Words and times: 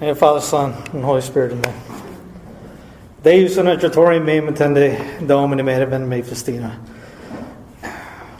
name 0.00 0.10
of 0.10 0.16
the 0.16 0.20
Father, 0.20 0.40
Son, 0.40 0.72
and 0.92 1.02
Holy 1.02 1.22
Spirit, 1.22 1.52
amen. 1.52 1.82
Deus 3.22 3.56
unitratorium 3.56 4.24
me 4.24 4.40
mentende, 4.40 5.26
Domine 5.26 5.64
me 5.64 6.06
me 6.06 6.22
festina. 6.22 6.78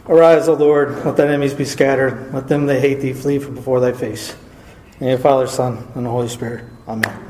Arise, 0.07 0.47
O 0.47 0.53
Lord, 0.53 1.03
let 1.03 1.17
thy 1.17 1.25
enemies 1.25 1.53
be 1.53 1.65
scattered, 1.65 2.31
let 2.33 2.47
them 2.47 2.67
that 2.67 2.79
hate 2.79 3.01
thee 3.01 3.11
flee 3.11 3.39
from 3.39 3.55
before 3.55 3.79
thy 3.79 3.91
face. 3.91 4.35
In 4.99 5.11
the 5.11 5.17
Father, 5.17 5.47
Son, 5.47 5.85
and 5.95 6.05
the 6.05 6.09
Holy 6.09 6.29
Spirit, 6.29 6.63
amen. 6.87 7.25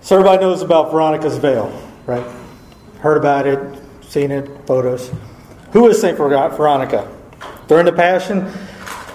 So 0.00 0.16
everybody 0.16 0.40
knows 0.40 0.62
about 0.62 0.90
Veronica's 0.90 1.36
veil, 1.36 1.70
right? 2.06 2.24
Heard 3.00 3.18
about 3.18 3.46
it, 3.46 3.60
seen 4.02 4.30
it, 4.30 4.48
photos. 4.66 5.10
Who 5.72 5.86
is 5.88 6.00
Saint 6.00 6.16
Veronica? 6.16 7.10
During 7.66 7.84
the 7.84 7.92
Passion, 7.92 8.50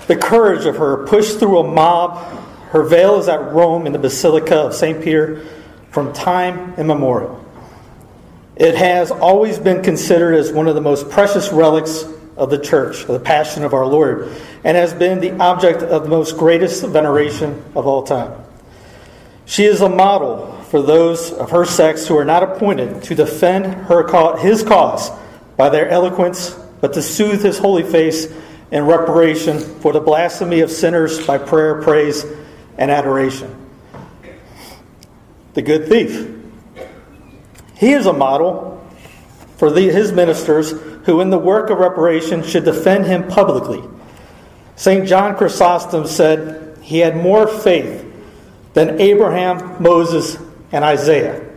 the 0.07 0.15
courage 0.15 0.65
of 0.65 0.75
her 0.77 1.07
pushed 1.07 1.39
through 1.39 1.59
a 1.59 1.63
mob. 1.63 2.42
Her 2.73 2.81
veil 2.81 3.19
is 3.19 3.27
at 3.27 3.53
Rome 3.53 3.85
in 3.85 3.93
the 3.93 3.99
Basilica 3.99 4.55
of 4.55 4.73
St. 4.73 5.03
Peter 5.03 5.45
from 5.91 6.11
time 6.11 6.73
immemorial. 6.79 7.39
It 8.55 8.73
has 8.73 9.11
always 9.11 9.59
been 9.59 9.83
considered 9.83 10.33
as 10.33 10.51
one 10.51 10.67
of 10.67 10.73
the 10.73 10.81
most 10.81 11.07
precious 11.11 11.51
relics 11.51 12.03
of 12.35 12.49
the 12.49 12.57
church, 12.57 13.01
of 13.01 13.09
the 13.09 13.19
Passion 13.19 13.63
of 13.63 13.75
our 13.75 13.85
Lord, 13.85 14.35
and 14.63 14.75
has 14.75 14.91
been 14.91 15.19
the 15.19 15.33
object 15.33 15.83
of 15.83 16.01
the 16.01 16.09
most 16.09 16.35
greatest 16.35 16.83
veneration 16.83 17.63
of 17.75 17.85
all 17.85 18.01
time. 18.01 18.33
She 19.45 19.65
is 19.65 19.81
a 19.81 19.89
model 19.89 20.51
for 20.71 20.81
those 20.81 21.31
of 21.31 21.51
her 21.51 21.65
sex 21.65 22.07
who 22.07 22.17
are 22.17 22.25
not 22.25 22.41
appointed 22.41 23.03
to 23.03 23.13
defend 23.13 23.65
her 23.85 24.37
his 24.39 24.63
cause 24.63 25.11
by 25.57 25.69
their 25.69 25.89
eloquence, 25.89 26.57
but 26.81 26.93
to 26.93 27.03
soothe 27.03 27.43
his 27.43 27.59
holy 27.59 27.83
face 27.83 28.33
in 28.71 28.87
reparation 28.87 29.59
for 29.59 29.93
the 29.93 30.01
blasphemy 30.01 30.61
of 30.61 30.71
sinners 30.71 31.23
by 31.27 31.37
prayer, 31.37 31.79
praise, 31.83 32.25
and 32.77 32.91
adoration. 32.91 33.55
The 35.53 35.61
good 35.61 35.87
thief. 35.87 36.29
He 37.75 37.91
is 37.91 38.05
a 38.05 38.13
model 38.13 38.85
for 39.57 39.71
the, 39.71 39.89
his 39.89 40.11
ministers 40.11 40.71
who, 41.05 41.21
in 41.21 41.29
the 41.29 41.37
work 41.37 41.69
of 41.69 41.79
reparation, 41.79 42.43
should 42.43 42.65
defend 42.65 43.05
him 43.05 43.27
publicly. 43.27 43.83
St. 44.75 45.07
John 45.07 45.35
Chrysostom 45.35 46.07
said 46.07 46.77
he 46.81 46.99
had 46.99 47.15
more 47.15 47.47
faith 47.47 48.05
than 48.73 48.99
Abraham, 48.99 49.81
Moses, 49.81 50.37
and 50.71 50.83
Isaiah. 50.83 51.47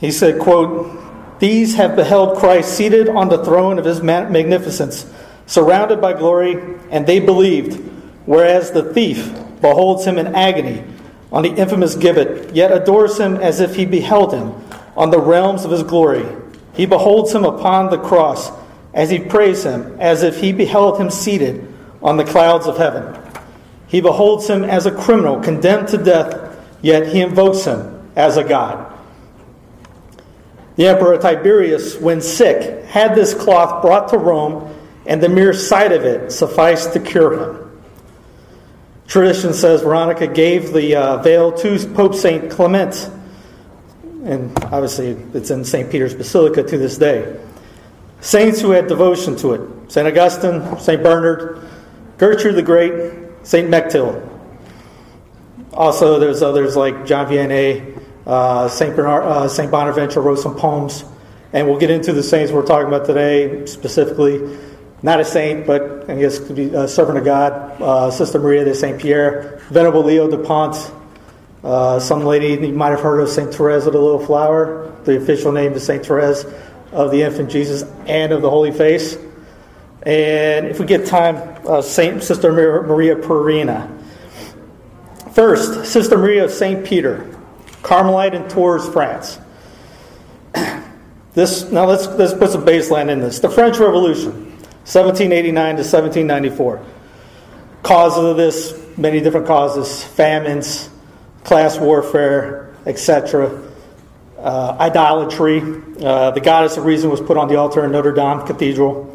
He 0.00 0.10
said, 0.10 0.40
quote, 0.40 1.38
These 1.38 1.74
have 1.74 1.96
beheld 1.96 2.38
Christ 2.38 2.74
seated 2.74 3.08
on 3.08 3.28
the 3.28 3.44
throne 3.44 3.78
of 3.78 3.84
his 3.84 4.02
magnificence, 4.02 5.10
surrounded 5.46 6.00
by 6.00 6.14
glory, 6.14 6.78
and 6.90 7.06
they 7.06 7.20
believed, 7.20 7.76
whereas 8.24 8.70
the 8.70 8.94
thief 8.94 9.43
beholds 9.60 10.04
him 10.04 10.18
in 10.18 10.34
agony 10.34 10.84
on 11.32 11.42
the 11.42 11.54
infamous 11.54 11.96
gibbet, 11.96 12.54
yet 12.54 12.70
adores 12.70 13.18
him 13.18 13.36
as 13.36 13.60
if 13.60 13.74
he 13.74 13.84
beheld 13.84 14.32
him 14.32 14.54
on 14.96 15.10
the 15.10 15.20
realms 15.20 15.64
of 15.64 15.70
his 15.70 15.82
glory. 15.82 16.26
He 16.74 16.86
beholds 16.86 17.34
him 17.34 17.44
upon 17.44 17.90
the 17.90 17.98
cross 17.98 18.50
as 18.92 19.10
he 19.10 19.18
prays 19.18 19.64
him, 19.64 19.96
as 20.00 20.22
if 20.22 20.40
he 20.40 20.52
beheld 20.52 21.00
him 21.00 21.10
seated 21.10 21.72
on 22.02 22.16
the 22.16 22.24
clouds 22.24 22.66
of 22.66 22.76
heaven. 22.76 23.20
He 23.88 24.00
beholds 24.00 24.48
him 24.48 24.64
as 24.64 24.86
a 24.86 24.92
criminal 24.92 25.40
condemned 25.40 25.88
to 25.88 25.98
death, 25.98 26.56
yet 26.82 27.08
he 27.08 27.20
invokes 27.20 27.64
him 27.64 28.10
as 28.14 28.36
a 28.36 28.44
God. 28.44 28.92
The 30.76 30.88
Emperor 30.88 31.18
Tiberius, 31.18 31.96
when 32.00 32.20
sick, 32.20 32.84
had 32.86 33.14
this 33.14 33.34
cloth 33.34 33.82
brought 33.82 34.08
to 34.08 34.18
Rome, 34.18 34.74
and 35.06 35.22
the 35.22 35.28
mere 35.28 35.52
sight 35.52 35.92
of 35.92 36.04
it 36.04 36.32
sufficed 36.32 36.92
to 36.94 37.00
cure 37.00 37.38
him. 37.38 37.63
Tradition 39.06 39.52
says 39.52 39.82
Veronica 39.82 40.26
gave 40.26 40.72
the 40.72 40.96
uh, 40.96 41.22
veil 41.22 41.52
to 41.52 41.78
Pope 41.94 42.14
St. 42.14 42.50
Clement, 42.50 43.10
and 44.24 44.56
obviously 44.64 45.08
it's 45.34 45.50
in 45.50 45.64
St. 45.64 45.90
Peter's 45.90 46.14
Basilica 46.14 46.62
to 46.62 46.78
this 46.78 46.96
day. 46.96 47.38
Saints 48.20 48.60
who 48.60 48.70
had 48.70 48.86
devotion 48.86 49.36
to 49.36 49.52
it 49.52 49.92
St. 49.92 50.06
Augustine, 50.06 50.78
St. 50.78 51.02
Bernard, 51.02 51.68
Gertrude 52.16 52.56
the 52.56 52.62
Great, 52.62 53.12
St. 53.42 53.68
Mechtild. 53.68 54.30
Also, 55.74 56.18
there's 56.18 56.42
others 56.42 56.74
like 56.74 57.04
John 57.04 57.26
Vianney, 57.26 58.00
uh, 58.26 58.68
St. 58.68 58.96
Bernard, 58.96 59.24
uh, 59.24 59.48
St. 59.48 59.70
Bonaventure 59.70 60.22
wrote 60.22 60.38
some 60.38 60.56
poems, 60.56 61.04
and 61.52 61.68
we'll 61.68 61.78
get 61.78 61.90
into 61.90 62.12
the 62.14 62.22
saints 62.22 62.50
we're 62.50 62.64
talking 62.64 62.88
about 62.88 63.04
today 63.04 63.66
specifically. 63.66 64.58
Not 65.04 65.20
a 65.20 65.24
saint, 65.26 65.66
but 65.66 66.08
I 66.08 66.18
guess 66.18 66.38
to 66.38 66.54
be 66.54 66.70
a 66.74 66.88
servant 66.88 67.18
of 67.18 67.26
God. 67.26 67.52
Uh, 67.78 68.10
Sister 68.10 68.38
Maria 68.38 68.64
de 68.64 68.74
Saint 68.74 68.98
Pierre, 68.98 69.60
Venerable 69.68 70.02
Leo 70.02 70.30
Dupont, 70.30 70.74
uh, 71.62 72.00
some 72.00 72.24
lady 72.24 72.66
you 72.66 72.72
might 72.72 72.88
have 72.88 73.02
heard 73.02 73.20
of 73.20 73.28
Saint 73.28 73.52
Therese 73.52 73.84
of 73.84 73.92
the 73.92 74.00
Little 74.00 74.24
Flower. 74.24 74.90
The 75.04 75.18
official 75.18 75.52
name 75.52 75.74
is 75.74 75.84
Saint 75.84 76.06
Therese 76.06 76.46
of 76.90 77.10
the 77.10 77.20
Infant 77.20 77.50
Jesus 77.50 77.82
and 78.06 78.32
of 78.32 78.40
the 78.40 78.48
Holy 78.48 78.72
Face. 78.72 79.18
And 80.04 80.68
if 80.68 80.80
we 80.80 80.86
get 80.86 81.04
time, 81.04 81.36
uh, 81.66 81.82
Saint 81.82 82.22
Sister 82.22 82.50
Maria 82.50 83.14
Pierina. 83.16 83.90
First, 85.32 85.84
Sister 85.84 86.16
Maria 86.16 86.44
of 86.44 86.50
Saint 86.50 86.82
Peter, 86.82 87.30
Carmelite 87.82 88.32
in 88.32 88.48
Tours, 88.48 88.88
France. 88.88 89.38
This 91.34 91.68
now 91.72 91.84
let's 91.84 92.06
let's 92.06 92.32
put 92.32 92.52
some 92.52 92.64
baseline 92.64 93.10
in 93.10 93.18
this. 93.18 93.40
The 93.40 93.50
French 93.50 93.78
Revolution, 93.78 94.53
1789 94.84 95.76
to 95.76 95.82
1794. 95.82 96.84
Causes 97.82 98.24
of 98.24 98.36
this, 98.36 98.78
many 98.98 99.20
different 99.20 99.46
causes: 99.46 100.04
famines, 100.04 100.90
class 101.42 101.78
warfare, 101.78 102.74
etc. 102.84 103.62
Uh, 104.38 104.76
idolatry. 104.78 105.62
Uh, 106.02 106.30
the 106.32 106.40
goddess 106.40 106.76
of 106.76 106.84
reason 106.84 107.10
was 107.10 107.20
put 107.20 107.38
on 107.38 107.48
the 107.48 107.56
altar 107.56 107.84
in 107.84 107.92
Notre 107.92 108.12
Dame 108.12 108.46
Cathedral. 108.46 109.10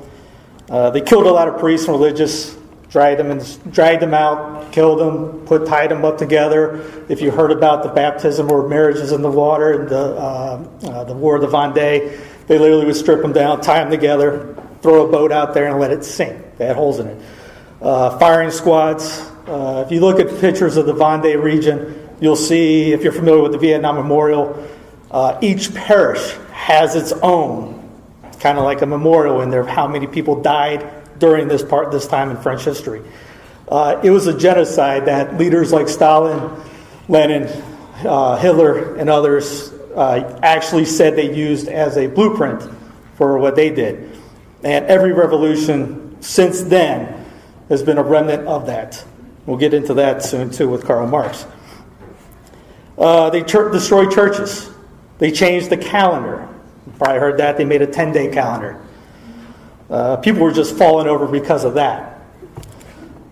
Uh, 0.70 0.90
they 0.90 1.02
killed 1.02 1.28
a 1.28 1.32
lot 1.32 1.48
of 1.48 1.60
priests 1.60 1.88
and 1.88 1.96
religious, 1.96 2.58
dragged 2.90 3.20
them 3.20 3.30
and 3.30 3.72
dragged 3.72 4.02
them 4.02 4.16
out, 4.16 4.72
killed 4.72 5.00
them, 5.00 5.46
put 5.46 5.68
tied 5.68 5.92
them 5.92 6.04
up 6.04 6.18
together. 6.18 6.84
If 7.10 7.22
you 7.22 7.30
heard 7.30 7.52
about 7.52 7.84
the 7.84 7.90
baptism 7.90 8.52
or 8.52 8.68
marriages 8.68 9.12
in 9.12 9.22
the 9.22 9.30
water 9.30 9.82
and 9.82 9.90
the 9.90 10.16
uh, 10.16 10.68
uh, 10.84 11.04
the 11.04 11.14
War 11.14 11.36
of 11.36 11.42
the 11.42 11.48
Vendée, 11.48 12.20
they 12.48 12.58
literally 12.58 12.86
would 12.86 12.96
strip 12.96 13.22
them 13.22 13.34
down, 13.34 13.62
tie 13.62 13.80
them 13.80 13.92
together, 13.92 14.56
throw 14.82 15.08
a 15.08 15.12
boat 15.12 15.32
out 15.32 15.54
there, 15.54 15.68
and 15.68 15.80
let 15.80 15.92
it 15.92 16.04
sink. 16.04 16.58
They 16.58 16.66
had 16.66 16.76
holes 16.76 17.00
in 17.00 17.08
it. 17.08 17.22
Uh, 17.82 18.18
firing 18.18 18.52
squads. 18.52 19.20
Uh, 19.48 19.84
if 19.86 19.92
you 19.92 20.00
look 20.00 20.20
at 20.20 20.40
pictures 20.40 20.78
of 20.78 20.86
the 20.86 20.94
Vendée 20.94 21.42
region, 21.42 22.10
you'll 22.20 22.36
see, 22.36 22.92
if 22.92 23.04
you're 23.04 23.14
familiar 23.14 23.42
with 23.42 23.54
the 23.54 23.58
Vietnam 23.58 23.96
Memorial, 23.96 24.68
uh, 25.12 25.38
each 25.42 25.74
parish 25.74 26.34
has 26.52 26.96
its 26.96 27.12
own 27.24 27.80
kind 28.40 28.58
of 28.58 28.64
like 28.64 28.82
a 28.82 28.86
memorial 28.86 29.42
in 29.42 29.50
there 29.50 29.62
of 29.62 29.68
how 29.68 29.88
many 29.88 30.08
people 30.08 30.42
died 30.42 30.88
during 31.20 31.48
this 31.48 31.64
part 31.64 31.92
this 31.92 32.08
time 32.08 32.30
in 32.30 32.38
French 32.38 32.64
history. 32.64 33.02
Uh, 33.68 34.00
it 34.04 34.10
was 34.10 34.28
a 34.28 34.38
genocide 34.38 35.06
that 35.06 35.38
leaders 35.38 35.72
like 35.72 35.88
Stalin, 35.88 36.60
Lenin, 37.08 37.44
uh, 38.06 38.38
Hitler, 38.38 38.96
and 38.96 39.10
others 39.10 39.72
uh, 39.96 40.40
actually 40.42 40.86
said 40.86 41.16
they 41.16 41.36
used 41.36 41.68
as 41.68 41.98
a 41.98 42.08
blueprint 42.08 42.64
for 43.16 43.38
what 43.38 43.56
they 43.56 43.70
did. 43.70 44.18
And 44.64 44.86
every 44.86 45.14
revolution 45.14 46.22
since 46.22 46.62
then 46.62 47.26
has 47.70 47.84
been 47.84 47.98
a 47.98 48.04
remnant 48.04 48.48
of 48.48 48.66
that. 48.68 49.04
We'll 49.46 49.58
get 49.58 49.74
into 49.74 49.94
that 49.96 50.24
soon 50.24 50.52
too 50.52 50.70
with 50.70 50.86
Karl 50.86 51.08
Marx. 51.08 51.46
Uh, 52.98 53.30
they 53.30 53.44
ch- 53.44 53.72
destroyed 53.72 54.12
churches. 54.12 54.70
They 55.18 55.32
changed 55.32 55.70
the 55.70 55.78
calendar. 55.78 56.48
You 56.86 56.94
probably 56.98 57.20
heard 57.20 57.38
that. 57.38 57.58
They 57.58 57.66
made 57.66 57.82
a 57.82 57.88
10 57.88 58.12
day 58.12 58.32
calendar. 58.32 58.82
Uh, 59.90 60.18
people 60.18 60.42
were 60.42 60.52
just 60.52 60.76
falling 60.76 61.08
over 61.08 61.26
because 61.28 61.64
of 61.64 61.76
that. 61.76 62.20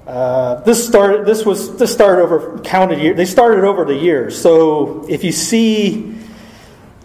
Uh, 0.08 0.62
this 0.62 0.88
started. 0.88 1.26
This 1.26 1.46
was 1.46 1.78
this 1.78 1.92
started 1.92 2.22
over 2.22 2.60
counted 2.60 3.00
year. 3.00 3.14
They 3.14 3.26
started 3.26 3.66
over 3.66 3.84
the 3.84 3.94
years. 3.94 4.42
So 4.42 5.06
if 5.10 5.22
you 5.26 5.34
see, 5.34 6.17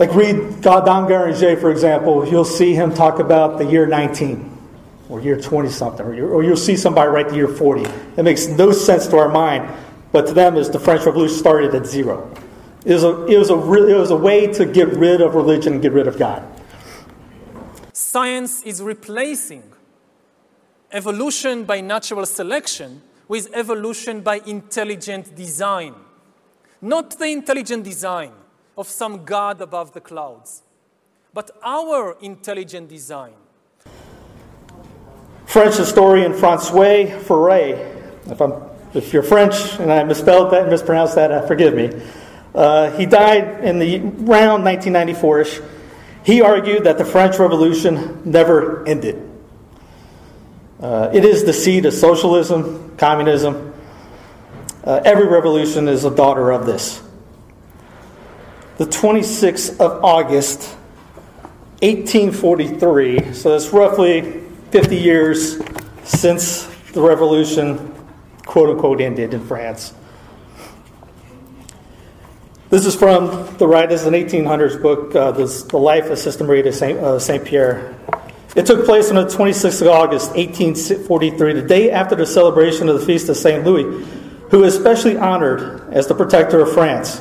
like 0.02 0.16
read 0.16 0.60
God 0.62 0.84
Don 0.84 1.08
Guéranger, 1.08 1.60
for 1.60 1.70
example, 1.70 2.26
you'll 2.26 2.44
see 2.44 2.74
him 2.74 2.92
talk 2.92 3.20
about 3.20 3.58
the 3.58 3.64
year 3.64 3.86
19 3.86 4.50
or 5.08 5.20
year 5.20 5.40
20 5.40 5.68
something, 5.68 6.04
or, 6.04 6.28
or 6.28 6.42
you'll 6.42 6.56
see 6.56 6.76
somebody 6.76 7.08
write 7.08 7.28
the 7.28 7.36
year 7.36 7.46
40. 7.46 7.88
It 8.16 8.24
makes 8.24 8.48
no 8.48 8.72
sense 8.72 9.06
to 9.06 9.16
our 9.18 9.28
mind, 9.28 9.72
but 10.10 10.26
to 10.26 10.34
them, 10.34 10.56
as 10.56 10.68
the 10.70 10.80
French 10.80 11.06
Revolution 11.06 11.38
started 11.38 11.72
at 11.76 11.86
zero. 11.86 12.28
It 12.84 12.94
was 12.94 13.04
a, 13.04 13.26
it 13.26 13.38
was 13.38 13.50
a, 13.50 13.54
it 13.54 13.96
was 13.96 14.10
a 14.10 14.16
way 14.16 14.52
to 14.52 14.66
get 14.66 14.88
rid 14.88 15.20
of 15.20 15.36
religion 15.36 15.74
and 15.74 15.82
get 15.82 15.92
rid 15.92 16.08
of 16.08 16.18
God. 16.18 16.42
Science 17.92 18.60
is 18.64 18.82
replacing 18.82 19.62
evolution 20.90 21.62
by 21.62 21.80
natural 21.80 22.26
selection 22.26 23.02
with 23.28 23.48
evolution 23.54 24.20
by 24.20 24.40
intelligent 24.46 25.36
design. 25.36 25.94
Not 26.80 27.16
the 27.16 27.26
intelligent 27.26 27.84
design 27.84 28.32
of 28.76 28.88
some 28.88 29.24
God 29.24 29.60
above 29.60 29.92
the 29.92 30.00
clouds, 30.00 30.62
but 31.34 31.50
our 31.62 32.16
intelligent 32.20 32.88
design. 32.88 33.34
French 35.46 35.76
historian 35.76 36.32
Francois 36.32 37.18
Furet, 37.26 37.76
if, 38.26 38.96
if, 38.96 39.12
you're 39.12 39.22
French 39.22 39.78
and 39.78 39.92
I 39.92 40.02
misspelled 40.04 40.52
that 40.52 40.62
and 40.62 40.70
mispronounced 40.70 41.14
that, 41.16 41.30
uh, 41.30 41.46
forgive 41.46 41.74
me. 41.74 41.90
Uh, 42.54 42.90
he 42.92 43.06
died 43.06 43.64
in 43.64 43.78
the 43.78 43.98
round 43.98 44.64
1994ish. 44.64 45.62
He 46.24 46.40
argued 46.40 46.84
that 46.84 46.98
the 46.98 47.04
French 47.04 47.38
Revolution 47.38 48.22
never 48.24 48.86
ended. 48.86 49.28
Uh, 50.80 51.10
it 51.12 51.24
is 51.24 51.44
the 51.44 51.52
seed 51.52 51.86
of 51.86 51.92
socialism, 51.92 52.96
communism. 52.96 53.72
Uh, 54.84 55.00
every 55.04 55.28
revolution 55.28 55.86
is 55.86 56.04
a 56.04 56.14
daughter 56.14 56.50
of 56.50 56.66
this. 56.66 57.02
The 58.78 58.86
26th 58.86 59.80
of 59.80 60.02
August, 60.02 60.76
1843, 61.82 63.34
so 63.34 63.50
that's 63.50 63.70
roughly 63.70 64.40
50 64.70 64.96
years 64.96 65.60
since 66.04 66.64
the 66.92 67.02
revolution, 67.02 67.94
quote 68.46 68.70
unquote, 68.70 69.02
ended 69.02 69.34
in 69.34 69.44
France. 69.46 69.92
This 72.70 72.86
is 72.86 72.96
from 72.96 73.54
the 73.58 73.68
writers 73.68 74.06
in 74.06 74.14
1800s 74.14 74.80
book, 74.80 75.14
uh, 75.14 75.32
this, 75.32 75.64
The 75.64 75.76
Life 75.76 76.06
of 76.06 76.18
Sister 76.18 76.42
Marie 76.42 76.62
de 76.62 76.72
Saint, 76.72 76.98
uh, 76.98 77.18
Saint 77.18 77.44
Pierre. 77.44 77.94
It 78.56 78.64
took 78.64 78.86
place 78.86 79.10
on 79.10 79.16
the 79.16 79.26
26th 79.26 79.82
of 79.82 79.88
August, 79.88 80.28
1843, 80.34 81.52
the 81.52 81.62
day 81.62 81.90
after 81.90 82.14
the 82.14 82.24
celebration 82.24 82.88
of 82.88 82.98
the 82.98 83.04
feast 83.04 83.28
of 83.28 83.36
St. 83.36 83.64
Louis, 83.64 84.06
who 84.50 84.64
is 84.64 84.76
especially 84.76 85.18
honored 85.18 85.92
as 85.92 86.06
the 86.06 86.14
protector 86.14 86.60
of 86.60 86.72
France, 86.72 87.20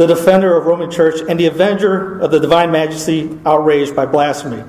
the 0.00 0.06
defender 0.06 0.56
of 0.56 0.64
Roman 0.64 0.90
Church, 0.90 1.20
and 1.28 1.38
the 1.38 1.44
avenger 1.44 2.18
of 2.20 2.30
the 2.30 2.40
divine 2.40 2.72
majesty 2.72 3.38
outraged 3.44 3.94
by 3.94 4.06
blasphemy. 4.06 4.64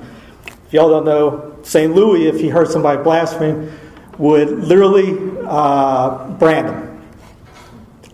If 0.66 0.74
y'all 0.74 0.90
don't 0.90 1.06
know, 1.06 1.56
St. 1.62 1.94
Louis, 1.94 2.26
if 2.26 2.38
he 2.38 2.50
heard 2.50 2.68
somebody 2.68 3.02
blaspheme, 3.02 3.72
would 4.18 4.50
literally 4.50 5.16
uh, 5.46 6.28
brand 6.38 6.68
them. 6.68 7.02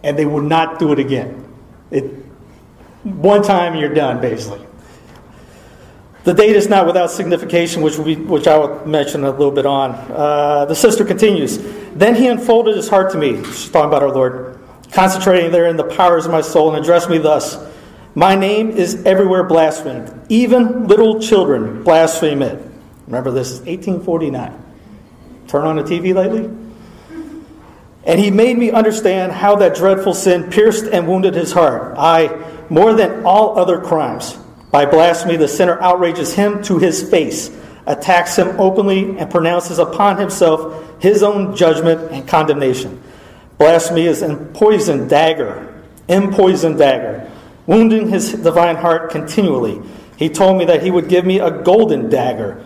And 0.05 0.17
they 0.17 0.27
would 0.27 0.45
not 0.45 0.79
do 0.79 0.93
it 0.93 1.01
again. 1.01 1.45
It, 1.91 2.05
one 3.03 3.43
time 3.43 3.75
you're 3.75 3.93
done, 3.93 4.21
basically. 4.21 4.65
The 6.23 6.35
date 6.35 6.55
is 6.55 6.69
not 6.69 6.87
without 6.87 7.11
signification, 7.11 7.83
which, 7.83 7.99
we, 7.99 8.15
which 8.15 8.47
I 8.47 8.57
will 8.59 8.87
mention 8.87 9.25
a 9.25 9.33
little 9.33 9.51
bit 9.51 9.67
on. 9.67 9.91
Uh, 9.91 10.67
the 10.67 10.77
sister 10.77 11.05
continues 11.05 11.59
Then 11.95 12.15
he 12.15 12.29
unfolded 12.29 12.77
his 12.77 12.89
heart 12.89 13.11
to 13.11 13.19
me. 13.19 13.43
She's 13.43 13.71
talking 13.71 13.89
about 13.89 14.05
our 14.05 14.13
Lord, 14.13 14.48
concentrating 14.93 15.51
there 15.51 15.67
in 15.67 15.77
the 15.77 15.85
powers 15.85 16.27
of 16.27 16.33
my 16.33 16.41
soul, 16.41 16.75
and 16.75 16.83
addressed 16.83 17.11
me 17.11 17.19
thus 17.19 17.59
My 18.15 18.35
name 18.35 18.71
is 18.71 19.05
everywhere 19.05 19.45
blasphemed. 19.45 20.27
Even 20.29 20.87
little 20.87 21.21
children 21.21 21.83
blaspheme 21.83 22.43
it. 22.43 22.65
Remember, 23.07 23.31
this 23.31 23.51
is 23.51 23.61
1849. 23.61 24.65
Turn 25.47 25.65
on 25.65 25.77
the 25.77 25.83
TV 25.83 26.15
lately? 26.15 26.51
And 28.05 28.19
he 28.19 28.31
made 28.31 28.57
me 28.57 28.71
understand 28.71 29.33
how 29.33 29.57
that 29.57 29.77
dreadful 29.77 30.15
sin 30.15 30.51
pierced 30.51 30.87
and 30.87 31.07
wounded 31.07 31.35
his 31.35 31.53
heart. 31.53 31.95
I, 31.99 32.29
more 32.71 32.95
than 32.95 33.25
all 33.25 33.59
other 33.59 33.81
crimes, 33.81 34.39
by 34.71 34.87
blasphemy, 34.87 35.37
the 35.37 35.49
sinner 35.49 35.81
outrages 35.81 36.35
him 36.35 36.63
to 36.65 36.79
his 36.79 37.09
face, 37.09 37.51
attacks 37.87 38.37
him 38.37 38.49
openly, 38.61 39.19
and 39.19 39.31
pronounces 39.31 39.79
upon 39.79 40.19
himself 40.19 41.03
his 41.03 41.23
own 41.23 41.57
judgment 41.57 42.13
and 42.13 42.27
condemnation. 42.29 43.03
Blasphemy 43.59 44.07
is 44.07 44.23
a 44.23 44.37
poisoned 44.37 45.11
dagger, 45.11 45.83
empoisoned 46.09 46.79
dagger, 46.79 47.29
wounding 47.67 48.09
his 48.09 48.33
divine 48.33 48.77
heart 48.77 49.11
continually. 49.11 49.83
He 50.17 50.29
told 50.29 50.59
me 50.59 50.65
that 50.67 50.83
he 50.83 50.91
would 50.91 51.09
give 51.09 51.27
me 51.27 51.41
a 51.41 51.51
golden 51.51 52.09
dagger 52.09 52.65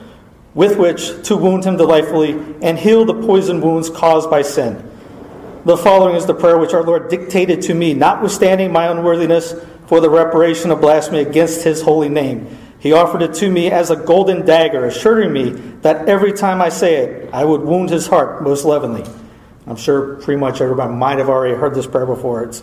with 0.54 0.78
which 0.78 1.26
to 1.26 1.36
wound 1.36 1.64
him 1.64 1.76
delightfully 1.76 2.32
and 2.60 2.78
heal 2.78 3.04
the 3.04 3.14
poison 3.14 3.60
wounds 3.60 3.88
caused 3.88 4.30
by 4.30 4.42
sin. 4.42 4.90
The 5.64 5.76
following 5.76 6.16
is 6.16 6.26
the 6.26 6.34
prayer 6.34 6.58
which 6.58 6.74
our 6.74 6.82
Lord 6.82 7.08
dictated 7.08 7.62
to 7.62 7.74
me, 7.74 7.94
notwithstanding 7.94 8.72
my 8.72 8.88
unworthiness 8.88 9.54
for 9.86 10.00
the 10.00 10.10
reparation 10.10 10.70
of 10.70 10.80
blasphemy 10.80 11.20
against 11.20 11.62
his 11.62 11.80
holy 11.80 12.08
name. 12.08 12.58
He 12.80 12.92
offered 12.92 13.22
it 13.22 13.34
to 13.34 13.50
me 13.50 13.70
as 13.70 13.90
a 13.90 13.96
golden 13.96 14.44
dagger, 14.44 14.86
assuring 14.86 15.32
me 15.32 15.50
that 15.82 16.08
every 16.08 16.32
time 16.32 16.60
I 16.60 16.68
say 16.68 16.96
it, 16.96 17.30
I 17.32 17.44
would 17.44 17.60
wound 17.62 17.90
his 17.90 18.08
heart 18.08 18.42
most 18.42 18.64
lovingly. 18.64 19.04
I'm 19.66 19.76
sure 19.76 20.16
pretty 20.16 20.40
much 20.40 20.60
everybody 20.60 20.92
might 20.92 21.18
have 21.18 21.28
already 21.28 21.54
heard 21.54 21.74
this 21.74 21.86
prayer 21.86 22.06
before. 22.06 22.44
It's 22.44 22.62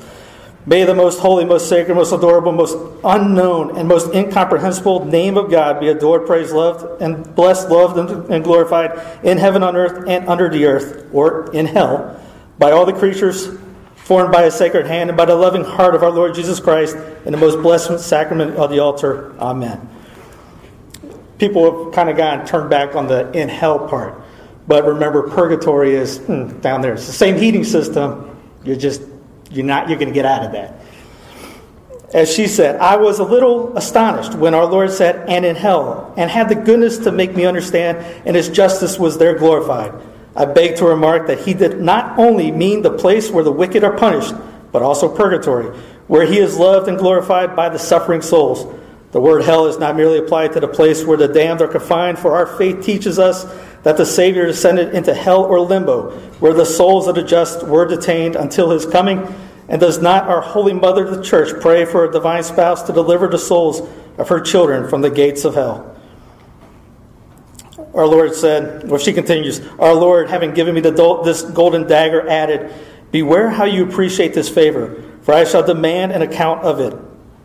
May 0.66 0.84
the 0.84 0.94
most 0.94 1.20
holy, 1.20 1.46
most 1.46 1.70
sacred, 1.70 1.96
most 1.96 2.12
adorable, 2.12 2.52
most 2.52 2.78
unknown, 3.04 3.78
and 3.78 3.88
most 3.88 4.14
incomprehensible 4.14 5.06
name 5.06 5.38
of 5.38 5.50
God 5.50 5.80
be 5.80 5.88
adored, 5.88 6.28
praised, 6.28 6.54
loved, 6.54 7.02
and 7.02 7.34
blessed, 7.34 7.70
loved, 7.70 7.98
and 8.30 8.44
glorified 8.44 9.26
in 9.26 9.38
heaven, 9.38 9.64
on 9.64 9.76
earth, 9.76 10.08
and 10.08 10.28
under 10.28 10.50
the 10.50 10.66
earth, 10.66 11.08
or 11.14 11.50
in 11.54 11.66
hell, 11.66 12.22
by 12.60 12.72
all 12.72 12.86
the 12.86 12.94
creatures 12.94 13.58
formed 13.96 14.32
by 14.32 14.44
a 14.44 14.52
sacred 14.52 14.86
hand, 14.86 15.10
and 15.10 15.16
by 15.16 15.26
the 15.26 15.36
loving 15.36 15.64
heart 15.64 15.96
of 15.96 16.04
our 16.04 16.12
Lord 16.12 16.36
Jesus 16.36 16.60
Christ, 16.60 16.96
in 17.26 17.32
the 17.32 17.38
most 17.38 17.62
blessed 17.64 18.00
sacrament 18.00 18.58
of 18.58 18.70
the 18.70 18.80
altar. 18.80 19.34
Amen. 19.40 19.88
People 21.38 21.86
have 21.86 21.94
kind 21.96 22.10
of 22.10 22.18
gotten 22.18 22.46
turned 22.46 22.70
back 22.70 22.96
on 22.96 23.08
the 23.08 23.32
in 23.32 23.48
hell 23.48 23.88
part. 23.88 24.22
But 24.70 24.86
remember, 24.86 25.24
purgatory 25.24 25.96
is 25.96 26.20
hmm, 26.20 26.60
down 26.60 26.82
there. 26.82 26.94
It's 26.94 27.08
the 27.08 27.12
same 27.12 27.38
heating 27.38 27.64
system. 27.64 28.38
You're 28.64 28.76
just, 28.76 29.02
you're 29.50 29.66
not, 29.66 29.90
you're 29.90 29.98
going 29.98 30.10
to 30.10 30.14
get 30.14 30.28
out 30.28 30.46
of 30.46 30.52
that. 30.52 30.76
As 32.14 32.32
she 32.32 32.46
said, 32.46 32.76
I 32.76 32.98
was 32.98 33.18
a 33.18 33.24
little 33.24 33.76
astonished 33.76 34.36
when 34.36 34.54
our 34.54 34.68
Lord 34.68 34.92
said, 34.92 35.28
and 35.28 35.44
in 35.44 35.56
hell, 35.56 36.14
and 36.18 36.30
had 36.30 36.50
the 36.50 36.56
goodness 36.56 37.00
to 37.00 37.12
make 37.12 37.36
me 37.36 37.46
understand, 37.46 37.98
and 38.28 38.36
his 38.36 38.48
justice 38.48 39.00
was 39.00 39.18
there 39.18 39.36
glorified. 39.36 39.92
I 40.36 40.46
beg 40.46 40.76
to 40.78 40.86
remark 40.86 41.26
that 41.28 41.40
he 41.40 41.56
did 41.56 41.82
not 41.82 42.20
only 42.20 42.52
mean 42.52 42.84
the 42.84 42.96
place 42.96 43.32
where 43.32 43.44
the 43.44 43.52
wicked 43.52 43.84
are 43.84 43.98
punished, 43.98 44.36
but 44.72 44.84
also 44.84 45.10
purgatory, 45.10 45.76
where 46.06 46.28
he 46.28 46.38
is 46.38 46.58
loved 46.58 46.88
and 46.88 47.00
glorified 47.00 47.56
by 47.56 47.70
the 47.70 47.80
suffering 47.80 48.22
souls. 48.22 48.72
The 49.12 49.20
word 49.20 49.44
hell 49.44 49.66
is 49.66 49.80
not 49.80 49.96
merely 49.96 50.20
applied 50.20 50.54
to 50.54 50.60
the 50.60 50.68
place 50.68 51.04
where 51.04 51.18
the 51.18 51.28
damned 51.28 51.62
are 51.62 51.68
confined, 51.68 52.20
for 52.20 52.36
our 52.36 52.46
faith 52.46 52.84
teaches 52.84 53.18
us 53.18 53.46
that 53.84 53.98
the 53.98 54.06
Savior 54.06 54.46
descended 54.46 54.94
into 54.94 55.14
hell 55.14 55.44
or 55.44 55.60
limbo, 55.60 56.12
where 56.40 56.54
the 56.54 56.66
souls 56.66 57.08
of 57.08 57.16
the 57.16 57.24
just 57.24 57.66
were 57.66 57.88
detained 57.88 58.36
until 58.36 58.70
his 58.70 58.86
coming. 58.86 59.28
And 59.68 59.80
does 59.80 60.00
not 60.02 60.28
our 60.28 60.42
Holy 60.42 60.74
Mother, 60.74 61.10
the 61.10 61.24
Church, 61.24 61.60
pray 61.62 61.86
for 61.86 62.06
a 62.06 62.12
divine 62.12 62.44
spouse 62.44 62.84
to 62.84 62.94
deliver 62.94 63.28
the 63.28 63.40
souls 63.40 63.82
of 64.18 64.30
her 64.30 64.40
children 64.40 64.90
from 64.90 65.02
the 65.02 65.10
gates 65.10 65.46
of 65.46 65.56
hell? 65.56 65.96
our 67.94 68.08
Lord 68.08 68.36
said, 68.36 68.88
well, 68.88 69.00
she 69.00 69.14
continues, 69.14 69.60
Our 69.80 69.94
Lord, 69.94 70.30
having 70.30 70.54
given 70.54 70.76
me 70.76 70.82
the, 70.82 71.22
this 71.24 71.42
golden 71.42 71.88
dagger, 71.88 72.28
added, 72.28 72.72
Beware 73.12 73.50
how 73.50 73.66
you 73.66 73.86
appreciate 73.88 74.34
this 74.34 74.50
favor, 74.50 75.04
for 75.22 75.34
I 75.34 75.44
shall 75.44 75.66
demand 75.66 76.12
an 76.12 76.22
account 76.22 76.64
of 76.64 76.80
it. 76.80 76.94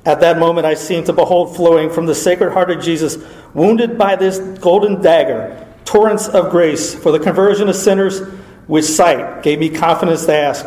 At 0.05 0.21
that 0.21 0.39
moment, 0.39 0.67
I 0.67 0.75
seemed 0.75 1.07
to 1.07 1.13
behold 1.13 1.57
flowing 1.57 1.89
from 1.89 2.07
the 2.07 2.15
sacred 2.15 2.53
heart 2.53 2.71
of 2.71 2.83
Jesus, 2.83 3.17
wounded 3.55 3.97
by 3.97 4.17
this 4.17 4.39
golden 4.59 5.01
dagger, 5.01 5.67
torrents 5.87 6.29
of 6.29 6.51
grace 6.51 6.95
for 6.95 7.11
the 7.11 7.19
conversion 7.19 7.69
of 7.69 7.77
sinners, 7.77 8.21
which 8.67 8.85
sight 8.85 9.43
gave 9.43 9.59
me 9.59 9.71
confidence 9.71 10.27
to 10.27 10.35
ask, 10.35 10.67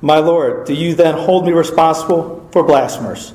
My 0.00 0.18
Lord, 0.18 0.66
do 0.66 0.74
you 0.74 0.94
then 0.94 1.14
hold 1.14 1.46
me 1.46 1.52
responsible 1.52 2.48
for 2.52 2.64
blasphemers? 2.64 3.34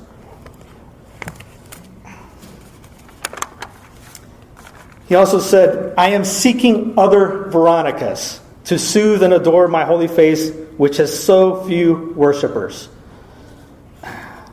He 5.07 5.15
also 5.15 5.39
said, 5.39 5.93
I 5.97 6.09
am 6.09 6.25
seeking 6.25 6.99
other 6.99 7.45
Veronicas 7.45 8.41
to 8.65 8.77
soothe 8.77 9.23
and 9.23 9.33
adore 9.33 9.69
my 9.69 9.85
holy 9.85 10.09
face, 10.09 10.51
which 10.75 10.97
has 10.97 11.17
so 11.17 11.63
few 11.65 12.13
worshippers. 12.17 12.89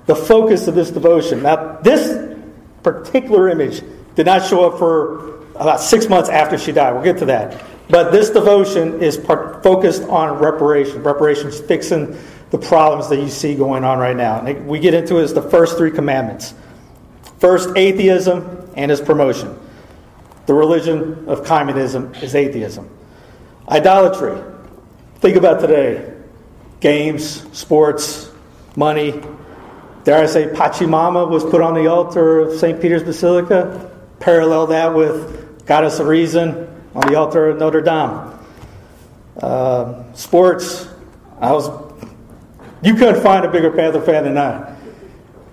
The 0.06 0.16
focus 0.16 0.68
of 0.68 0.74
this 0.74 0.90
devotion. 0.90 1.42
Now, 1.42 1.78
this 1.82 2.36
particular 2.82 3.48
image 3.48 3.82
did 4.14 4.26
not 4.26 4.44
show 4.44 4.70
up 4.70 4.78
for 4.78 5.40
about 5.54 5.80
six 5.80 6.08
months 6.08 6.28
after 6.28 6.58
she 6.58 6.72
died. 6.72 6.92
We'll 6.92 7.04
get 7.04 7.18
to 7.18 7.26
that. 7.26 7.64
But 7.88 8.12
this 8.12 8.30
devotion 8.30 9.02
is 9.02 9.16
part, 9.16 9.62
focused 9.62 10.02
on 10.04 10.38
reparation. 10.38 11.02
Reparations 11.02 11.60
fixing 11.60 12.18
the 12.50 12.58
problems 12.58 13.08
that 13.08 13.18
you 13.18 13.28
see 13.28 13.54
going 13.54 13.84
on 13.84 13.98
right 13.98 14.16
now. 14.16 14.40
And 14.40 14.66
we 14.66 14.78
get 14.78 14.94
into 14.94 15.18
it 15.18 15.22
as 15.22 15.34
the 15.34 15.42
first 15.42 15.76
three 15.76 15.90
commandments. 15.90 16.54
First, 17.38 17.76
atheism 17.76 18.70
and 18.76 18.90
its 18.90 19.00
promotion. 19.00 19.58
The 20.46 20.54
religion 20.54 21.28
of 21.28 21.44
communism 21.44 22.14
is 22.16 22.34
atheism. 22.34 22.88
Idolatry. 23.68 24.42
Think 25.16 25.36
about 25.36 25.60
today 25.60 26.12
games, 26.80 27.46
sports, 27.56 28.30
money. 28.76 29.22
Dare 30.04 30.22
I 30.22 30.26
say, 30.26 30.46
Pachamama 30.48 31.28
was 31.28 31.42
put 31.44 31.62
on 31.62 31.74
the 31.74 31.86
altar 31.86 32.40
of 32.40 32.58
St. 32.58 32.80
Peter's 32.80 33.02
Basilica. 33.02 33.90
Parallel 34.20 34.66
that 34.68 34.94
with 34.94 35.66
Goddess 35.66 35.98
of 35.98 36.06
Reason 36.06 36.68
on 36.94 37.06
the 37.08 37.18
altar 37.18 37.48
of 37.48 37.58
Notre 37.58 37.80
Dame. 37.80 38.38
Uh, 39.40 40.12
sports, 40.12 40.86
I 41.40 41.52
was. 41.52 41.70
You 42.82 42.94
couldn't 42.94 43.22
find 43.22 43.46
a 43.46 43.50
bigger 43.50 43.70
Panther 43.70 44.02
fan 44.02 44.24
than 44.24 44.36
I. 44.36 44.76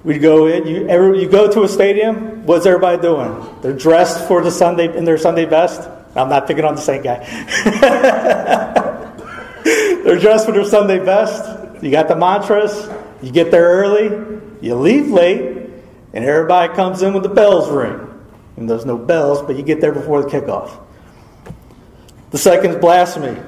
We'd 0.04 0.20
go 0.20 0.48
in. 0.48 0.68
You, 0.68 0.88
every, 0.90 1.22
you 1.22 1.30
go 1.30 1.50
to 1.50 1.64
a 1.64 1.68
stadium. 1.70 2.46
What's 2.46 2.66
everybody 2.66 3.02
doing? 3.02 3.62
They're 3.62 3.72
dressed 3.72 4.28
for 4.28 4.42
the 4.44 4.52
Sunday 4.52 4.96
in 4.96 5.06
their 5.06 5.18
Sunday 5.18 5.46
best. 5.46 5.90
I'm 6.14 6.28
not 6.28 6.46
picking 6.46 6.66
on 6.66 6.76
the 6.76 6.82
same 6.82 7.02
guy. 7.02 7.20
They're 10.04 10.20
dressed 10.20 10.46
for 10.46 10.52
their 10.52 10.66
Sunday 10.66 11.00
best. 11.00 11.82
You 11.82 11.90
got 11.90 12.10
the 12.10 12.18
mantras. 12.18 12.90
You 13.22 13.32
get 13.32 13.52
there 13.52 13.64
early. 13.64 14.41
You 14.62 14.76
leave 14.76 15.10
late, 15.10 15.70
and 16.14 16.24
everybody 16.26 16.74
comes 16.74 17.02
in 17.02 17.14
when 17.14 17.24
the 17.24 17.30
bells 17.30 17.70
ring. 17.70 18.08
And 18.58 18.70
there's 18.70 18.86
no 18.86 18.98
bells, 18.98 19.42
but 19.42 19.56
you 19.56 19.64
get 19.64 19.82
there 19.82 19.92
before 19.92 20.22
the 20.22 20.30
kickoff. 20.30 20.80
The 22.30 22.38
second 22.38 22.72
is 22.72 22.78
blasphemy. 22.78 23.42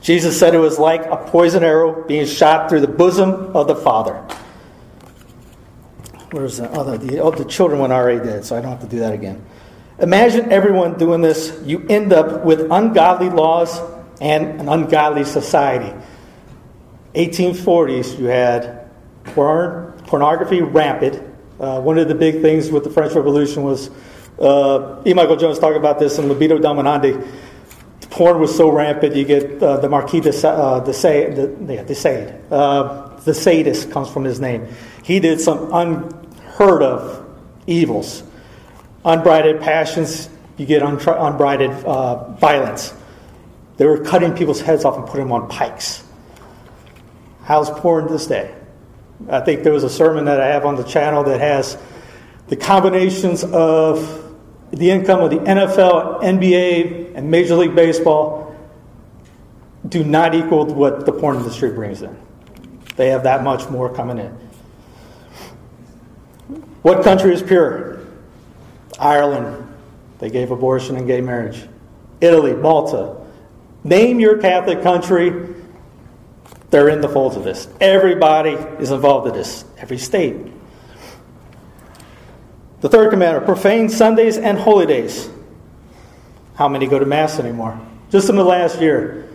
Jesus 0.00 0.38
said 0.38 0.54
it 0.54 0.58
was 0.58 0.78
like 0.78 1.04
a 1.06 1.16
poison 1.16 1.62
arrow 1.62 2.06
being 2.06 2.26
shot 2.26 2.68
through 2.68 2.80
the 2.80 2.88
bosom 2.88 3.56
of 3.56 3.66
the 3.66 3.76
Father. 3.76 4.14
Where's 6.30 6.58
the, 6.58 6.70
oh, 6.70 6.96
the, 6.96 7.18
oh, 7.20 7.30
the 7.30 7.44
children 7.44 7.80
went 7.80 7.92
already 7.92 8.24
dead, 8.24 8.44
so 8.44 8.56
I 8.56 8.60
don't 8.60 8.70
have 8.70 8.80
to 8.80 8.86
do 8.86 8.98
that 9.00 9.12
again. 9.12 9.44
Imagine 9.98 10.52
everyone 10.52 10.98
doing 10.98 11.22
this. 11.22 11.58
You 11.64 11.84
end 11.88 12.12
up 12.12 12.44
with 12.44 12.70
ungodly 12.70 13.30
laws 13.30 13.80
and 14.20 14.60
an 14.60 14.68
ungodly 14.68 15.24
society. 15.24 15.92
1840s, 17.14 18.18
you 18.18 18.26
had 18.26 18.88
porn, 19.24 19.87
pornography 20.08 20.62
rampant. 20.62 21.22
Uh, 21.60 21.80
one 21.80 21.98
of 21.98 22.08
the 22.08 22.14
big 22.14 22.40
things 22.40 22.70
with 22.70 22.82
the 22.82 22.90
French 22.90 23.12
Revolution 23.12 23.62
was, 23.62 23.90
uh, 24.40 25.02
E. 25.06 25.12
Michael 25.12 25.36
Jones 25.36 25.58
talked 25.58 25.76
about 25.76 25.98
this 25.98 26.18
in 26.18 26.28
Libido 26.28 26.58
Dominandi. 26.58 27.26
Porn 28.10 28.40
was 28.40 28.56
so 28.56 28.70
rampant, 28.70 29.14
you 29.14 29.24
get 29.24 29.62
uh, 29.62 29.76
the 29.76 29.88
Marquis 29.88 30.20
de, 30.20 30.48
uh, 30.48 30.80
de, 30.80 30.94
Sade, 30.94 31.34
de, 31.34 31.74
yeah, 31.74 31.82
de 31.84 31.94
Sade. 31.94 32.34
Uh, 32.50 33.08
the 33.20 33.34
sadist 33.34 33.90
comes 33.90 34.08
from 34.08 34.24
his 34.24 34.40
name. 34.40 34.66
He 35.04 35.20
did 35.20 35.40
some 35.40 35.72
unheard 35.74 36.82
of 36.82 37.28
evils. 37.66 38.22
Unbridled 39.04 39.60
passions, 39.60 40.30
you 40.56 40.64
get 40.64 40.82
unbridled 40.82 41.84
uh, 41.84 42.30
violence. 42.32 42.94
They 43.76 43.86
were 43.86 43.98
cutting 43.98 44.34
people's 44.34 44.60
heads 44.60 44.84
off 44.84 44.96
and 44.96 45.06
putting 45.06 45.26
them 45.26 45.32
on 45.32 45.48
pikes. 45.48 46.02
How's 47.44 47.70
porn 47.70 48.08
this 48.08 48.26
day? 48.26 48.54
I 49.28 49.40
think 49.40 49.64
there 49.64 49.72
was 49.72 49.84
a 49.84 49.90
sermon 49.90 50.26
that 50.26 50.40
I 50.40 50.46
have 50.46 50.64
on 50.64 50.76
the 50.76 50.84
channel 50.84 51.24
that 51.24 51.40
has 51.40 51.76
the 52.46 52.56
combinations 52.56 53.44
of 53.44 54.36
the 54.70 54.90
income 54.90 55.20
of 55.20 55.30
the 55.30 55.38
NFL, 55.38 56.22
NBA, 56.22 57.14
and 57.14 57.30
Major 57.30 57.56
League 57.56 57.74
Baseball 57.74 58.56
do 59.88 60.04
not 60.04 60.34
equal 60.34 60.66
what 60.66 61.06
the 61.06 61.12
porn 61.12 61.38
industry 61.38 61.70
brings 61.70 62.02
in. 62.02 62.16
They 62.96 63.08
have 63.08 63.22
that 63.24 63.42
much 63.42 63.68
more 63.68 63.92
coming 63.92 64.18
in. 64.18 64.32
What 66.82 67.02
country 67.02 67.32
is 67.32 67.42
pure? 67.42 68.00
Ireland. 68.98 69.64
They 70.18 70.30
gave 70.30 70.50
abortion 70.50 70.96
and 70.96 71.06
gay 71.06 71.20
marriage. 71.20 71.68
Italy, 72.20 72.54
Malta. 72.54 73.16
Name 73.84 74.20
your 74.20 74.38
Catholic 74.38 74.82
country 74.82 75.54
they're 76.70 76.88
in 76.88 77.00
the 77.00 77.08
folds 77.08 77.36
of 77.36 77.44
this. 77.44 77.68
Everybody 77.80 78.50
is 78.80 78.90
involved 78.90 79.28
in 79.28 79.34
this, 79.34 79.64
every 79.78 79.98
state. 79.98 80.36
The 82.80 82.88
third 82.88 83.10
commandment 83.10 83.46
profane 83.46 83.88
Sundays 83.88 84.38
and 84.38 84.58
holy 84.58 84.86
days. 84.86 85.30
How 86.54 86.68
many 86.68 86.86
go 86.86 86.98
to 86.98 87.06
Mass 87.06 87.38
anymore? 87.38 87.80
Just 88.10 88.28
in 88.28 88.36
the 88.36 88.44
last 88.44 88.80
year, 88.80 89.28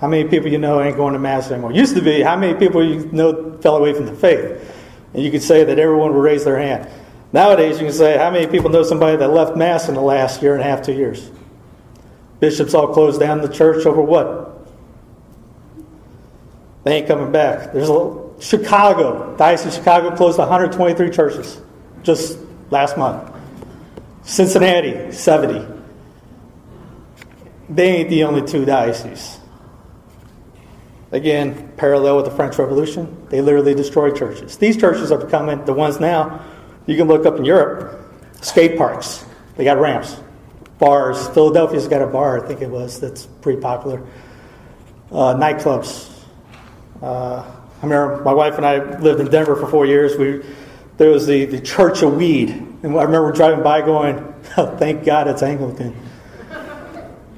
how 0.00 0.08
many 0.08 0.28
people 0.28 0.48
you 0.48 0.58
know 0.58 0.80
ain't 0.80 0.96
going 0.96 1.12
to 1.14 1.18
Mass 1.18 1.50
anymore? 1.50 1.72
Used 1.72 1.96
to 1.96 2.02
be, 2.02 2.20
how 2.22 2.36
many 2.36 2.58
people 2.58 2.84
you 2.84 3.08
know 3.12 3.58
fell 3.58 3.76
away 3.76 3.92
from 3.94 4.06
the 4.06 4.14
faith? 4.14 4.74
And 5.14 5.22
you 5.22 5.30
could 5.30 5.42
say 5.42 5.64
that 5.64 5.78
everyone 5.78 6.14
would 6.14 6.22
raise 6.22 6.44
their 6.44 6.58
hand. 6.58 6.88
Nowadays, 7.32 7.78
you 7.78 7.86
can 7.86 7.94
say, 7.94 8.16
how 8.16 8.30
many 8.30 8.46
people 8.46 8.70
know 8.70 8.82
somebody 8.82 9.16
that 9.16 9.28
left 9.28 9.56
Mass 9.56 9.88
in 9.88 9.94
the 9.94 10.00
last 10.00 10.40
year 10.42 10.54
and 10.54 10.62
a 10.62 10.64
half, 10.64 10.82
two 10.82 10.92
years? 10.92 11.30
Bishops 12.40 12.74
all 12.74 12.92
closed 12.92 13.18
down 13.18 13.40
the 13.40 13.48
church 13.48 13.84
over 13.86 14.00
what? 14.00 14.47
They 16.88 17.00
ain't 17.00 17.06
coming 17.06 17.30
back. 17.30 17.74
There's 17.74 17.90
a 17.90 18.18
Chicago, 18.40 19.36
Diocese 19.36 19.66
of 19.66 19.74
Chicago 19.74 20.16
closed 20.16 20.38
123 20.38 21.10
churches 21.10 21.60
just 22.02 22.38
last 22.70 22.96
month. 22.96 23.30
Cincinnati, 24.22 25.12
70. 25.12 25.66
They 27.68 27.96
ain't 27.96 28.08
the 28.08 28.24
only 28.24 28.40
two 28.40 28.64
dioceses. 28.64 29.38
Again, 31.12 31.74
parallel 31.76 32.16
with 32.16 32.24
the 32.24 32.30
French 32.30 32.58
Revolution, 32.58 33.26
they 33.28 33.42
literally 33.42 33.74
destroyed 33.74 34.16
churches. 34.16 34.56
These 34.56 34.78
churches 34.78 35.12
are 35.12 35.18
becoming 35.18 35.62
the 35.66 35.74
ones 35.74 36.00
now. 36.00 36.42
You 36.86 36.96
can 36.96 37.06
look 37.06 37.26
up 37.26 37.36
in 37.36 37.44
Europe, 37.44 38.00
skate 38.40 38.78
parks. 38.78 39.26
They 39.58 39.64
got 39.64 39.78
ramps, 39.78 40.16
bars. 40.78 41.28
Philadelphia's 41.28 41.86
got 41.86 42.00
a 42.00 42.06
bar, 42.06 42.42
I 42.42 42.48
think 42.48 42.62
it 42.62 42.70
was, 42.70 42.98
that's 42.98 43.26
pretty 43.26 43.60
popular. 43.60 44.02
Uh, 45.12 45.34
nightclubs, 45.34 46.14
uh, 47.02 47.44
I 47.80 47.82
remember 47.82 48.22
my 48.24 48.32
wife 48.32 48.56
and 48.56 48.66
I 48.66 48.98
lived 48.98 49.20
in 49.20 49.28
Denver 49.30 49.54
for 49.56 49.66
four 49.66 49.86
years. 49.86 50.16
We, 50.16 50.42
there 50.96 51.10
was 51.10 51.26
the, 51.26 51.44
the 51.44 51.60
Church 51.60 52.02
of 52.02 52.16
Weed. 52.16 52.50
And 52.82 52.98
I 52.98 53.02
remember 53.02 53.32
driving 53.32 53.62
by 53.62 53.82
going, 53.82 54.34
oh, 54.56 54.76
thank 54.76 55.04
God 55.04 55.28
it's 55.28 55.42
Anglican. 55.42 55.96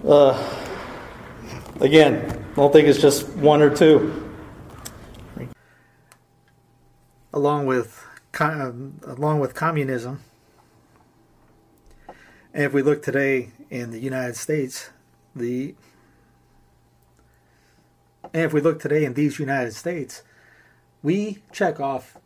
Uh, 0.07 0.67
again, 1.81 2.45
I 2.53 2.57
don't 2.57 2.73
think 2.73 2.89
it's 2.89 3.01
just 3.01 3.29
one 3.31 3.61
or 3.61 3.75
two. 3.75 4.29
Along 7.33 7.67
with, 7.67 8.05
along 8.41 9.41
with 9.41 9.55
communism, 9.55 10.21
and 12.53 12.65
if 12.65 12.73
we 12.73 12.83
look 12.83 13.03
today 13.03 13.51
in 13.71 13.91
the 13.93 14.01
United 14.01 14.37
States, 14.37 14.91
the 15.37 15.75
and 18.33 18.43
if 18.45 18.53
we 18.53 18.61
look 18.61 18.81
today 18.81 19.05
in 19.05 19.15
these 19.15 19.39
United 19.39 19.75
States, 19.75 20.23
we 21.03 21.43
check 21.53 21.81
off 21.81 22.17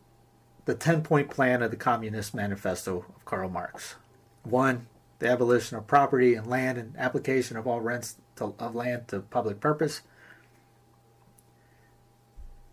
the 0.65 0.75
10 0.75 1.01
point 1.01 1.29
plan 1.29 1.61
of 1.61 1.71
the 1.71 1.77
Communist 1.77 2.33
Manifesto 2.33 3.05
of 3.15 3.25
Karl 3.25 3.49
Marx. 3.49 3.95
One, 4.43 4.87
the 5.19 5.29
abolition 5.29 5.77
of 5.77 5.87
property 5.87 6.35
and 6.35 6.47
land 6.47 6.77
and 6.77 6.95
application 6.97 7.57
of 7.57 7.65
all 7.67 7.81
rents 7.81 8.17
to, 8.35 8.53
of 8.59 8.75
land 8.75 9.07
to 9.09 9.21
public 9.21 9.59
purpose. 9.59 10.01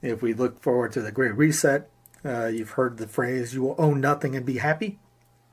If 0.00 0.20
we 0.20 0.34
look 0.34 0.60
forward 0.60 0.92
to 0.92 1.00
the 1.00 1.12
Great 1.12 1.36
Reset, 1.36 1.88
uh, 2.24 2.46
you've 2.46 2.70
heard 2.70 2.98
the 2.98 3.06
phrase, 3.06 3.54
you 3.54 3.62
will 3.62 3.76
own 3.78 4.00
nothing 4.00 4.34
and 4.34 4.44
be 4.44 4.58
happy. 4.58 4.98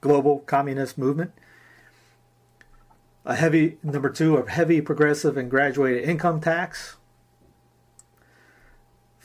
Global 0.01 0.39
communist 0.39 0.97
movement. 0.97 1.31
A 3.25 3.35
heavy, 3.35 3.77
number 3.83 4.09
two, 4.09 4.37
a 4.37 4.49
heavy 4.49 4.81
progressive 4.81 5.37
and 5.37 5.51
graduated 5.51 6.07
income 6.07 6.39
tax, 6.39 6.95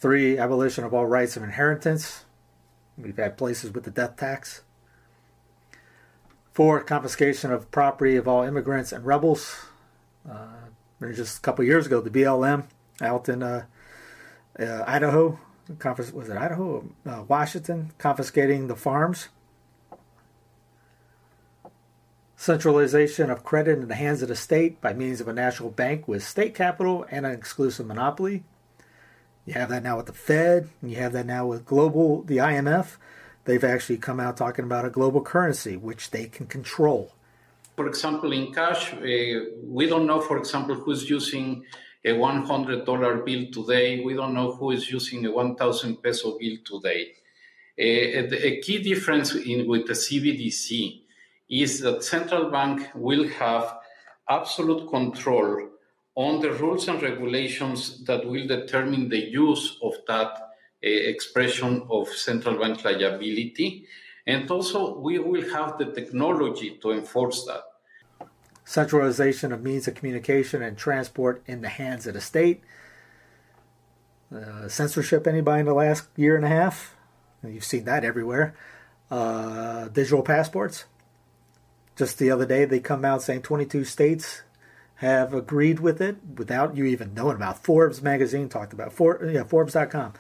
Three, 0.05 0.37
abolition 0.37 0.85
of 0.85 0.93
all 0.93 1.07
rights 1.07 1.35
of 1.35 1.43
inheritance. 1.43 2.27
We've 2.99 3.17
had 3.17 3.39
places 3.39 3.73
with 3.73 3.85
the 3.85 3.91
death 3.91 4.19
tax. 4.19 4.61
Four, 6.53 6.83
confiscation 6.83 7.51
of 7.51 7.71
property 7.71 8.17
of 8.17 8.29
all 8.29 8.43
immigrants 8.43 8.93
and 8.93 9.07
rebels. 9.07 9.65
Uh, 10.31 10.67
just 11.15 11.39
a 11.39 11.41
couple 11.41 11.65
years 11.65 11.87
ago, 11.87 12.03
the 12.03 12.11
BLM 12.11 12.67
out 13.01 13.31
in 13.31 13.43
uh, 13.43 13.65
uh, 14.61 14.85
Idaho, 14.87 15.41
confis- 15.79 16.13
was 16.13 16.29
it 16.29 16.37
Idaho, 16.37 16.87
uh, 17.07 17.25
Washington, 17.27 17.93
confiscating 17.97 18.67
the 18.67 18.77
farms. 18.77 19.31
Centralization 22.37 23.31
of 23.31 23.43
credit 23.43 23.79
in 23.79 23.89
the 23.89 23.95
hands 23.95 24.21
of 24.21 24.29
the 24.29 24.37
state 24.37 24.83
by 24.83 24.93
means 24.93 25.23
of 25.23 25.29
a 25.29 25.33
national 25.33 25.71
bank 25.71 26.07
with 26.07 26.23
state 26.23 26.55
capital 26.55 27.07
and 27.11 27.25
an 27.25 27.33
exclusive 27.33 27.87
monopoly. 27.87 28.45
You 29.47 29.53
have 29.55 29.69
that 29.69 29.83
now 29.83 29.99
with 29.99 30.07
the 30.07 30.13
Fed, 30.13 30.71
and 30.81 30.91
you 30.91 30.97
have 30.97 31.13
that 31.13 31.27
now 31.27 31.47
with 31.47 31.67
global, 31.67 32.23
the 32.23 32.39
IMF. 32.39 32.97
They've 33.45 33.63
actually 33.63 33.99
come 33.99 34.19
out 34.19 34.39
talking 34.39 34.65
about 34.65 34.87
a 34.87 34.91
global 34.91 35.21
currency, 35.21 35.77
which 35.77 36.11
they 36.11 36.27
can 36.27 36.47
control. 36.47 37.13
For 37.77 37.87
example, 37.87 38.33
in 38.33 38.55
cash, 38.55 38.95
uh, 38.95 38.99
we 39.65 39.87
don't 39.87 40.07
know, 40.07 40.21
for 40.21 40.39
example, 40.39 40.77
who's 40.77 41.11
using 41.11 41.65
a 42.05 42.11
$100 42.11 43.25
bill 43.27 43.45
today. 43.53 44.01
We 44.01 44.15
don't 44.15 44.33
know 44.33 44.53
who 44.53 44.71
is 44.71 44.91
using 44.91 45.27
a 45.27 45.31
1,000 45.31 46.03
peso 46.03 46.39
bill 46.39 46.57
today. 46.65 47.13
Uh, 47.79 48.35
a 48.37 48.61
key 48.61 48.83
difference 48.83 49.35
in, 49.35 49.67
with 49.67 49.87
the 49.87 49.95
CBDC 49.95 51.03
is 51.51 51.81
that 51.81 52.03
central 52.03 52.51
bank 52.51 52.89
will 52.95 53.29
have 53.29 53.77
absolute 54.29 54.89
control 54.89 55.69
on 56.17 56.41
the 56.41 56.53
rules 56.53 56.87
and 56.89 57.03
regulations 57.03 58.05
that 58.05 58.25
will 58.25 58.47
determine 58.47 59.09
the 59.09 59.19
use 59.19 59.79
of 59.83 59.95
that 60.07 60.29
uh, 60.37 60.41
expression 60.83 61.87
of 61.91 62.09
central 62.09 62.59
bank 62.59 62.85
liability. 62.85 63.87
And 64.27 64.51
also, 64.51 64.99
we 64.99 65.19
will 65.19 65.51
have 65.51 65.77
the 65.79 65.87
technology 65.87 66.79
to 66.83 66.93
enforce 66.93 67.45
that. 67.45 67.63
Centralization 68.65 69.53
of 69.53 69.63
means 69.63 69.89
of 69.89 69.95
communication 69.95 70.63
and 70.63 70.79
transport 70.79 71.43
in 71.47 71.61
the 71.61 71.69
hands 71.69 72.07
of 72.07 72.15
the 72.15 72.21
state. 72.21 72.63
Uh, 74.35 74.69
censorship, 74.69 75.27
anybody 75.27 75.61
in 75.61 75.67
the 75.67 75.75
last 75.75 76.09
year 76.17 76.37
and 76.37 76.45
a 76.45 76.49
half? 76.49 76.95
You've 77.47 77.65
seen 77.65 77.85
that 77.85 78.05
everywhere. 78.05 78.55
Uh, 79.11 79.89
digital 79.89 80.23
passports. 80.23 80.87
Just 81.97 82.19
the 82.19 82.31
other 82.31 82.47
day, 82.47 82.65
they 82.65 82.81
come 82.81 83.05
out 83.05 83.23
saying 83.23 83.43
22 83.43 83.85
states 83.85 84.43
have 84.97 85.35
agreed 85.35 85.81
with 85.81 86.01
it 86.01 86.17
without 86.37 86.77
you 86.77 86.85
even 86.85 87.15
knowing 87.15 87.37
about. 87.37 87.63
Forbes 87.63 88.03
magazine 88.03 88.49
talked 88.49 88.73
about 88.73 88.93
For, 88.93 89.25
yeah, 89.25 89.45
Forbes.com. 89.45 90.15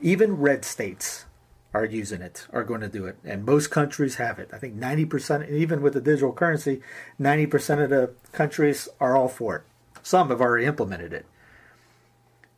Even 0.00 0.36
red 0.36 0.64
states 0.64 1.26
are 1.72 1.84
using 1.84 2.22
it, 2.22 2.46
are 2.52 2.64
going 2.64 2.80
to 2.80 2.88
do 2.88 3.04
it, 3.06 3.18
and 3.24 3.44
most 3.44 3.70
countries 3.70 4.16
have 4.16 4.38
it. 4.38 4.48
I 4.52 4.58
think 4.58 4.76
90%, 4.76 5.50
even 5.50 5.82
with 5.82 5.94
the 5.94 6.00
digital 6.00 6.32
currency, 6.32 6.80
90% 7.20 7.82
of 7.82 7.90
the 7.90 8.12
countries 8.32 8.88
are 9.00 9.16
all 9.16 9.28
for 9.28 9.56
it. 9.56 9.62
Some 10.02 10.28
have 10.28 10.40
already 10.40 10.66
implemented 10.66 11.12
it. 11.12 11.26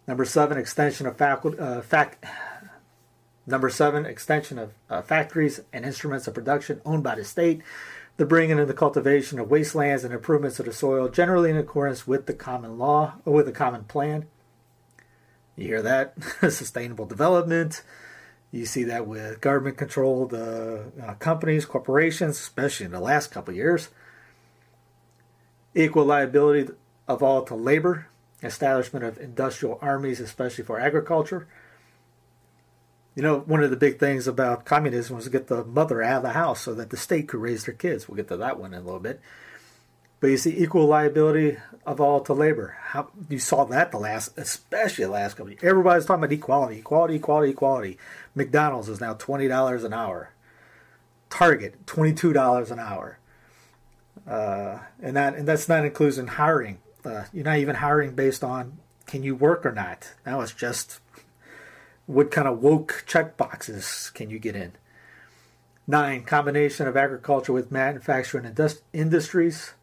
Number 0.06 0.25
seven, 0.25 0.59
extension 0.59 1.06
of 1.06 1.16
faculty, 1.16 1.59
uh, 1.59 1.80
fact. 1.80 2.25
Number 3.47 3.71
seven, 3.71 4.04
extension 4.04 4.59
of 4.59 4.73
uh, 4.90 5.02
factories 5.02 5.61
and 5.73 5.85
instruments 5.85 6.26
of 6.26 6.35
production 6.35 6.80
owned 6.85 7.02
by 7.02 7.14
the 7.14 7.25
state 7.25 7.62
the 8.16 8.26
bringing 8.26 8.58
in 8.58 8.66
the 8.66 8.75
cultivation 8.75 9.38
of 9.38 9.50
wastelands 9.50 10.04
and 10.04 10.12
improvements 10.12 10.58
of 10.58 10.66
the 10.66 10.73
soil, 10.73 11.08
generally 11.08 11.50
in 11.50 11.56
accordance 11.56 12.06
with 12.06 12.26
the 12.26 12.35
common 12.35 12.78
law 12.78 13.14
or 13.25 13.35
with 13.35 13.46
the 13.46 13.52
common 13.52 13.85
plan. 13.85 14.26
You 15.56 15.66
hear 15.66 15.82
that? 15.82 16.14
Sustainable 16.50 17.06
development. 17.06 17.82
You 18.50 18.64
see 18.64 18.85
that 18.85 19.06
with 19.06 19.40
government 19.40 19.76
controlled 19.76 20.32
uh, 20.32 20.78
uh, 21.02 21.14
companies, 21.14 21.66
corporations, 21.66 22.38
especially 22.38 22.87
in 22.87 22.92
the 22.92 23.00
last 23.00 23.30
couple 23.30 23.54
years. 23.54 23.90
Equal 25.75 26.04
liability 26.04 26.73
of 27.06 27.23
all 27.23 27.42
to 27.42 27.54
labor, 27.54 28.06
establishment 28.42 29.04
of 29.04 29.18
industrial 29.18 29.78
armies, 29.82 30.20
especially 30.20 30.64
for 30.64 30.80
agriculture 30.80 31.46
you 33.16 33.23
know, 33.23 33.40
one 33.40 33.64
of 33.64 33.70
the 33.70 33.76
big 33.76 33.99
things 33.99 34.28
about 34.28 34.66
communism 34.66 35.16
was 35.16 35.25
to 35.25 35.30
get 35.30 35.49
the 35.49 35.64
mother 35.64 36.02
out 36.02 36.18
of 36.18 36.23
the 36.23 36.30
house 36.30 36.61
so 36.61 36.75
that 36.75 36.90
the 36.90 36.99
state 36.99 37.28
could 37.28 37.40
raise 37.40 37.64
their 37.64 37.75
kids. 37.75 38.06
We'll 38.06 38.16
get 38.16 38.28
to 38.28 38.37
that 38.37 38.61
one 38.61 38.75
in 38.75 38.80
a 38.80 38.85
little 38.85 39.00
bit. 39.00 39.20
But 40.20 40.28
you 40.28 40.37
see, 40.37 40.56
equal 40.56 40.87
liability 40.87 41.56
of 41.87 42.00
all 42.00 42.20
to 42.20 42.35
labor. 42.35 42.76
How 42.80 43.08
you 43.28 43.38
saw 43.38 43.64
that 43.64 43.90
the 43.90 43.99
last, 43.99 44.37
especially 44.37 45.04
the 45.04 45.11
last 45.11 45.38
years. 45.38 45.58
Everybody's 45.62 46.04
talking 46.04 46.25
about 46.25 46.32
equality, 46.32 46.78
equality, 46.78 47.16
equality, 47.16 47.50
equality. 47.52 47.99
McDonald's 48.35 48.88
is 48.88 49.00
now 49.00 49.14
twenty 49.14 49.49
dollars 49.49 49.85
an 49.85 49.92
hour. 49.92 50.30
Target 51.28 51.87
twenty 51.87 52.12
two 52.12 52.32
dollars 52.32 52.70
an 52.70 52.78
hour. 52.78 53.18
Uh, 54.26 54.78
and 55.02 55.16
that 55.16 55.35
and 55.35 55.46
that's 55.46 55.68
not 55.68 55.85
including 55.85 56.26
hiring. 56.26 56.78
Uh, 57.04 57.25
you're 57.32 57.44
not 57.44 57.58
even 57.58 57.76
hiring 57.76 58.14
based 58.14 58.42
on 58.42 58.78
can 59.06 59.23
you 59.23 59.35
work 59.35 59.64
or 59.64 59.73
not. 59.73 60.12
Now 60.25 60.40
it's 60.40 60.52
just 60.52 61.00
what 62.06 62.30
kind 62.30 62.48
of 62.48 62.62
woke 62.62 63.04
check 63.06 63.36
boxes 63.36 64.10
can 64.14 64.30
you 64.30 64.38
get 64.38 64.56
in? 64.56 64.72
Nine, 65.87 66.24
combination 66.24 66.88
of 66.88 66.96
agriculture 66.96 67.52
with 67.52 67.70
manufacturing 67.70 68.52
indust- 68.52 68.83
industries, 68.92 69.74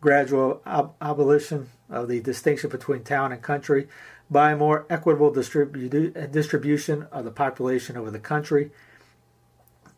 gradual 0.00 0.62
ab- 0.64 0.92
abolition 1.00 1.68
of 1.90 2.08
the 2.08 2.20
distinction 2.20 2.70
between 2.70 3.04
town 3.04 3.32
and 3.32 3.42
country 3.42 3.88
by 4.30 4.54
more 4.54 4.86
equitable 4.88 5.30
distribu- 5.32 6.32
distribution 6.32 7.06
of 7.12 7.24
the 7.24 7.30
population 7.30 7.96
over 7.98 8.10
the 8.10 8.18
country. 8.18 8.70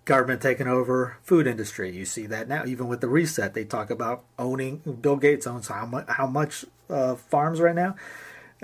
Government 0.05 0.42
taking 0.42 0.66
over 0.66 1.16
food 1.22 1.46
industry. 1.46 1.90
You 1.90 2.05
see 2.05 2.27
that 2.27 2.49
now, 2.49 2.64
even 2.66 2.88
with 2.88 3.01
the 3.01 3.09
reset, 3.09 3.55
they 3.55 3.64
talk 3.64 3.90
about 3.90 4.25
owning. 4.38 4.79
Bill 5.01 5.16
Gates 5.16 5.46
owns 5.46 5.68
how 5.68 5.87
much 5.87 6.05
how 6.09 6.27
much 6.27 6.66
uh, 6.90 7.14
farms 7.14 7.59
right 7.59 7.75
now, 7.75 7.96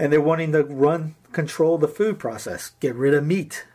and 0.01 0.11
they're 0.11 0.21
wanting 0.21 0.51
to 0.53 0.65
run 0.65 1.15
control 1.31 1.77
the 1.77 1.87
food 1.87 2.19
process, 2.19 2.71
get 2.81 2.95
rid 2.95 3.13
of 3.13 3.23
meat, 3.23 3.67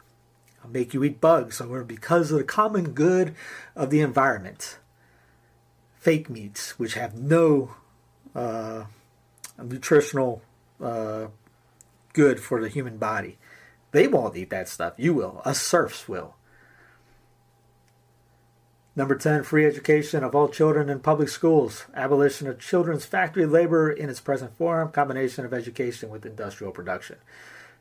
make 0.67 0.91
you 0.91 1.03
eat 1.03 1.21
bugs, 1.21 1.61
or 1.61 1.83
because 1.83 2.31
of 2.31 2.39
the 2.39 2.43
common 2.43 2.93
good 2.93 3.35
of 3.75 3.91
the 3.91 4.01
environment. 4.01 4.79
Fake 5.99 6.27
meats, 6.27 6.79
which 6.79 6.95
have 6.95 7.13
no 7.13 7.75
uh, 8.33 8.85
nutritional 9.63 10.41
uh, 10.81 11.27
good 12.13 12.39
for 12.39 12.59
the 12.59 12.69
human 12.69 12.97
body. 12.97 13.37
They 13.91 14.07
won't 14.07 14.35
eat 14.35 14.49
that 14.49 14.67
stuff. 14.67 14.95
You 14.97 15.13
will. 15.13 15.43
Us 15.45 15.61
serfs 15.61 16.09
will. 16.09 16.33
Number 18.97 19.15
10, 19.15 19.43
free 19.43 19.65
education 19.65 20.23
of 20.23 20.33
all 20.33 20.47
children 20.47 20.89
in 20.89 21.01
public 21.01 21.27
schools. 21.27 21.85
Abolition 21.93 22.47
of 22.47 22.59
children's 22.59 23.03
factory 23.03 23.45
labor 23.45 23.91
in 23.91 24.09
its 24.09 24.21
present 24.21 24.57
form. 24.57 24.89
Combination 24.91 25.43
of 25.43 25.53
education 25.53 26.09
with 26.09 26.25
industrial 26.25 26.71
production. 26.71 27.17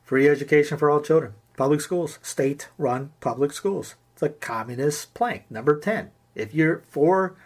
Free 0.02 0.28
education 0.28 0.76
for 0.76 0.90
all 0.90 1.00
children. 1.00 1.34
Public 1.56 1.80
schools. 1.80 2.18
State 2.20 2.68
run 2.78 3.12
public 3.20 3.52
schools. 3.52 3.94
It's 4.14 4.22
a 4.22 4.28
communist 4.28 5.14
plank. 5.14 5.44
Number 5.48 5.78
10. 5.78 6.10
If 6.34 6.52
you're 6.52 6.82
for 6.90 7.36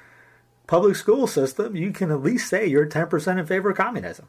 public 0.66 0.96
school 0.96 1.26
system, 1.26 1.76
you 1.76 1.90
can 1.90 2.10
at 2.10 2.22
least 2.22 2.48
say 2.48 2.66
you're 2.66 2.86
10% 2.86 3.38
in 3.38 3.44
favor 3.44 3.70
of 3.70 3.76
communism. 3.76 4.28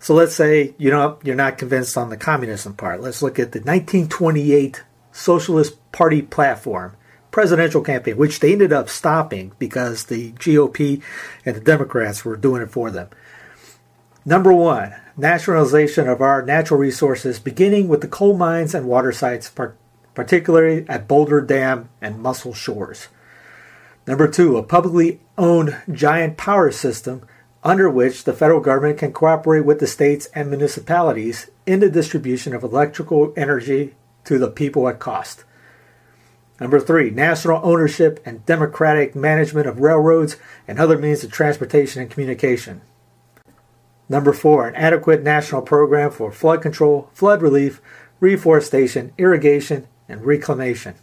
So 0.00 0.14
let's 0.14 0.34
say 0.34 0.74
you 0.76 0.90
know 0.90 1.18
you're 1.22 1.36
not 1.36 1.58
convinced 1.58 1.96
on 1.96 2.10
the 2.10 2.16
communism 2.16 2.74
part. 2.74 3.00
Let's 3.00 3.22
look 3.22 3.38
at 3.38 3.52
the 3.52 3.60
1928 3.60 4.82
Socialist 5.12 5.92
Party 5.92 6.22
platform 6.22 6.96
presidential 7.30 7.82
campaign, 7.82 8.16
which 8.16 8.40
they 8.40 8.52
ended 8.52 8.72
up 8.72 8.88
stopping 8.88 9.52
because 9.58 10.04
the 10.04 10.32
GOP 10.32 11.02
and 11.44 11.56
the 11.56 11.60
Democrats 11.60 12.24
were 12.24 12.36
doing 12.36 12.62
it 12.62 12.70
for 12.70 12.90
them. 12.90 13.08
Number 14.24 14.52
one, 14.52 14.94
nationalization 15.16 16.08
of 16.08 16.20
our 16.20 16.42
natural 16.42 16.78
resources, 16.78 17.38
beginning 17.38 17.88
with 17.88 18.00
the 18.00 18.08
coal 18.08 18.36
mines 18.36 18.74
and 18.74 18.86
water 18.86 19.12
sites, 19.12 19.50
particularly 20.14 20.84
at 20.88 21.08
Boulder 21.08 21.40
Dam 21.40 21.88
and 22.00 22.20
Muscle 22.20 22.54
Shoals. 22.54 23.08
Number 24.06 24.28
two, 24.28 24.56
a 24.56 24.62
publicly 24.62 25.20
owned 25.38 25.76
giant 25.90 26.36
power 26.36 26.70
system 26.70 27.22
under 27.62 27.88
which 27.90 28.24
the 28.24 28.32
federal 28.32 28.60
government 28.60 28.98
can 28.98 29.12
cooperate 29.12 29.64
with 29.64 29.80
the 29.80 29.86
states 29.86 30.26
and 30.34 30.48
municipalities 30.48 31.50
in 31.66 31.80
the 31.80 31.90
distribution 31.90 32.54
of 32.54 32.62
electrical 32.62 33.32
energy 33.36 33.94
to 34.24 34.38
the 34.38 34.48
people 34.48 34.88
at 34.88 34.98
cost. 34.98 35.44
Number 36.60 36.78
three, 36.78 37.10
national 37.10 37.60
ownership 37.64 38.20
and 38.26 38.44
democratic 38.44 39.16
management 39.16 39.66
of 39.66 39.80
railroads 39.80 40.36
and 40.68 40.78
other 40.78 40.98
means 40.98 41.24
of 41.24 41.32
transportation 41.32 42.02
and 42.02 42.10
communication. 42.10 42.82
Number 44.10 44.34
four, 44.34 44.68
an 44.68 44.74
adequate 44.74 45.22
national 45.22 45.62
program 45.62 46.10
for 46.10 46.30
flood 46.30 46.60
control, 46.60 47.08
flood 47.14 47.40
relief, 47.40 47.80
reforestation, 48.20 49.14
irrigation, 49.16 49.86
and 50.06 50.26
reclamation. 50.26 50.96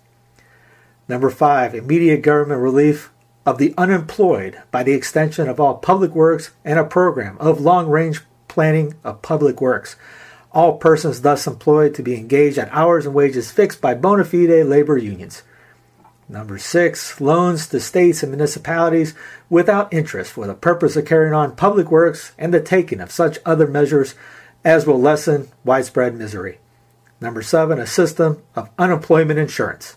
Number 1.07 1.31
five, 1.31 1.73
immediate 1.73 2.21
government 2.21 2.61
relief 2.61 3.11
of 3.43 3.57
the 3.57 3.73
unemployed 3.77 4.61
by 4.69 4.83
the 4.83 4.91
extension 4.91 5.49
of 5.49 5.59
all 5.59 5.75
public 5.75 6.11
works 6.11 6.51
and 6.63 6.77
a 6.77 6.83
program 6.83 7.35
of 7.39 7.61
long 7.61 7.89
range 7.89 8.21
planning 8.47 8.93
of 9.03 9.21
public 9.23 9.59
works 9.59 9.95
all 10.57 10.77
persons 10.77 11.21
thus 11.21 11.45
employed 11.45 11.93
to 11.93 12.01
be 12.01 12.15
engaged 12.15 12.57
at 12.57 12.67
hours 12.71 13.05
and 13.05 13.13
wages 13.13 13.51
fixed 13.51 13.79
by 13.79 13.93
bona 13.93 14.23
fide 14.23 14.65
labor 14.65 14.97
unions. 14.97 15.43
Number 16.29 16.57
six, 16.57 17.21
loans 17.21 17.67
to 17.67 17.79
states 17.79 18.21
and 18.21 18.31
municipalities 18.31 19.15
without 19.49 19.93
interest 19.93 20.33
for 20.33 20.45
the 20.45 20.53
purpose 20.53 20.97
of 20.97 21.05
carrying 21.05 21.33
on 21.33 21.55
public 21.55 21.89
works 21.89 22.33
and 22.37 22.53
the 22.53 22.61
taking 22.61 22.99
of 22.99 23.11
such 23.11 23.39
other 23.45 23.65
measures 23.65 24.13
as 24.65 24.85
will 24.85 24.99
lessen 24.99 25.47
widespread 25.63 26.15
misery. 26.15 26.59
Number 27.21 27.41
seven, 27.41 27.79
a 27.79 27.87
system 27.87 28.43
of 28.55 28.69
unemployment 28.77 29.39
insurance. 29.39 29.95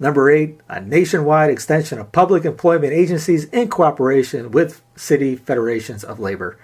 Number 0.00 0.30
eight, 0.30 0.60
a 0.68 0.80
nationwide 0.80 1.50
extension 1.50 1.98
of 1.98 2.12
public 2.12 2.44
employment 2.44 2.92
agencies 2.92 3.44
in 3.46 3.68
cooperation 3.68 4.50
with 4.50 4.82
city 4.94 5.36
federations 5.36 6.04
of 6.04 6.18
labor. 6.18 6.58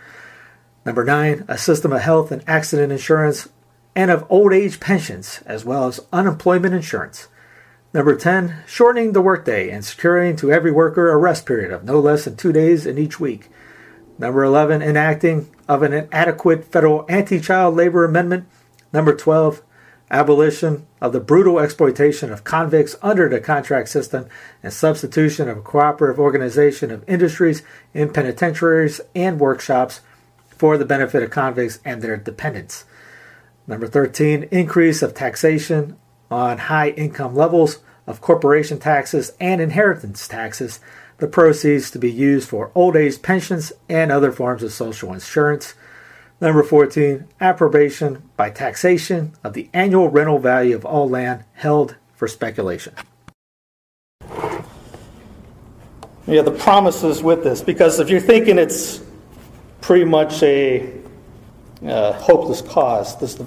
Number 0.84 1.04
nine, 1.04 1.44
a 1.48 1.56
system 1.58 1.92
of 1.92 2.00
health 2.00 2.32
and 2.32 2.42
accident 2.46 2.92
insurance 2.92 3.48
and 3.94 4.10
of 4.10 4.26
old 4.30 4.52
age 4.52 4.80
pensions, 4.80 5.40
as 5.44 5.64
well 5.64 5.86
as 5.86 6.00
unemployment 6.12 6.74
insurance. 6.74 7.28
Number 7.94 8.16
10, 8.16 8.62
shortening 8.66 9.12
the 9.12 9.20
workday 9.20 9.68
and 9.68 9.84
securing 9.84 10.34
to 10.36 10.50
every 10.50 10.72
worker 10.72 11.10
a 11.10 11.16
rest 11.18 11.44
period 11.44 11.70
of 11.70 11.84
no 11.84 12.00
less 12.00 12.24
than 12.24 12.36
two 12.36 12.50
days 12.50 12.86
in 12.86 12.96
each 12.96 13.20
week. 13.20 13.50
Number 14.18 14.42
11, 14.42 14.80
enacting 14.80 15.50
of 15.68 15.82
an 15.82 15.92
inadequate 15.92 16.64
federal 16.64 17.04
anti 17.10 17.38
child 17.38 17.76
labor 17.76 18.04
amendment. 18.04 18.46
Number 18.94 19.14
12, 19.14 19.62
abolition 20.10 20.86
of 21.02 21.12
the 21.12 21.20
brutal 21.20 21.58
exploitation 21.58 22.32
of 22.32 22.44
convicts 22.44 22.96
under 23.02 23.28
the 23.28 23.40
contract 23.40 23.90
system 23.90 24.26
and 24.62 24.72
substitution 24.72 25.50
of 25.50 25.58
a 25.58 25.62
cooperative 25.62 26.18
organization 26.18 26.90
of 26.90 27.04
industries 27.06 27.62
in 27.92 28.10
penitentiaries 28.10 29.02
and 29.14 29.38
workshops 29.38 30.00
for 30.48 30.78
the 30.78 30.86
benefit 30.86 31.22
of 31.22 31.30
convicts 31.30 31.78
and 31.84 32.00
their 32.00 32.16
dependents. 32.16 32.86
Number 33.66 33.86
13, 33.86 34.44
increase 34.50 35.02
of 35.02 35.12
taxation 35.12 35.98
on 36.32 36.56
high 36.58 36.90
income 36.90 37.34
levels 37.34 37.80
of 38.06 38.20
corporation 38.20 38.78
taxes 38.78 39.32
and 39.38 39.60
inheritance 39.60 40.26
taxes, 40.26 40.80
the 41.18 41.28
proceeds 41.28 41.90
to 41.90 41.98
be 41.98 42.10
used 42.10 42.48
for 42.48 42.72
old 42.74 42.96
age 42.96 43.22
pensions 43.22 43.72
and 43.88 44.10
other 44.10 44.32
forms 44.32 44.62
of 44.62 44.72
social 44.72 45.12
insurance. 45.12 45.74
Number 46.40 46.62
14, 46.62 47.28
approbation 47.40 48.28
by 48.36 48.50
taxation 48.50 49.34
of 49.44 49.52
the 49.52 49.68
annual 49.72 50.08
rental 50.08 50.38
value 50.38 50.74
of 50.74 50.84
all 50.84 51.08
land 51.08 51.44
held 51.52 51.96
for 52.16 52.26
speculation. 52.26 52.94
Yeah, 56.26 56.42
the 56.42 56.52
promises 56.52 57.22
with 57.22 57.44
this, 57.44 57.60
because 57.60 58.00
if 58.00 58.08
you're 58.08 58.20
thinking 58.20 58.58
it's 58.58 59.00
pretty 59.80 60.04
much 60.04 60.42
a 60.42 60.92
uh, 61.84 62.12
hopeless 62.12 62.62
cause, 62.62 63.18
this 63.18 63.38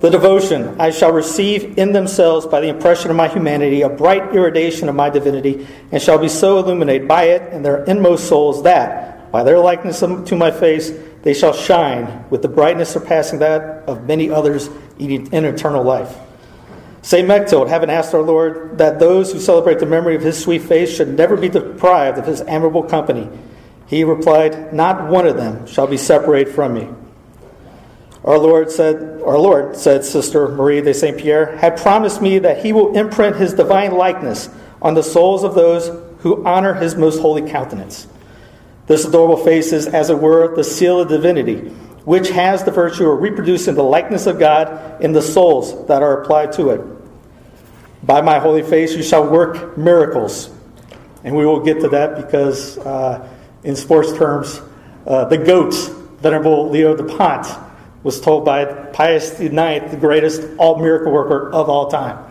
the 0.00 0.10
devotion 0.10 0.78
I 0.78 0.90
shall 0.90 1.12
receive 1.12 1.78
in 1.78 1.92
themselves 1.92 2.46
by 2.46 2.60
the 2.60 2.68
impression 2.68 3.10
of 3.10 3.16
my 3.16 3.28
humanity 3.28 3.82
a 3.82 3.88
bright 3.88 4.34
irradiation 4.34 4.88
of 4.88 4.94
my 4.94 5.08
divinity, 5.08 5.66
and 5.90 6.02
shall 6.02 6.18
be 6.18 6.28
so 6.28 6.58
illuminated 6.58 7.08
by 7.08 7.24
it 7.24 7.52
in 7.52 7.62
their 7.62 7.82
inmost 7.84 8.28
souls 8.28 8.62
that, 8.64 9.32
by 9.32 9.42
their 9.42 9.58
likeness 9.58 10.00
to 10.00 10.36
my 10.36 10.50
face, 10.50 10.92
they 11.22 11.32
shall 11.34 11.52
shine 11.52 12.24
with 12.30 12.42
the 12.42 12.48
brightness 12.48 12.90
surpassing 12.90 13.38
that 13.38 13.84
of 13.88 14.04
many 14.04 14.30
others 14.30 14.68
in 14.98 15.44
eternal 15.44 15.82
life. 15.82 16.16
St. 17.02 17.26
Mechtild, 17.26 17.68
having 17.68 17.88
asked 17.88 18.14
our 18.14 18.22
Lord 18.22 18.78
that 18.78 18.98
those 18.98 19.32
who 19.32 19.38
celebrate 19.38 19.78
the 19.78 19.86
memory 19.86 20.16
of 20.16 20.22
his 20.22 20.42
sweet 20.42 20.62
face 20.62 20.94
should 20.94 21.16
never 21.16 21.36
be 21.36 21.48
deprived 21.48 22.18
of 22.18 22.26
his 22.26 22.40
admirable 22.42 22.82
company, 22.82 23.28
he 23.86 24.04
replied, 24.04 24.72
Not 24.72 25.08
one 25.08 25.26
of 25.26 25.36
them 25.36 25.66
shall 25.66 25.86
be 25.86 25.96
separated 25.96 26.52
from 26.52 26.74
me. 26.74 26.88
Our 28.26 28.38
Lord 28.38 28.72
said, 28.72 29.22
Our 29.22 29.38
Lord, 29.38 29.76
said 29.76 30.04
Sister 30.04 30.48
Marie 30.48 30.80
de 30.80 30.92
Saint 30.92 31.16
Pierre, 31.16 31.56
had 31.58 31.76
promised 31.76 32.20
me 32.20 32.40
that 32.40 32.64
he 32.64 32.72
will 32.72 32.96
imprint 32.96 33.36
his 33.36 33.54
divine 33.54 33.92
likeness 33.92 34.48
on 34.82 34.94
the 34.94 35.02
souls 35.02 35.44
of 35.44 35.54
those 35.54 35.88
who 36.20 36.44
honor 36.44 36.74
his 36.74 36.96
most 36.96 37.20
holy 37.20 37.48
countenance. 37.48 38.08
This 38.88 39.04
adorable 39.04 39.36
face 39.36 39.72
is, 39.72 39.86
as 39.86 40.10
it 40.10 40.18
were, 40.18 40.56
the 40.56 40.64
seal 40.64 41.00
of 41.00 41.08
divinity, 41.08 41.68
which 42.04 42.28
has 42.30 42.64
the 42.64 42.72
virtue 42.72 43.08
of 43.08 43.20
reproducing 43.20 43.76
the 43.76 43.84
likeness 43.84 44.26
of 44.26 44.40
God 44.40 45.00
in 45.00 45.12
the 45.12 45.22
souls 45.22 45.86
that 45.86 46.02
are 46.02 46.22
applied 46.22 46.52
to 46.54 46.70
it. 46.70 46.80
By 48.02 48.22
my 48.22 48.40
holy 48.40 48.62
face 48.62 48.94
you 48.94 49.04
shall 49.04 49.28
work 49.28 49.78
miracles. 49.78 50.50
And 51.22 51.36
we 51.36 51.46
will 51.46 51.60
get 51.60 51.80
to 51.80 51.88
that 51.90 52.16
because, 52.16 52.78
uh, 52.78 53.28
in 53.62 53.76
sports 53.76 54.12
terms, 54.16 54.60
uh, 55.06 55.24
the 55.26 55.38
GOAT, 55.38 55.74
Venerable 56.20 56.70
Leo 56.70 56.96
Dupont, 56.96 57.65
was 58.06 58.20
told 58.20 58.44
by 58.44 58.64
Pius 58.64 59.32
IX, 59.40 59.90
the 59.90 59.96
greatest 59.98 60.40
all 60.58 60.78
miracle 60.78 61.10
worker 61.10 61.50
of 61.52 61.68
all 61.68 61.90
time. 61.90 62.24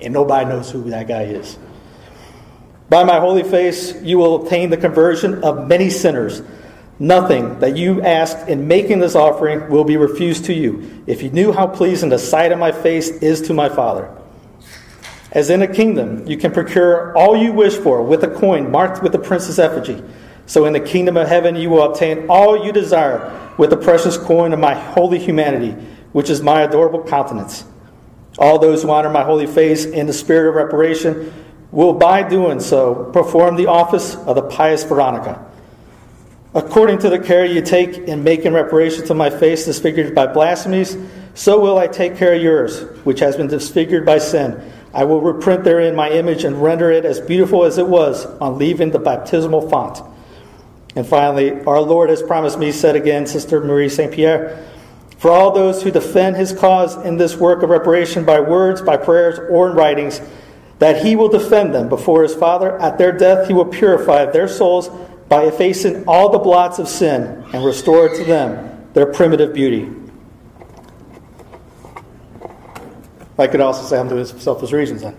And 0.00 0.12
nobody 0.12 0.44
knows 0.44 0.72
who 0.72 0.90
that 0.90 1.06
guy 1.06 1.22
is. 1.22 1.56
By 2.90 3.04
my 3.04 3.20
holy 3.20 3.44
face, 3.44 3.94
you 4.02 4.18
will 4.18 4.42
obtain 4.42 4.70
the 4.70 4.76
conversion 4.76 5.44
of 5.44 5.68
many 5.68 5.88
sinners. 5.88 6.42
Nothing 6.98 7.60
that 7.60 7.76
you 7.76 8.02
ask 8.02 8.48
in 8.48 8.66
making 8.66 8.98
this 8.98 9.14
offering 9.14 9.70
will 9.70 9.84
be 9.84 9.96
refused 9.96 10.46
to 10.46 10.52
you, 10.52 11.04
if 11.06 11.22
you 11.22 11.30
knew 11.30 11.52
how 11.52 11.68
pleasing 11.68 12.08
the 12.08 12.18
sight 12.18 12.50
of 12.50 12.58
my 12.58 12.72
face 12.72 13.08
is 13.08 13.42
to 13.42 13.54
my 13.54 13.68
Father. 13.68 14.10
As 15.30 15.48
in 15.48 15.62
a 15.62 15.72
kingdom, 15.72 16.26
you 16.26 16.36
can 16.36 16.50
procure 16.50 17.16
all 17.16 17.36
you 17.36 17.52
wish 17.52 17.76
for 17.76 18.02
with 18.02 18.24
a 18.24 18.34
coin 18.34 18.72
marked 18.72 19.00
with 19.00 19.12
the 19.12 19.20
prince's 19.20 19.60
effigy. 19.60 20.02
So 20.46 20.64
in 20.64 20.72
the 20.72 20.80
kingdom 20.80 21.16
of 21.16 21.28
heaven, 21.28 21.54
you 21.54 21.70
will 21.70 21.84
obtain 21.84 22.26
all 22.28 22.66
you 22.66 22.72
desire 22.72 23.41
with 23.62 23.70
the 23.70 23.76
precious 23.76 24.16
coin 24.16 24.52
of 24.52 24.58
my 24.58 24.74
holy 24.74 25.20
humanity, 25.20 25.70
which 26.10 26.28
is 26.30 26.42
my 26.42 26.62
adorable 26.62 27.00
countenance. 27.00 27.64
All 28.36 28.58
those 28.58 28.82
who 28.82 28.90
honor 28.90 29.08
my 29.08 29.22
holy 29.22 29.46
face 29.46 29.84
in 29.84 30.08
the 30.08 30.12
spirit 30.12 30.48
of 30.48 30.56
reparation 30.56 31.32
will 31.70 31.92
by 31.92 32.28
doing 32.28 32.58
so 32.58 33.08
perform 33.12 33.54
the 33.54 33.68
office 33.68 34.16
of 34.16 34.34
the 34.34 34.42
pious 34.42 34.82
Veronica. 34.82 35.48
According 36.56 36.98
to 36.98 37.08
the 37.08 37.20
care 37.20 37.44
you 37.44 37.62
take 37.62 37.98
in 37.98 38.24
making 38.24 38.52
reparation 38.52 39.06
to 39.06 39.14
my 39.14 39.30
face 39.30 39.64
disfigured 39.64 40.12
by 40.12 40.26
blasphemies, 40.26 40.96
so 41.34 41.60
will 41.60 41.78
I 41.78 41.86
take 41.86 42.16
care 42.16 42.34
of 42.34 42.42
yours, 42.42 42.80
which 43.04 43.20
has 43.20 43.36
been 43.36 43.46
disfigured 43.46 44.04
by 44.04 44.18
sin. 44.18 44.60
I 44.92 45.04
will 45.04 45.20
reprint 45.20 45.62
therein 45.62 45.94
my 45.94 46.10
image 46.10 46.42
and 46.42 46.60
render 46.60 46.90
it 46.90 47.04
as 47.04 47.20
beautiful 47.20 47.62
as 47.62 47.78
it 47.78 47.86
was 47.86 48.26
on 48.26 48.58
leaving 48.58 48.90
the 48.90 48.98
baptismal 48.98 49.70
font. 49.70 50.02
And 50.94 51.06
finally, 51.06 51.60
our 51.62 51.80
Lord 51.80 52.10
has 52.10 52.22
promised 52.22 52.58
me, 52.58 52.70
said 52.72 52.96
again, 52.96 53.26
Sister 53.26 53.60
Marie 53.60 53.88
St. 53.88 54.12
Pierre, 54.12 54.62
for 55.16 55.30
all 55.30 55.52
those 55.52 55.82
who 55.82 55.90
defend 55.90 56.36
his 56.36 56.52
cause 56.52 56.96
in 57.04 57.16
this 57.16 57.36
work 57.36 57.62
of 57.62 57.70
reparation 57.70 58.24
by 58.24 58.40
words, 58.40 58.82
by 58.82 58.96
prayers, 58.96 59.38
or 59.50 59.70
in 59.70 59.76
writings, 59.76 60.20
that 60.80 61.04
he 61.04 61.16
will 61.16 61.28
defend 61.28 61.74
them 61.74 61.88
before 61.88 62.22
his 62.22 62.34
Father. 62.34 62.76
At 62.78 62.98
their 62.98 63.12
death, 63.12 63.46
he 63.46 63.54
will 63.54 63.64
purify 63.64 64.26
their 64.26 64.48
souls 64.48 64.90
by 65.28 65.44
effacing 65.44 66.04
all 66.06 66.30
the 66.30 66.38
blots 66.38 66.78
of 66.78 66.88
sin 66.88 67.44
and 67.52 67.64
restore 67.64 68.08
to 68.08 68.24
them 68.24 68.88
their 68.92 69.06
primitive 69.06 69.54
beauty. 69.54 69.88
I 73.38 73.46
could 73.46 73.60
also 73.60 73.82
say 73.82 73.98
I'm 73.98 74.08
doing 74.08 74.20
this 74.20 74.32
for 74.32 74.40
selfish 74.40 74.72
reasons 74.72 75.02
then. 75.02 75.16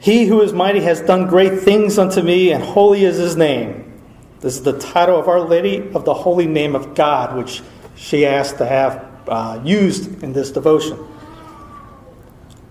He 0.00 0.26
who 0.26 0.42
is 0.42 0.52
mighty 0.52 0.80
has 0.80 1.00
done 1.00 1.26
great 1.26 1.60
things 1.60 1.98
unto 1.98 2.22
me, 2.22 2.52
and 2.52 2.62
holy 2.62 3.04
is 3.04 3.16
his 3.16 3.36
name. 3.36 4.00
This 4.40 4.54
is 4.54 4.62
the 4.62 4.78
title 4.78 5.18
of 5.18 5.26
Our 5.26 5.40
Lady 5.40 5.90
of 5.92 6.04
the 6.04 6.14
Holy 6.14 6.46
Name 6.46 6.76
of 6.76 6.94
God, 6.94 7.36
which 7.36 7.62
she 7.96 8.24
asked 8.24 8.58
to 8.58 8.66
have 8.66 9.08
uh, 9.26 9.60
used 9.64 10.22
in 10.22 10.32
this 10.32 10.52
devotion. 10.52 11.04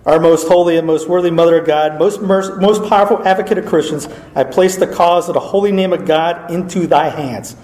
Our 0.06 0.18
most 0.18 0.48
holy 0.48 0.78
and 0.78 0.86
most 0.86 1.06
worthy 1.06 1.30
Mother 1.30 1.60
of 1.60 1.66
God, 1.66 1.98
most, 1.98 2.22
most 2.22 2.88
powerful 2.88 3.22
advocate 3.28 3.58
of 3.58 3.66
Christians, 3.66 4.08
I 4.34 4.44
place 4.44 4.76
the 4.76 4.86
cause 4.86 5.28
of 5.28 5.34
the 5.34 5.40
holy 5.40 5.70
name 5.70 5.92
of 5.92 6.06
God 6.06 6.50
into 6.50 6.86
thy 6.86 7.10
hands. 7.10 7.56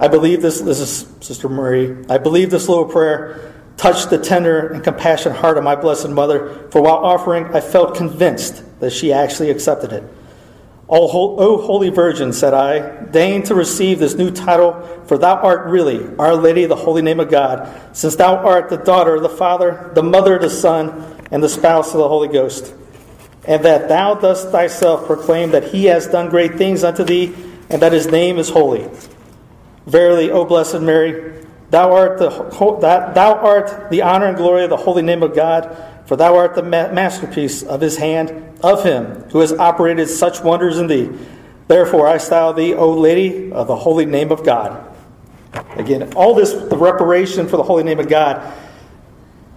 I 0.00 0.08
believe 0.08 0.42
this, 0.42 0.60
this 0.60 0.80
is 0.80 1.06
Sister 1.20 1.48
Marie, 1.48 2.04
I 2.08 2.18
believe 2.18 2.50
this 2.50 2.68
little 2.68 2.86
prayer 2.86 3.54
touched 3.76 4.10
the 4.10 4.18
tender 4.18 4.68
and 4.68 4.82
compassionate 4.82 5.38
heart 5.38 5.56
of 5.56 5.62
my 5.62 5.76
Blessed 5.76 6.10
Mother, 6.10 6.68
for 6.70 6.82
while 6.82 6.96
offering, 6.96 7.44
I 7.54 7.60
felt 7.60 7.94
convinced 7.94 8.64
that 8.82 8.92
she 8.92 9.12
actually 9.12 9.48
accepted 9.48 9.92
it. 9.92 10.02
O, 10.88 11.06
Holy 11.06 11.88
Virgin, 11.88 12.32
said 12.32 12.52
I, 12.52 13.04
deign 13.04 13.44
to 13.44 13.54
receive 13.54 14.00
this 14.00 14.16
new 14.16 14.32
title, 14.32 14.72
for 15.06 15.16
thou 15.16 15.36
art 15.36 15.68
really 15.68 16.04
Our 16.16 16.34
Lady, 16.34 16.66
the 16.66 16.74
holy 16.74 17.00
name 17.00 17.20
of 17.20 17.30
God, 17.30 17.72
since 17.92 18.16
thou 18.16 18.38
art 18.38 18.70
the 18.70 18.76
daughter 18.76 19.14
of 19.14 19.22
the 19.22 19.28
Father, 19.28 19.92
the 19.94 20.02
mother 20.02 20.34
of 20.34 20.42
the 20.42 20.50
Son, 20.50 21.16
and 21.30 21.40
the 21.40 21.48
spouse 21.48 21.92
of 21.92 21.98
the 21.98 22.08
Holy 22.08 22.26
Ghost. 22.26 22.74
And 23.44 23.64
that 23.64 23.88
thou 23.88 24.14
dost 24.14 24.50
thyself 24.50 25.06
proclaim 25.06 25.52
that 25.52 25.68
he 25.68 25.84
has 25.84 26.08
done 26.08 26.28
great 26.28 26.56
things 26.56 26.82
unto 26.82 27.04
thee, 27.04 27.32
and 27.70 27.80
that 27.82 27.92
his 27.92 28.08
name 28.08 28.36
is 28.36 28.48
holy. 28.48 28.90
Verily, 29.86 30.32
O 30.32 30.44
Blessed 30.44 30.80
Mary, 30.80 31.46
thou 31.70 31.92
art 31.92 32.18
the, 32.18 32.30
thou 33.14 33.34
art 33.36 33.90
the 33.90 34.02
honor 34.02 34.26
and 34.26 34.36
glory 34.36 34.64
of 34.64 34.70
the 34.70 34.76
holy 34.76 35.02
name 35.02 35.22
of 35.22 35.36
God 35.36 35.91
for 36.12 36.16
thou 36.16 36.36
art 36.36 36.54
the 36.54 36.62
masterpiece 36.62 37.62
of 37.62 37.80
his 37.80 37.96
hand, 37.96 38.58
of 38.62 38.84
him 38.84 39.06
who 39.30 39.38
has 39.38 39.50
operated 39.54 40.06
such 40.10 40.42
wonders 40.42 40.76
in 40.76 40.86
thee. 40.86 41.10
Therefore 41.68 42.06
I 42.06 42.18
style 42.18 42.52
thee, 42.52 42.74
O 42.74 42.90
Lady 42.90 43.50
of 43.50 43.66
the 43.66 43.76
holy 43.76 44.04
name 44.04 44.30
of 44.30 44.44
God. 44.44 44.94
Again, 45.76 46.12
all 46.12 46.34
this, 46.34 46.52
the 46.52 46.76
reparation 46.76 47.48
for 47.48 47.56
the 47.56 47.62
holy 47.62 47.82
name 47.82 47.98
of 47.98 48.10
God, 48.10 48.52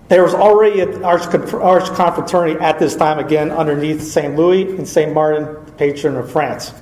there 0.08 0.24
was 0.24 0.34
already 0.34 0.80
an 0.80 1.04
arch, 1.04 1.24
confraternity 1.24 2.58
at 2.62 2.80
this 2.80 2.96
time, 2.96 3.20
again, 3.20 3.52
underneath 3.52 4.02
St. 4.02 4.34
Louis 4.38 4.78
and 4.78 4.88
St. 4.88 5.14
Martin, 5.14 5.58
patron 5.76 6.16
of 6.16 6.32
France. 6.32 6.74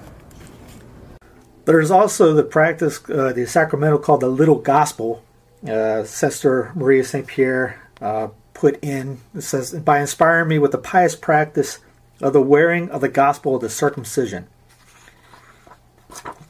There's 1.65 1.89
also 1.89 2.35
the 2.35 2.43
practice, 2.43 3.01
uh, 3.09 3.33
the 3.33 3.47
sacramental 3.47 3.97
called 3.97 4.21
the 4.21 4.29
Little 4.29 4.59
Gospel. 4.59 5.23
Uh, 5.67 6.03
Sister 6.03 6.71
Maria 6.75 7.03
St. 7.03 7.25
Pierre 7.25 7.81
uh, 7.99 8.27
put 8.53 8.83
in. 8.83 9.19
It 9.35 9.41
says, 9.41 9.73
by 9.73 9.99
inspiring 9.99 10.49
me 10.49 10.59
with 10.59 10.71
the 10.71 10.77
pious 10.77 11.15
practice 11.15 11.79
of 12.21 12.33
the 12.33 12.41
wearing 12.41 12.89
of 12.89 13.01
the 13.01 13.09
gospel 13.09 13.55
of 13.55 13.61
the 13.61 13.69
circumcision. 13.69 14.47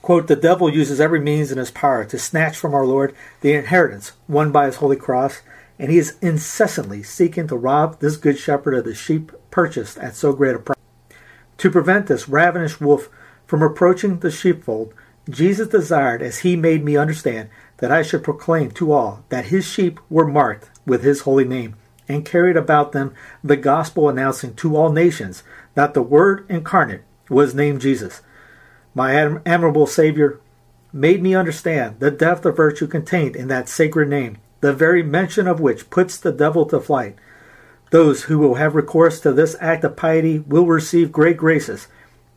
Quote, 0.01 0.27
the 0.27 0.35
devil 0.35 0.69
uses 0.69 0.99
every 0.99 1.21
means 1.21 1.51
in 1.51 1.57
his 1.57 1.71
power 1.71 2.03
to 2.05 2.19
snatch 2.19 2.57
from 2.57 2.73
our 2.73 2.85
Lord 2.85 3.15
the 3.41 3.53
inheritance 3.53 4.11
won 4.27 4.51
by 4.51 4.65
his 4.65 4.77
holy 4.77 4.97
cross 4.97 5.41
and 5.79 5.91
he 5.91 5.97
is 5.97 6.17
incessantly 6.21 7.03
seeking 7.03 7.47
to 7.47 7.55
rob 7.55 7.99
this 7.99 8.17
good 8.17 8.37
shepherd 8.37 8.73
of 8.73 8.85
the 8.85 8.93
sheep 8.93 9.31
purchased 9.51 9.97
at 9.97 10.15
so 10.15 10.33
great 10.33 10.55
a 10.55 10.59
price. 10.59 10.77
To 11.57 11.71
prevent 11.71 12.07
this 12.07 12.29
ravenous 12.29 12.79
wolf 12.79 13.09
from 13.45 13.61
approaching 13.61 14.19
the 14.19 14.31
sheepfold, 14.31 14.93
Jesus 15.29 15.67
desired, 15.67 16.21
as 16.21 16.39
he 16.39 16.55
made 16.55 16.83
me 16.83 16.97
understand, 16.97 17.49
that 17.77 17.91
I 17.91 18.01
should 18.01 18.23
proclaim 18.23 18.71
to 18.71 18.91
all 18.91 19.23
that 19.29 19.45
his 19.45 19.65
sheep 19.65 19.99
were 20.09 20.27
marked 20.27 20.69
with 20.85 21.03
his 21.03 21.21
holy 21.21 21.45
name, 21.45 21.75
and 22.07 22.25
carried 22.25 22.57
about 22.57 22.91
them 22.91 23.13
the 23.43 23.57
gospel 23.57 24.09
announcing 24.09 24.53
to 24.55 24.75
all 24.75 24.91
nations 24.91 25.43
that 25.75 25.93
the 25.93 26.01
Word 26.01 26.45
incarnate 26.49 27.01
was 27.29 27.55
named 27.55 27.81
Jesus. 27.81 28.21
My 28.93 29.15
admirable 29.15 29.87
Savior 29.87 30.39
made 30.91 31.21
me 31.21 31.33
understand 31.33 31.99
the 31.99 32.11
depth 32.11 32.45
of 32.45 32.55
virtue 32.55 32.87
contained 32.87 33.35
in 33.35 33.47
that 33.47 33.67
sacred 33.67 34.07
name, 34.07 34.37
the 34.61 34.73
very 34.73 35.01
mention 35.01 35.47
of 35.47 35.59
which 35.59 35.89
puts 35.89 36.17
the 36.17 36.31
devil 36.31 36.65
to 36.67 36.79
flight. 36.79 37.15
Those 37.89 38.23
who 38.23 38.37
will 38.39 38.55
have 38.55 38.75
recourse 38.75 39.19
to 39.21 39.33
this 39.33 39.55
act 39.59 39.83
of 39.83 39.95
piety 39.95 40.39
will 40.39 40.65
receive 40.65 41.11
great 41.11 41.37
graces. 41.37 41.87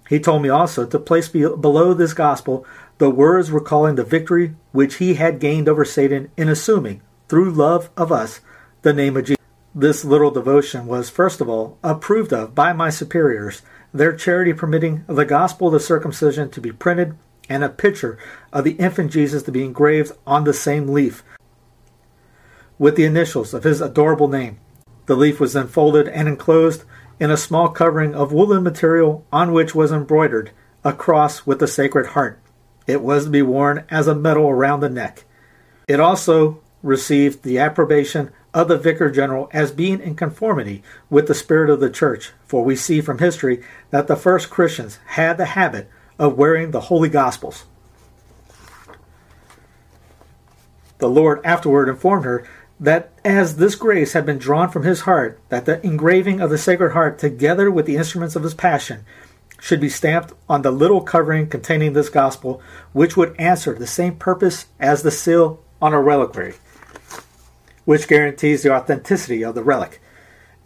He 0.09 0.21
told 0.21 0.43
me 0.43 0.49
also 0.49 0.87
to 0.87 0.99
place 0.99 1.29
below 1.29 1.93
this 1.93 2.15
gospel 2.15 2.67
the 2.99 3.11
words 3.11 3.51
recalling 3.51 3.97
the 3.97 4.05
victory 4.05 4.55
which 4.73 4.97
he 4.97 5.15
had 5.15 5.41
gained 5.41 5.69
over 5.69 5.85
Satan 5.85 6.31
in 6.37 6.49
assuming, 6.49 7.03
through 7.29 7.51
love 7.51 7.91
of 7.97 8.11
us, 8.11 8.41
the 8.83 8.93
name 8.93 9.17
of 9.17 9.25
Jesus. 9.25 9.36
This 9.79 10.07
little 10.07 10.31
devotion 10.31 10.87
was, 10.87 11.11
first 11.11 11.43
of 11.43 11.51
all, 11.51 11.77
approved 11.85 12.33
of 12.33 12.55
by 12.55 12.73
my 12.73 12.89
superiors, 12.89 13.61
their 13.93 14.17
charity 14.17 14.55
permitting 14.55 15.05
the 15.07 15.27
gospel 15.27 15.67
of 15.67 15.75
the 15.75 15.81
circumcision 15.81 16.49
to 16.53 16.63
be 16.63 16.73
printed 16.73 17.15
and 17.51 17.63
a 17.63 17.69
picture 17.69 18.17
of 18.55 18.65
the 18.65 18.73
infant 18.73 19.13
Jesus 19.13 19.43
to 19.43 19.53
be 19.53 19.63
engraved 19.63 20.13
on 20.27 20.45
the 20.45 20.55
same 20.55 20.89
leaf 20.89 21.23
with 22.79 22.97
the 22.97 23.05
initials 23.05 23.53
of 23.53 23.65
his 23.65 23.83
adorable 23.83 24.29
name. 24.29 24.59
The 25.05 25.15
leaf 25.15 25.39
was 25.39 25.53
then 25.53 25.69
folded 25.69 26.09
and 26.09 26.27
enclosed 26.27 26.85
in 27.21 27.31
a 27.31 27.37
small 27.37 27.69
covering 27.69 28.15
of 28.15 28.33
woolen 28.33 28.63
material 28.63 29.27
on 29.31 29.53
which 29.53 29.75
was 29.75 29.93
embroidered 29.93 30.53
a 30.85 30.95
cross 30.95 31.47
with 31.47 31.59
the 31.59 31.69
Sacred 31.69 32.07
Heart. 32.07 32.41
It 32.87 33.03
was 33.03 33.25
to 33.25 33.31
be 33.31 33.43
worn 33.43 33.85
as 33.91 34.09
a 34.09 34.15
medal 34.15 34.49
around 34.49 34.81
the 34.81 34.89
neck. 34.89 35.25
It 35.87 36.01
also 36.01 36.63
received 36.83 37.43
the 37.43 37.59
approbation 37.59 38.31
of 38.57 38.69
the 38.69 38.79
Vicar 38.79 39.11
General 39.11 39.51
as 39.53 39.71
being 39.71 40.01
in 40.01 40.15
conformity 40.15 40.83
with 41.11 41.27
the 41.27 41.35
spirit 41.35 41.69
of 41.69 41.79
the 41.79 41.91
Church, 41.91 42.33
for 42.47 42.65
we 42.65 42.75
see 42.75 43.03
from 43.03 43.19
history 43.19 43.63
that 43.91 44.07
the 44.07 44.17
first 44.17 44.49
Christians 44.49 44.99
had 45.09 45.37
the 45.37 45.45
habit 45.45 45.91
of 46.19 46.39
wearing 46.39 46.71
the 46.71 46.81
Holy 46.81 47.11
Gospels. 47.11 47.67
The 50.97 51.09
Lord 51.11 51.45
afterward 51.45 51.91
informed 51.91 52.25
her 52.25 52.49
that 52.81 53.13
as 53.27 53.57
this 53.57 53.75
grace 53.75 54.15
had 54.15 54.25
been 54.25 54.39
drawn 54.39 54.71
from 54.71 54.85
his 54.85 55.01
heart, 55.03 55.39
that 55.51 55.67
the 55.67 55.85
engraving 55.85 56.41
of 56.41 56.49
the 56.49 56.57
Sacred 56.57 56.93
Heart, 56.93 57.19
together 57.19 57.71
with 57.71 57.85
the 57.85 57.97
instruments 57.97 58.37
of 58.37 58.43
his 58.43 58.55
passion, 58.55 59.05
should 59.61 59.81
be 59.83 59.91
stamped 59.91 60.33
on 60.49 60.63
the 60.63 60.71
little 60.71 61.03
covering 61.03 61.47
containing 61.47 61.93
this 61.93 62.09
gospel, 62.09 62.63
which 62.95 63.19
would 63.19 63.39
answer 63.39 63.75
the 63.75 63.87
same 63.87 64.17
purpose 64.17 64.65
as 64.81 65.03
the 65.03 65.11
seal 65.11 65.63
on 65.83 65.93
a 65.93 66.01
reliquary 66.01 66.55
which 67.87 68.07
guarantees 68.09 68.63
the 68.63 68.75
authenticity 68.75 69.43
of 69.43 69.55
the 69.55 69.65
relic. 69.65 70.03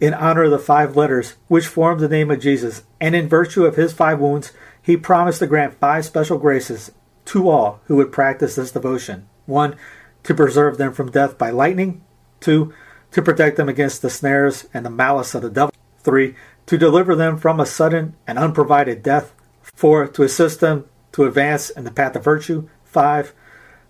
In 0.01 0.13
honor 0.13 0.43
of 0.43 0.51
the 0.51 0.59
five 0.59 0.97
letters 0.97 1.35
which 1.47 1.67
form 1.67 1.99
the 1.99 2.09
name 2.09 2.29
of 2.29 2.41
Jesus, 2.41 2.83
and 2.99 3.15
in 3.15 3.29
virtue 3.29 3.63
of 3.63 3.77
his 3.77 3.93
five 3.93 4.19
wounds, 4.19 4.51
he 4.81 4.97
promised 4.97 5.39
to 5.39 5.47
grant 5.47 5.79
five 5.79 6.03
special 6.03 6.37
graces 6.37 6.91
to 7.25 7.47
all 7.47 7.79
who 7.85 7.95
would 7.95 8.11
practice 8.11 8.55
this 8.55 8.71
devotion. 8.71 9.29
One, 9.45 9.75
to 10.23 10.33
preserve 10.33 10.77
them 10.77 10.91
from 10.91 11.11
death 11.11 11.37
by 11.37 11.51
lightning. 11.51 12.03
Two, 12.39 12.73
to 13.11 13.21
protect 13.21 13.57
them 13.57 13.69
against 13.69 14.01
the 14.01 14.09
snares 14.09 14.67
and 14.73 14.83
the 14.85 14.89
malice 14.89 15.35
of 15.35 15.43
the 15.43 15.49
devil. 15.49 15.73
Three, 15.99 16.35
to 16.65 16.77
deliver 16.77 17.15
them 17.15 17.37
from 17.37 17.59
a 17.59 17.65
sudden 17.65 18.15
and 18.25 18.39
unprovided 18.39 19.03
death. 19.03 19.33
Four, 19.61 20.07
to 20.07 20.23
assist 20.23 20.59
them 20.59 20.85
to 21.11 21.25
advance 21.25 21.69
in 21.69 21.83
the 21.83 21.91
path 21.91 22.15
of 22.15 22.23
virtue. 22.23 22.67
Five, 22.83 23.33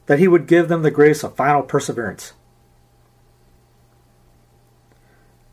that 0.08 0.20
he 0.20 0.28
would 0.28 0.48
give 0.48 0.68
them 0.68 0.82
the 0.82 0.92
grace 0.92 1.24
of 1.24 1.36
final 1.36 1.62
perseverance. 1.62 2.34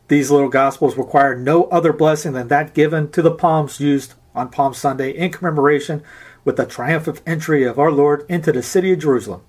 These 0.09 0.31
little 0.31 0.49
Gospels 0.49 0.97
require 0.97 1.35
no 1.35 1.65
other 1.65 1.93
blessing 1.93 2.33
than 2.33 2.47
that 2.47 2.73
given 2.73 3.11
to 3.11 3.21
the 3.21 3.31
palms 3.31 3.79
used 3.79 4.15
on 4.33 4.49
Palm 4.49 4.73
Sunday 4.73 5.11
in 5.11 5.31
commemoration 5.31 6.03
with 6.43 6.57
the 6.57 6.65
triumphant 6.65 7.21
entry 7.27 7.63
of 7.63 7.77
our 7.77 7.91
Lord 7.91 8.25
into 8.27 8.51
the 8.51 8.63
city 8.63 8.91
of 8.91 8.99
Jerusalem. 8.99 9.43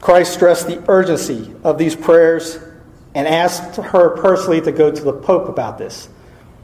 Christ 0.00 0.34
stressed 0.34 0.66
the 0.66 0.82
urgency 0.90 1.54
of 1.62 1.78
these 1.78 1.94
prayers 1.94 2.58
and 3.14 3.28
asked 3.28 3.76
her 3.76 4.16
personally 4.16 4.60
to 4.62 4.72
go 4.72 4.90
to 4.90 5.02
the 5.02 5.12
Pope 5.12 5.48
about 5.48 5.78
this. 5.78 6.08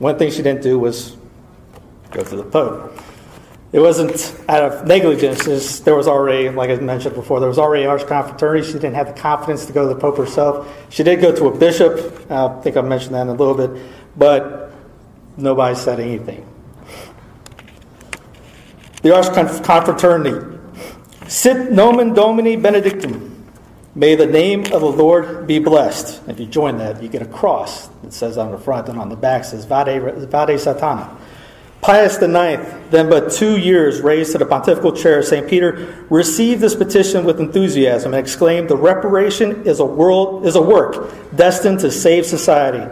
One 0.01 0.19
thing 0.19 0.33
she 0.33 0.43
didn't 0.43 0.63
do 0.63 0.77
was 0.77 1.17
go 2.11 2.25
to 2.25 2.37
the 2.37 2.43
Pope 2.43 2.99
it 3.75 3.81
wasn't 3.81 4.33
out 4.49 4.63
of 4.63 4.87
negligence. 4.87 5.81
There 5.81 5.97
was 5.97 6.07
already, 6.07 6.49
like 6.49 6.71
I 6.71 6.77
mentioned 6.77 7.17
before, 7.17 7.41
there 7.41 7.49
was 7.49 7.59
already 7.59 7.87
Arch 7.87 8.07
Confraternity. 8.07 8.69
She 8.69 8.75
didn't 8.75 8.95
have 8.95 9.09
the 9.09 9.21
confidence 9.21 9.67
to 9.67 9.73
go 9.73 9.89
to 9.89 9.93
the 9.93 10.01
Pope 10.01 10.17
herself. 10.17 10.73
She 10.91 11.03
did 11.03 11.21
go 11.21 11.35
to 11.35 11.49
a 11.49 11.59
bishop. 11.59 12.31
I 12.31 12.61
think 12.61 12.77
I 12.77 12.83
mentioned 12.83 13.17
that 13.17 13.23
in 13.23 13.31
a 13.31 13.35
little 13.35 13.57
bit, 13.57 13.83
but 14.17 14.71
nobody 15.37 15.75
said 15.75 15.99
anything. 15.99 16.47
The 19.03 19.13
Arch 19.13 19.35
Confraternity. 19.35 20.57
Sit 21.27 21.73
nomen 21.73 22.15
Domini 22.15 22.55
benedictum. 22.55 23.45
May 23.97 24.15
the 24.15 24.27
name 24.27 24.61
of 24.73 24.83
the 24.83 24.87
Lord 24.87 25.49
be 25.49 25.59
blessed. 25.59 26.23
If 26.29 26.39
you 26.39 26.47
join 26.47 26.79
that, 26.79 27.03
you 27.03 27.09
get 27.09 27.23
a 27.23 27.27
cross. 27.27 27.89
that 28.05 28.13
says 28.13 28.39
on 28.39 28.53
the 28.53 28.59
front 28.59 28.89
and 28.89 29.01
on 29.01 29.09
the 29.09 29.17
back 29.17 29.45
says 29.45 29.65
Vade, 29.65 30.01
Vade 30.01 30.61
Satana. 30.61 31.19
Pius 31.85 32.17
IX, 32.17 32.63
then 32.91 33.11
but 33.11 33.31
two 33.31 33.59
years 33.59 34.01
raised 34.01 34.33
to 34.33 34.39
the 34.39 34.47
pontifical 34.47 34.91
chair 34.91 35.19
of 35.19 35.27
St. 35.27 35.47
Peter, 35.47 36.03
received 36.09 36.63
this 36.63 36.75
petition 36.75 37.27
with 37.27 37.41
enthusiasm 37.41 38.15
and 38.15 38.27
exclaimed, 38.27 38.71
The 38.71 38.77
reparation 38.77 39.67
is 39.67 39.81
a, 39.81 39.85
world, 39.85 40.47
is 40.47 40.57
a 40.57 40.63
work 40.63 41.13
destined 41.37 41.81
to 41.81 41.91
save 41.91 42.25
society, 42.25 42.91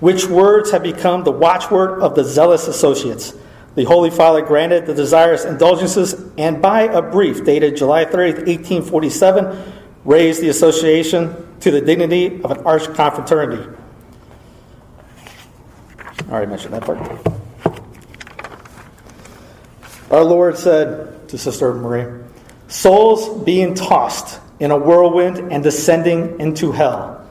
which 0.00 0.26
words 0.26 0.70
have 0.72 0.82
become 0.82 1.24
the 1.24 1.32
watchword 1.32 2.02
of 2.02 2.14
the 2.14 2.22
zealous 2.22 2.68
associates. 2.68 3.32
The 3.76 3.84
Holy 3.84 4.10
Father 4.10 4.42
granted 4.42 4.84
the 4.84 4.94
desirous 4.94 5.46
indulgences 5.46 6.30
and, 6.36 6.60
by 6.60 6.82
a 6.82 7.00
brief 7.00 7.46
dated 7.46 7.78
July 7.78 8.04
30th, 8.04 8.46
1847, 8.46 9.72
raised 10.04 10.42
the 10.42 10.50
association 10.50 11.34
to 11.60 11.70
the 11.70 11.80
dignity 11.80 12.42
of 12.42 12.50
an 12.50 12.58
arch 12.66 12.92
confraternity. 12.92 13.74
I 16.28 16.30
already 16.30 16.50
mentioned 16.50 16.74
that 16.74 16.82
part. 16.82 17.43
Our 20.10 20.24
Lord 20.24 20.58
said 20.58 21.28
to 21.28 21.38
Sister 21.38 21.74
Marie, 21.74 22.22
Souls 22.68 23.42
being 23.44 23.74
tossed 23.74 24.40
in 24.60 24.70
a 24.70 24.76
whirlwind 24.76 25.52
and 25.52 25.62
descending 25.62 26.40
into 26.40 26.72
hell. 26.72 27.26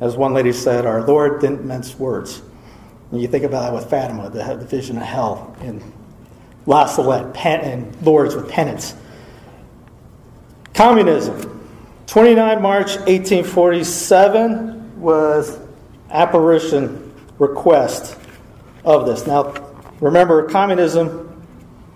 As 0.00 0.16
one 0.16 0.34
lady 0.34 0.52
said, 0.52 0.86
our 0.86 1.02
Lord 1.02 1.40
didn't 1.40 1.64
mince 1.64 1.98
words. 1.98 2.42
When 3.10 3.20
you 3.20 3.28
think 3.28 3.44
about 3.44 3.62
that 3.62 3.72
with 3.72 3.88
Fatima, 3.88 4.30
the, 4.30 4.42
the 4.56 4.64
vision 4.64 4.96
of 4.96 5.04
hell, 5.04 5.56
and 5.60 5.80
La 6.66 6.86
Salette, 6.86 7.36
and 7.36 8.02
lords 8.02 8.34
with 8.34 8.48
penance. 8.48 8.94
Communism. 10.72 11.50
29 12.06 12.62
March 12.62 12.96
1847 12.96 15.00
was 15.00 15.58
apparition 16.10 17.12
request 17.38 18.18
of 18.84 19.06
this. 19.06 19.26
Now, 19.26 19.54
remember, 20.00 20.48
communism 20.48 21.23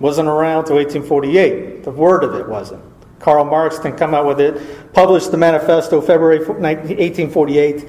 wasn't 0.00 0.28
around 0.28 0.64
till 0.64 0.76
1848. 0.76 1.84
The 1.84 1.90
word 1.90 2.24
of 2.24 2.34
it 2.34 2.48
wasn't. 2.48 2.82
Karl 3.18 3.44
Marx 3.44 3.78
didn't 3.78 3.98
come 3.98 4.14
out 4.14 4.26
with 4.26 4.40
it. 4.40 4.92
Published 4.92 5.30
the 5.30 5.36
manifesto 5.36 6.00
February 6.00 6.38
1848. 6.38 7.88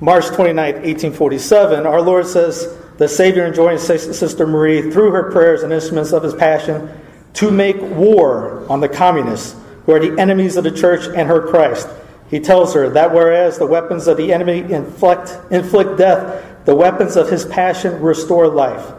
March 0.00 0.26
29, 0.28 0.56
1847, 0.56 1.86
our 1.86 2.00
Lord 2.00 2.26
says, 2.26 2.76
The 2.96 3.06
Savior 3.06 3.46
enjoined 3.46 3.80
Sister 3.80 4.46
Marie, 4.46 4.90
through 4.90 5.10
her 5.10 5.30
prayers 5.30 5.62
and 5.62 5.72
instruments 5.72 6.12
of 6.12 6.22
his 6.22 6.34
passion, 6.34 6.88
to 7.34 7.50
make 7.50 7.80
war 7.80 8.66
on 8.70 8.80
the 8.80 8.88
communists, 8.88 9.56
who 9.84 9.92
are 9.92 10.00
the 10.00 10.18
enemies 10.20 10.56
of 10.56 10.64
the 10.64 10.70
church 10.70 11.06
and 11.14 11.28
her 11.28 11.46
Christ. 11.48 11.88
He 12.30 12.40
tells 12.40 12.72
her 12.74 12.88
that 12.90 13.12
whereas 13.12 13.58
the 13.58 13.66
weapons 13.66 14.06
of 14.06 14.16
the 14.16 14.32
enemy 14.32 14.60
inflict, 14.72 15.36
inflict 15.50 15.98
death, 15.98 16.64
the 16.64 16.74
weapons 16.74 17.16
of 17.16 17.28
his 17.28 17.44
passion 17.44 18.00
restore 18.00 18.48
life. 18.48 18.92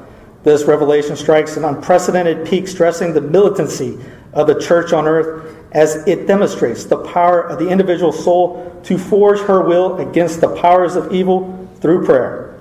This 0.43 0.63
revelation 0.63 1.15
strikes 1.15 1.57
an 1.57 1.65
unprecedented 1.65 2.47
peak, 2.47 2.67
stressing 2.67 3.13
the 3.13 3.21
militancy 3.21 3.99
of 4.33 4.47
the 4.47 4.59
church 4.59 4.91
on 4.93 5.07
earth 5.07 5.55
as 5.71 6.07
it 6.07 6.27
demonstrates 6.27 6.85
the 6.85 6.97
power 6.97 7.41
of 7.41 7.59
the 7.59 7.69
individual 7.69 8.11
soul 8.11 8.79
to 8.83 8.97
forge 8.97 9.39
her 9.41 9.61
will 9.61 9.97
against 9.97 10.41
the 10.41 10.55
powers 10.57 10.95
of 10.95 11.13
evil 11.13 11.69
through 11.79 12.05
prayer. 12.05 12.59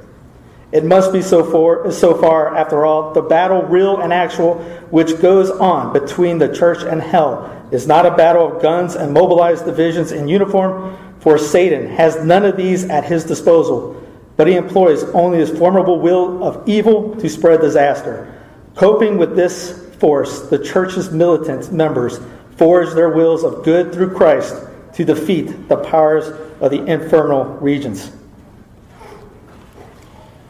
It 0.73 0.85
must 0.85 1.13
be 1.13 1.21
so 1.21 1.43
far, 1.43 1.91
so 1.91 2.15
far, 2.15 2.57
after 2.57 2.85
all, 2.85 3.13
the 3.13 3.23
battle, 3.23 3.63
real 3.63 4.01
and 4.01 4.13
actual, 4.13 4.55
which 4.91 5.21
goes 5.21 5.51
on 5.51 5.93
between 5.93 6.39
the 6.39 6.55
church 6.55 6.85
and 6.85 7.03
hell, 7.03 7.67
is 7.73 7.89
not 7.89 8.07
a 8.07 8.17
battle 8.17 8.57
of 8.57 8.63
guns 8.63 8.95
and 8.95 9.13
mobilized 9.13 9.65
divisions 9.65 10.13
in 10.13 10.29
uniform. 10.29 10.97
For 11.19 11.39
Satan 11.39 11.89
has 11.89 12.25
none 12.25 12.45
of 12.45 12.57
these 12.57 12.85
at 12.85 13.05
his 13.05 13.25
disposal, 13.25 14.01
but 14.41 14.47
he 14.49 14.55
employs 14.55 15.03
only 15.13 15.37
his 15.37 15.51
formidable 15.51 16.01
will 16.01 16.43
of 16.43 16.67
evil 16.67 17.15
to 17.17 17.29
spread 17.29 17.61
disaster. 17.61 18.43
Coping 18.75 19.19
with 19.19 19.37
this 19.37 19.95
force, 19.97 20.49
the 20.49 20.59
church's 20.59 21.11
militant 21.11 21.71
members 21.71 22.19
forge 22.57 22.95
their 22.95 23.11
wills 23.11 23.45
of 23.45 23.63
good 23.63 23.93
through 23.93 24.15
Christ 24.15 24.55
to 24.95 25.05
defeat 25.05 25.69
the 25.69 25.77
powers 25.77 26.29
of 26.63 26.71
the 26.71 26.83
infernal 26.87 27.45
regions. 27.57 28.11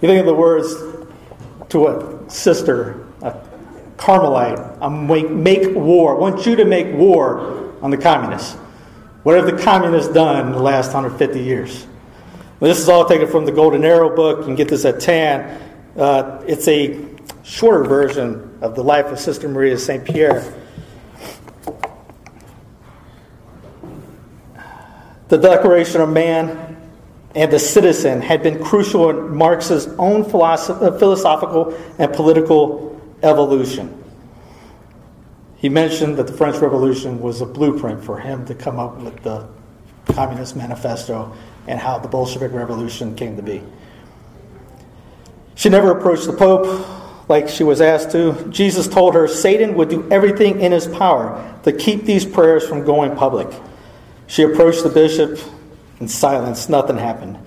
You 0.01 0.09
think 0.09 0.21
of 0.21 0.27
the 0.27 0.35
words 0.35 0.73
to 1.71 1.89
a 1.89 2.31
sister, 2.31 3.09
a 3.23 3.35
Carmelite, 3.97 4.89
make, 4.89 5.31
make 5.31 5.75
war. 5.75 6.15
I 6.15 6.21
want 6.21 6.47
you 6.47 6.55
to 6.55 6.65
make 6.65 6.95
war 6.95 7.75
on 7.83 7.91
the 7.91 7.99
communists. 7.99 8.55
What 9.25 9.35
have 9.35 9.47
the 9.47 9.61
communists 9.61 10.13
done 10.13 10.47
in 10.47 10.53
the 10.53 10.63
last 10.63 10.95
150 10.95 11.41
years? 11.41 11.89
This 12.61 12.79
is 12.79 12.91
all 12.91 13.07
taken 13.07 13.27
from 13.27 13.47
the 13.47 13.53
Golden 13.53 13.87
Arrow 13.87 14.15
book. 14.15 14.41
You 14.41 14.45
can 14.45 14.55
get 14.55 14.69
this 14.69 14.85
at 14.85 15.01
TAN. 15.01 15.59
Uh, 15.97 16.45
it's 16.47 16.69
a 16.69 17.03
shorter 17.43 17.85
version 17.85 18.59
of 18.61 18.75
the 18.75 18.85
life 18.85 19.07
of 19.07 19.19
Sister 19.19 19.49
Maria 19.49 19.79
St. 19.79 20.05
Pierre. 20.05 20.45
The 25.29 25.39
Declaration 25.39 26.03
of 26.03 26.11
Man 26.11 26.77
and 27.35 27.51
the 27.51 27.59
Citizen 27.59 28.21
had 28.21 28.43
been 28.43 28.63
crucial 28.63 29.09
in 29.09 29.35
Marx's 29.35 29.87
own 29.99 30.23
philosophical 30.25 31.75
and 31.99 32.13
political 32.13 33.01
evolution. 33.23 34.05
He 35.57 35.71
mentioned 35.71 36.19
that 36.19 36.27
the 36.27 36.35
French 36.35 36.57
Revolution 36.57 37.21
was 37.21 37.41
a 37.41 37.47
blueprint 37.47 38.05
for 38.05 38.19
him 38.19 38.45
to 38.47 38.55
come 38.55 38.79
up 38.79 38.99
with 38.99 39.23
the 39.23 39.49
Communist 40.13 40.57
Manifesto 40.57 41.35
and 41.67 41.79
how 41.79 41.99
the 41.99 42.09
Bolshevik 42.09 42.53
Revolution 42.53 43.15
came 43.15 43.37
to 43.37 43.43
be. 43.43 43.63
She 45.55 45.69
never 45.69 45.91
approached 45.91 46.27
the 46.27 46.33
Pope 46.33 47.29
like 47.29 47.49
she 47.49 47.65
was 47.65 47.81
asked 47.81 48.11
to. 48.13 48.49
Jesus 48.51 48.89
told 48.89 49.15
her 49.15 49.29
Satan 49.29 49.75
would 49.75 49.89
do 49.89 50.11
everything 50.11 50.61
in 50.61 50.73
his 50.73 50.87
power 50.87 51.59
to 51.65 51.73
keep 51.73 52.05
these 52.05 52.25
prayers 52.25 52.67
from 52.67 52.85
going 52.85 53.15
public. 53.15 53.49
She 54.27 54.43
approached 54.43 54.83
the 54.83 54.89
bishop 54.89 55.39
in 56.01 56.09
silence, 56.09 56.69
nothing 56.69 56.97
happened. 56.97 57.39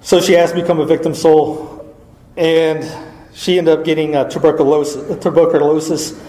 So 0.00 0.20
she 0.20 0.36
asked 0.36 0.54
to 0.54 0.60
become 0.60 0.80
a 0.80 0.86
victim 0.86 1.14
soul, 1.14 1.94
and 2.36 2.90
she 3.34 3.58
ended 3.58 3.78
up 3.78 3.84
getting 3.84 4.16
uh, 4.16 4.24
tuberculosis, 4.28 5.22
tuberculosis 5.22 6.20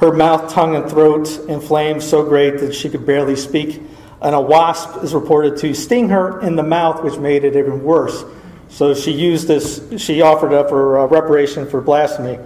her 0.00 0.12
mouth, 0.12 0.50
tongue, 0.50 0.74
and 0.76 0.88
throat 0.88 1.28
inflamed 1.46 2.02
so 2.02 2.24
great 2.24 2.58
that 2.60 2.74
she 2.74 2.88
could 2.88 3.04
barely 3.04 3.36
speak. 3.36 3.82
And 4.22 4.34
a 4.34 4.40
wasp 4.40 5.02
is 5.02 5.14
reported 5.14 5.56
to 5.58 5.74
sting 5.74 6.10
her 6.10 6.40
in 6.40 6.56
the 6.56 6.62
mouth, 6.62 7.02
which 7.02 7.18
made 7.18 7.44
it 7.44 7.56
even 7.56 7.82
worse. 7.82 8.24
So 8.68 8.94
she 8.94 9.12
used 9.12 9.48
this, 9.48 9.82
she 9.96 10.22
offered 10.22 10.52
up 10.52 10.70
her 10.70 11.00
uh, 11.00 11.06
reparation 11.06 11.66
for 11.68 11.80
blasphemy. 11.80 12.38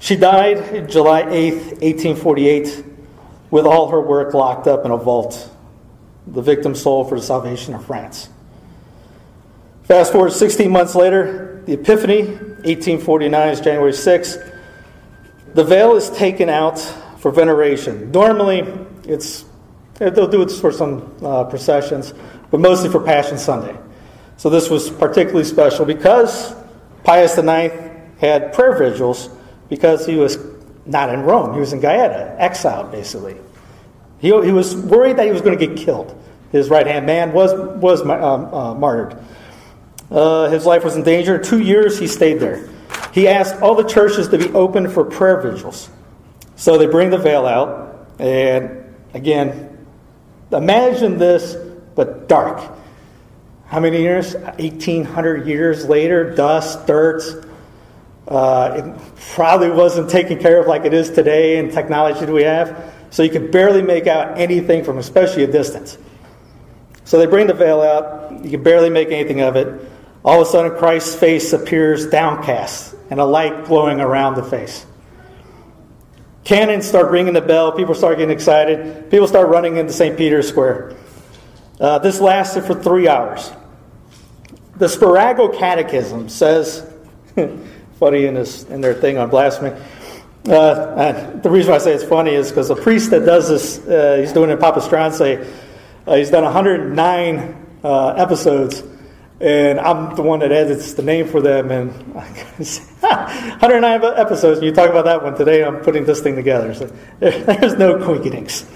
She 0.00 0.16
died 0.16 0.88
July 0.88 1.22
8th, 1.22 1.80
1848, 1.80 2.84
with 3.50 3.66
all 3.66 3.88
her 3.88 4.00
work 4.00 4.34
locked 4.34 4.66
up 4.66 4.84
in 4.84 4.90
a 4.90 4.96
vault. 4.96 5.50
The 6.26 6.42
victim 6.42 6.74
soul 6.74 7.04
for 7.04 7.18
the 7.18 7.24
salvation 7.24 7.74
of 7.74 7.84
France. 7.84 8.28
Fast 9.84 10.12
forward 10.12 10.32
16 10.32 10.70
months 10.70 10.94
later, 10.94 11.62
the 11.64 11.74
Epiphany, 11.74 12.24
1849 12.24 13.48
is 13.48 13.60
January 13.60 13.92
6th. 13.92 14.56
The 15.54 15.64
veil 15.64 15.96
is 15.96 16.10
taken 16.10 16.48
out 16.48 16.78
for 17.18 17.30
veneration. 17.30 18.10
Normally, 18.10 18.60
it's 19.04 19.44
they'll 19.98 20.28
do 20.28 20.42
it 20.42 20.50
for 20.52 20.72
some 20.72 21.14
uh, 21.22 21.44
processions, 21.44 22.14
but 22.50 22.60
mostly 22.60 22.88
for 22.90 23.00
Passion 23.00 23.38
Sunday. 23.38 23.76
So 24.36 24.48
this 24.48 24.70
was 24.70 24.90
particularly 24.90 25.44
special 25.44 25.84
because 25.84 26.54
Pius 27.02 27.36
IX 27.36 27.74
had 28.20 28.52
prayer 28.52 28.76
vigils 28.76 29.30
because 29.68 30.06
he 30.06 30.16
was 30.16 30.38
not 30.86 31.12
in 31.12 31.22
Rome. 31.22 31.54
He 31.54 31.60
was 31.60 31.72
in 31.72 31.80
Gaeta, 31.80 32.36
exiled 32.38 32.90
basically. 32.92 33.36
He, 34.20 34.28
he 34.28 34.52
was 34.52 34.76
worried 34.76 35.16
that 35.16 35.26
he 35.26 35.32
was 35.32 35.42
going 35.42 35.58
to 35.58 35.66
get 35.66 35.76
killed. 35.76 36.20
His 36.50 36.70
right 36.70 36.86
hand 36.86 37.06
man 37.06 37.32
was, 37.32 37.52
was 37.80 38.02
um, 38.02 38.10
uh, 38.10 38.74
martyred. 38.74 39.18
Uh, 40.10 40.48
his 40.48 40.64
life 40.64 40.84
was 40.84 40.96
in 40.96 41.02
danger. 41.02 41.38
Two 41.38 41.60
years 41.60 41.98
he 41.98 42.06
stayed 42.06 42.40
there. 42.40 42.68
He 43.12 43.28
asked 43.28 43.60
all 43.60 43.74
the 43.74 43.84
churches 43.84 44.28
to 44.28 44.38
be 44.38 44.48
open 44.50 44.88
for 44.88 45.04
prayer 45.04 45.40
vigils. 45.40 45.90
So 46.56 46.78
they 46.78 46.86
bring 46.86 47.10
the 47.10 47.18
veil 47.18 47.46
out, 47.46 48.08
and 48.18 48.94
again, 49.14 49.77
imagine 50.52 51.18
this, 51.18 51.56
but 51.94 52.28
dark. 52.28 52.62
How 53.66 53.80
many 53.80 54.00
years? 54.00 54.34
1,800 54.34 55.46
years 55.46 55.86
later, 55.86 56.34
dust, 56.34 56.86
dirt. 56.86 57.46
Uh, 58.26 58.94
it 58.96 59.14
probably 59.34 59.70
wasn't 59.70 60.08
taken 60.10 60.38
care 60.38 60.60
of 60.60 60.66
like 60.66 60.84
it 60.84 60.94
is 60.94 61.10
today 61.10 61.58
and 61.58 61.72
technology 61.72 62.20
that 62.20 62.32
we 62.32 62.42
have. 62.42 62.94
So 63.10 63.22
you 63.22 63.30
could 63.30 63.50
barely 63.50 63.82
make 63.82 64.06
out 64.06 64.38
anything 64.38 64.84
from 64.84 64.98
especially 64.98 65.44
a 65.44 65.46
distance. 65.50 65.98
So 67.04 67.18
they 67.18 67.26
bring 67.26 67.46
the 67.46 67.54
veil 67.54 67.80
out. 67.80 68.44
You 68.44 68.50
can 68.50 68.62
barely 68.62 68.90
make 68.90 69.08
anything 69.08 69.40
of 69.40 69.56
it. 69.56 69.90
All 70.24 70.42
of 70.42 70.46
a 70.46 70.50
sudden, 70.50 70.76
Christ's 70.78 71.14
face 71.14 71.52
appears 71.52 72.06
downcast 72.08 72.94
and 73.10 73.18
a 73.18 73.24
light 73.24 73.64
glowing 73.64 74.00
around 74.00 74.34
the 74.34 74.42
face. 74.42 74.84
Canons 76.48 76.88
start 76.88 77.10
ringing 77.10 77.34
the 77.34 77.42
bell. 77.42 77.72
People 77.72 77.94
start 77.94 78.16
getting 78.16 78.34
excited. 78.34 79.10
People 79.10 79.28
start 79.28 79.50
running 79.50 79.76
into 79.76 79.92
St. 79.92 80.16
Peter's 80.16 80.48
Square. 80.48 80.96
Uh, 81.78 81.98
this 81.98 82.20
lasted 82.20 82.64
for 82.64 82.74
three 82.74 83.06
hours. 83.06 83.52
The 84.76 84.86
Spirago 84.86 85.54
Catechism 85.58 86.30
says, 86.30 86.90
funny 87.98 88.24
in, 88.24 88.32
this, 88.32 88.64
in 88.64 88.80
their 88.80 88.94
thing 88.94 89.18
on 89.18 89.28
blasphemy. 89.28 89.78
Uh, 90.48 91.32
the 91.32 91.50
reason 91.50 91.70
why 91.70 91.76
I 91.76 91.80
say 91.80 91.92
it's 91.92 92.02
funny 92.02 92.32
is 92.32 92.48
because 92.48 92.68
the 92.68 92.76
priest 92.76 93.10
that 93.10 93.26
does 93.26 93.50
this, 93.50 93.86
uh, 93.86 94.16
he's 94.18 94.32
doing 94.32 94.48
it 94.48 94.54
in 94.54 94.58
Papa 94.58 94.80
Strance, 94.80 95.20
uh, 96.06 96.14
he's 96.14 96.30
done 96.30 96.44
109 96.44 97.66
uh, 97.84 98.08
episodes 98.14 98.82
and 99.40 99.78
I'm 99.78 100.16
the 100.16 100.22
one 100.22 100.40
that 100.40 100.50
edits 100.50 100.94
the 100.94 101.02
name 101.02 101.28
for 101.28 101.40
them. 101.40 101.70
And 101.70 101.92
109 102.14 104.02
episodes, 104.16 104.58
and 104.58 104.66
you 104.66 104.72
talk 104.72 104.90
about 104.90 105.04
that 105.04 105.22
one 105.22 105.36
today. 105.36 105.62
I'm 105.64 105.76
putting 105.80 106.04
this 106.04 106.20
thing 106.20 106.34
together. 106.34 106.74
So 106.74 106.86
there's 107.20 107.74
no 107.74 108.04
coincidence. 108.04 108.68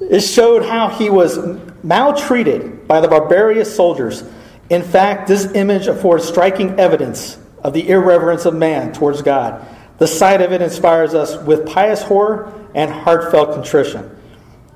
It 0.00 0.20
showed 0.20 0.64
how 0.64 0.88
he 0.88 1.08
was 1.08 1.38
maltreated 1.84 2.88
by 2.88 3.00
the 3.00 3.08
barbarous 3.08 3.74
soldiers. 3.74 4.24
In 4.70 4.82
fact, 4.82 5.28
this 5.28 5.46
image 5.54 5.86
affords 5.86 6.26
striking 6.26 6.80
evidence 6.80 7.38
of 7.62 7.72
the 7.74 7.88
irreverence 7.88 8.46
of 8.46 8.54
man 8.54 8.92
towards 8.92 9.22
God. 9.22 9.64
The 9.98 10.08
sight 10.08 10.40
of 10.42 10.52
it 10.52 10.62
inspires 10.62 11.14
us 11.14 11.40
with 11.44 11.66
pious 11.66 12.02
horror 12.02 12.52
and 12.74 12.90
heartfelt 12.90 13.52
contrition. 13.54 14.10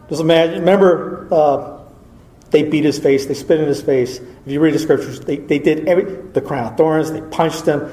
Just 0.08 0.20
imagine, 0.20 0.60
remember. 0.60 1.26
Uh, 1.32 1.78
they 2.50 2.62
beat 2.62 2.84
his 2.84 2.98
face, 2.98 3.26
they 3.26 3.34
spit 3.34 3.60
in 3.60 3.68
his 3.68 3.82
face. 3.82 4.20
If 4.48 4.52
you 4.52 4.60
read 4.60 4.72
the 4.72 4.78
scriptures, 4.78 5.20
they, 5.20 5.36
they 5.36 5.58
did 5.58 5.86
every, 5.86 6.04
the 6.04 6.40
crown 6.40 6.72
of 6.72 6.78
thorns, 6.78 7.12
they 7.12 7.20
punched 7.20 7.66
him. 7.66 7.92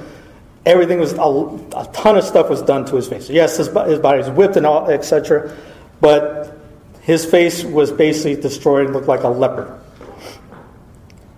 Everything 0.66 1.02
was, 1.02 1.12
a, 1.12 1.18
a 1.22 1.90
ton 1.92 2.18
of 2.18 2.24
stuff 2.24 2.50
was 2.50 2.62
done 2.62 2.86
to 2.86 2.96
his 2.96 3.10
face. 3.10 3.30
Yes, 3.30 3.58
his, 3.58 3.68
his 3.68 4.00
body 4.00 4.20
was 4.20 4.30
whipped 4.30 4.56
and 4.56 4.66
all, 4.66 4.90
etc. 4.90 5.54
But 6.00 6.58
his 7.02 7.26
face 7.26 7.66
was 7.66 7.92
basically 7.92 8.42
destroyed 8.42 8.86
and 8.86 8.94
looked 8.94 9.10
like 9.10 9.24
a 9.24 9.28
leopard. 9.28 9.82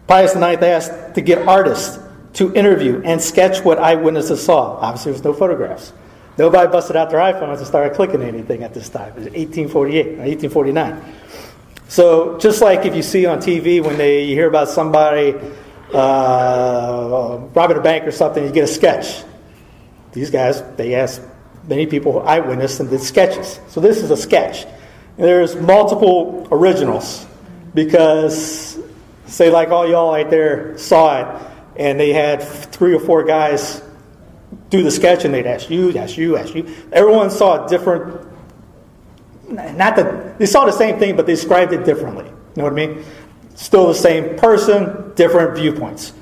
Pius 0.05 0.35
IX 0.35 0.61
asked 0.61 1.15
to 1.15 1.21
get 1.21 1.47
artists 1.47 1.97
to 2.33 2.53
interview 2.53 3.01
and 3.03 3.19
sketch 3.19 3.65
what 3.65 3.79
eyewitnesses 3.79 4.45
saw. 4.45 4.77
Obviously, 4.77 5.13
there 5.13 5.17
was 5.17 5.23
no 5.23 5.33
photographs. 5.33 5.93
Nobody 6.37 6.71
busted 6.71 6.95
out 6.95 7.09
their 7.09 7.21
iPhones 7.21 7.57
and 7.57 7.65
started 7.65 7.95
clicking 7.95 8.21
anything 8.21 8.61
at 8.61 8.75
this 8.75 8.87
time. 8.87 9.13
It 9.13 9.15
was 9.15 9.25
1848 9.25 10.19
1849. 10.19 11.01
So 11.87 12.37
just 12.37 12.61
like 12.61 12.85
if 12.85 12.95
you 12.95 13.01
see 13.01 13.25
on 13.25 13.39
TV 13.39 13.83
when 13.83 13.97
they 13.97 14.23
you 14.25 14.35
hear 14.35 14.47
about 14.47 14.69
somebody 14.69 15.35
uh, 15.93 17.39
robbing 17.53 17.77
a 17.77 17.81
bank 17.81 18.05
or 18.05 18.11
something, 18.11 18.43
you 18.43 18.51
get 18.51 18.65
a 18.65 18.67
sketch. 18.67 19.23
These 20.11 20.29
guys 20.29 20.61
they 20.75 20.95
ask 20.95 21.21
many 21.67 21.85
people 21.85 22.27
eyewitness 22.27 22.79
and 22.79 22.89
did 22.89 23.01
sketches. 23.01 23.59
So 23.67 23.79
this 23.79 24.01
is 24.03 24.11
a 24.11 24.17
sketch. 24.17 24.65
And 24.65 25.25
there's 25.25 25.55
multiple 25.55 26.47
originals 26.51 27.25
because 27.73 28.77
say 29.25 29.49
like 29.49 29.69
all 29.69 29.87
y'all 29.87 30.11
right 30.11 30.29
there 30.29 30.77
saw 30.77 31.19
it 31.19 31.41
and 31.77 31.99
they 31.99 32.11
had 32.11 32.41
three 32.41 32.93
or 32.93 32.99
four 32.99 33.23
guys 33.23 33.81
do 34.69 34.83
the 34.83 34.91
sketch 34.91 35.25
and 35.25 35.33
they'd 35.33 35.47
ask 35.47 35.69
you, 35.69 35.95
ask 35.97 36.17
you, 36.17 36.37
ask 36.37 36.53
you. 36.53 36.67
Everyone 36.91 37.29
saw 37.29 37.65
a 37.65 37.69
different 37.69 38.26
not 39.47 39.95
that 39.95 40.39
they 40.39 40.45
saw 40.45 40.65
the 40.65 40.71
same 40.71 40.99
thing, 40.99 41.15
but 41.15 41.25
they 41.25 41.33
described 41.33 41.73
it 41.73 41.85
differently. 41.85 42.25
You 42.25 42.33
know 42.57 42.63
what 42.63 42.73
I 42.73 42.75
mean? 42.75 43.05
Still 43.55 43.87
the 43.87 43.95
same 43.95 44.37
person, 44.37 45.13
different 45.15 45.57
viewpoints. 45.57 46.13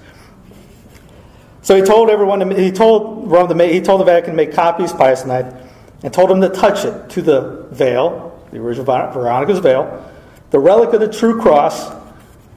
So 1.62 1.76
he 1.76 1.82
told 1.82 2.10
everyone. 2.10 2.40
To, 2.40 2.56
he 2.56 2.72
told 2.72 3.32
Rome 3.32 3.48
to 3.50 3.56
make, 3.56 3.74
He 3.74 3.82
told 3.82 4.02
the 4.02 4.06
Vatican 4.06 4.32
to 4.32 4.38
make 4.38 4.54
copies, 4.54 4.94
Pius 4.94 5.26
IX, 5.26 5.56
and 6.04 6.14
told 6.14 6.30
them 6.30 6.42
to 6.42 6.50
touch 6.50 6.86
it 6.86 7.10
to 7.12 7.22
the 7.22 7.68
veil, 7.72 8.40
the 8.52 8.60
original 8.60 8.86
Veronica's 8.86 9.60
veil, 9.60 10.12
the 10.52 10.60
relic 10.60 10.94
of 10.94 11.00
the 11.00 11.12
true 11.12 11.42
cross, 11.42 11.92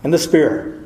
and 0.05 0.13
the 0.13 0.19
spear. 0.19 0.85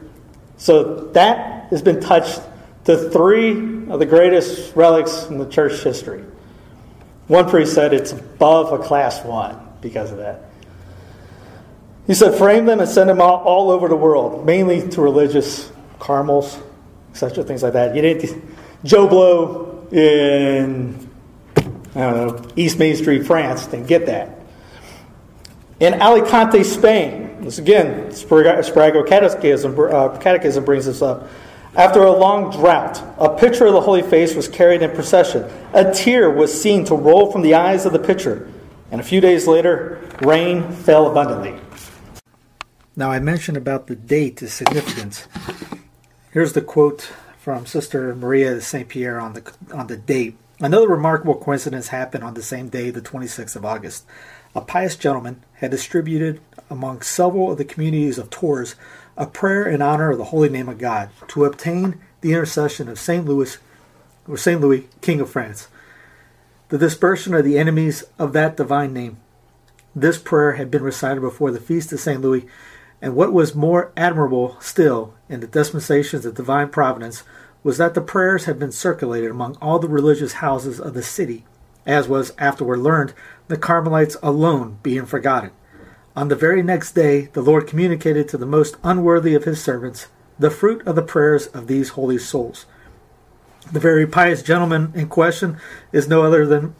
So 0.58 1.08
that 1.12 1.68
has 1.70 1.82
been 1.82 2.00
touched 2.00 2.40
to 2.84 3.10
three 3.10 3.88
of 3.88 3.98
the 3.98 4.06
greatest 4.06 4.76
relics 4.76 5.26
in 5.26 5.38
the 5.38 5.46
church 5.46 5.82
history. 5.82 6.24
One 7.26 7.48
priest 7.48 7.74
said 7.74 7.92
it's 7.92 8.12
above 8.12 8.72
a 8.72 8.78
class 8.82 9.24
one 9.24 9.61
because 9.82 10.10
of 10.10 10.18
that. 10.18 10.44
He 12.06 12.14
said, 12.14 12.36
frame 12.38 12.64
them 12.64 12.80
and 12.80 12.88
send 12.88 13.10
them 13.10 13.20
all, 13.20 13.42
all 13.44 13.70
over 13.70 13.88
the 13.88 13.96
world, 13.96 14.46
mainly 14.46 14.88
to 14.90 15.00
religious 15.00 15.70
Carmels, 15.98 16.60
etc., 17.10 17.44
things 17.44 17.62
like 17.62 17.74
that. 17.74 17.94
You 17.94 18.02
didn't, 18.02 18.42
Joe 18.84 19.06
Blow 19.06 19.86
in, 19.92 21.08
I 21.56 21.60
don't 22.00 22.16
know, 22.16 22.50
East 22.56 22.78
Main 22.78 22.96
Street, 22.96 23.24
France, 23.24 23.66
didn't 23.66 23.86
get 23.86 24.06
that. 24.06 24.40
In 25.78 25.94
Alicante, 25.94 26.64
Spain, 26.64 27.42
this 27.42 27.58
again, 27.58 28.08
Spirago 28.10 29.06
Catechism, 29.06 29.78
uh, 29.78 30.16
Catechism 30.18 30.64
brings 30.64 30.86
this 30.86 31.02
up. 31.02 31.28
After 31.74 32.02
a 32.02 32.12
long 32.12 32.50
drought, 32.50 33.02
a 33.18 33.34
picture 33.34 33.66
of 33.66 33.72
the 33.72 33.80
Holy 33.80 34.02
Face 34.02 34.34
was 34.34 34.46
carried 34.46 34.82
in 34.82 34.90
procession. 34.90 35.50
A 35.72 35.92
tear 35.92 36.30
was 36.30 36.60
seen 36.60 36.84
to 36.84 36.94
roll 36.94 37.32
from 37.32 37.42
the 37.42 37.54
eyes 37.54 37.86
of 37.86 37.92
the 37.92 37.98
pitcher, 37.98 38.51
and 38.92 39.00
a 39.00 39.04
few 39.04 39.22
days 39.22 39.48
later, 39.48 39.98
rain 40.20 40.70
fell 40.70 41.10
abundantly. 41.10 41.58
Now, 42.94 43.10
I 43.10 43.20
mentioned 43.20 43.56
about 43.56 43.86
the 43.86 43.96
date, 43.96 44.36
the 44.36 44.48
significance. 44.48 45.26
Here's 46.30 46.52
the 46.52 46.60
quote 46.60 47.10
from 47.38 47.64
Sister 47.64 48.14
Maria 48.14 48.54
de 48.54 48.60
St. 48.60 48.86
Pierre 48.86 49.18
on 49.18 49.32
the, 49.32 49.52
on 49.72 49.86
the 49.86 49.96
date. 49.96 50.36
Another 50.60 50.86
remarkable 50.86 51.34
coincidence 51.34 51.88
happened 51.88 52.22
on 52.22 52.34
the 52.34 52.42
same 52.42 52.68
day, 52.68 52.90
the 52.90 53.00
26th 53.00 53.56
of 53.56 53.64
August. 53.64 54.04
A 54.54 54.60
pious 54.60 54.94
gentleman 54.94 55.42
had 55.54 55.70
distributed 55.70 56.42
among 56.68 57.00
several 57.00 57.50
of 57.50 57.56
the 57.56 57.64
communities 57.64 58.18
of 58.18 58.28
Tours 58.28 58.76
a 59.16 59.26
prayer 59.26 59.66
in 59.66 59.80
honor 59.80 60.10
of 60.10 60.18
the 60.18 60.24
holy 60.24 60.50
name 60.50 60.68
of 60.68 60.78
God 60.78 61.08
to 61.28 61.46
obtain 61.46 61.98
the 62.20 62.32
intercession 62.32 62.88
of 62.90 62.98
Saint 62.98 63.24
Louis 63.24 63.56
or 64.28 64.36
Saint 64.36 64.60
Louis, 64.60 64.86
King 65.00 65.20
of 65.20 65.30
France, 65.30 65.68
the 66.72 66.78
dispersion 66.78 67.34
of 67.34 67.44
the 67.44 67.58
enemies 67.58 68.02
of 68.18 68.32
that 68.32 68.56
divine 68.56 68.94
name. 68.94 69.18
This 69.94 70.16
prayer 70.16 70.52
had 70.52 70.70
been 70.70 70.82
recited 70.82 71.20
before 71.20 71.50
the 71.50 71.60
feast 71.60 71.92
of 71.92 72.00
Saint 72.00 72.22
Louis, 72.22 72.46
and 73.02 73.14
what 73.14 73.30
was 73.30 73.54
more 73.54 73.92
admirable 73.94 74.56
still 74.58 75.12
in 75.28 75.40
the 75.40 75.46
dispensations 75.46 76.24
of 76.24 76.34
divine 76.34 76.70
providence 76.70 77.24
was 77.62 77.76
that 77.76 77.92
the 77.92 78.00
prayers 78.00 78.46
had 78.46 78.58
been 78.58 78.72
circulated 78.72 79.30
among 79.30 79.58
all 79.60 79.78
the 79.78 79.86
religious 79.86 80.32
houses 80.32 80.80
of 80.80 80.94
the 80.94 81.02
city, 81.02 81.44
as 81.84 82.08
was 82.08 82.32
afterward 82.38 82.78
learned, 82.78 83.12
the 83.48 83.58
Carmelites 83.58 84.16
alone 84.22 84.78
being 84.82 85.04
forgotten. 85.04 85.50
On 86.16 86.28
the 86.28 86.36
very 86.36 86.62
next 86.62 86.92
day, 86.92 87.28
the 87.34 87.42
Lord 87.42 87.66
communicated 87.66 88.30
to 88.30 88.38
the 88.38 88.46
most 88.46 88.78
unworthy 88.82 89.34
of 89.34 89.44
his 89.44 89.62
servants 89.62 90.06
the 90.38 90.50
fruit 90.50 90.80
of 90.86 90.96
the 90.96 91.02
prayers 91.02 91.48
of 91.48 91.66
these 91.66 91.90
holy 91.90 92.16
souls. 92.16 92.64
The 93.70 93.80
very 93.80 94.06
pious 94.06 94.42
gentleman 94.42 94.92
in 94.94 95.08
question 95.08 95.58
is 95.92 96.08
no 96.08 96.22
other 96.22 96.46
than 96.46 96.74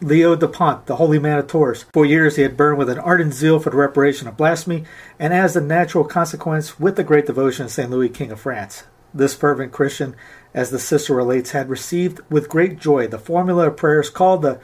Leo 0.00 0.34
Dupont, 0.34 0.86
the 0.86 0.96
holy 0.96 1.18
man 1.18 1.38
of 1.38 1.46
Tours. 1.46 1.84
For 1.92 2.04
years 2.04 2.36
he 2.36 2.42
had 2.42 2.56
burned 2.56 2.78
with 2.78 2.88
an 2.88 2.98
ardent 2.98 3.34
zeal 3.34 3.60
for 3.60 3.70
the 3.70 3.76
reparation 3.76 4.26
of 4.26 4.36
blasphemy, 4.36 4.84
and 5.18 5.32
as 5.32 5.54
a 5.54 5.60
natural 5.60 6.04
consequence, 6.04 6.80
with 6.80 6.96
the 6.96 7.04
great 7.04 7.26
devotion 7.26 7.66
of 7.66 7.70
St. 7.70 7.90
Louis, 7.90 8.08
King 8.08 8.32
of 8.32 8.40
France. 8.40 8.84
This 9.14 9.34
fervent 9.34 9.72
Christian, 9.72 10.16
as 10.54 10.70
the 10.70 10.78
sister 10.78 11.14
relates, 11.14 11.50
had 11.50 11.68
received 11.68 12.20
with 12.28 12.48
great 12.48 12.80
joy 12.80 13.06
the 13.06 13.18
formula 13.18 13.68
of 13.68 13.76
prayers 13.76 14.10
called 14.10 14.42
the 14.42 14.58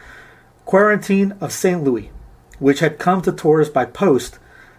Quarantine 0.64 1.34
of 1.40 1.52
St. 1.52 1.84
Louis, 1.84 2.10
which 2.58 2.80
had 2.80 2.98
come 2.98 3.22
to 3.22 3.30
Tours 3.30 3.68
by 3.68 3.84
post, 3.84 4.38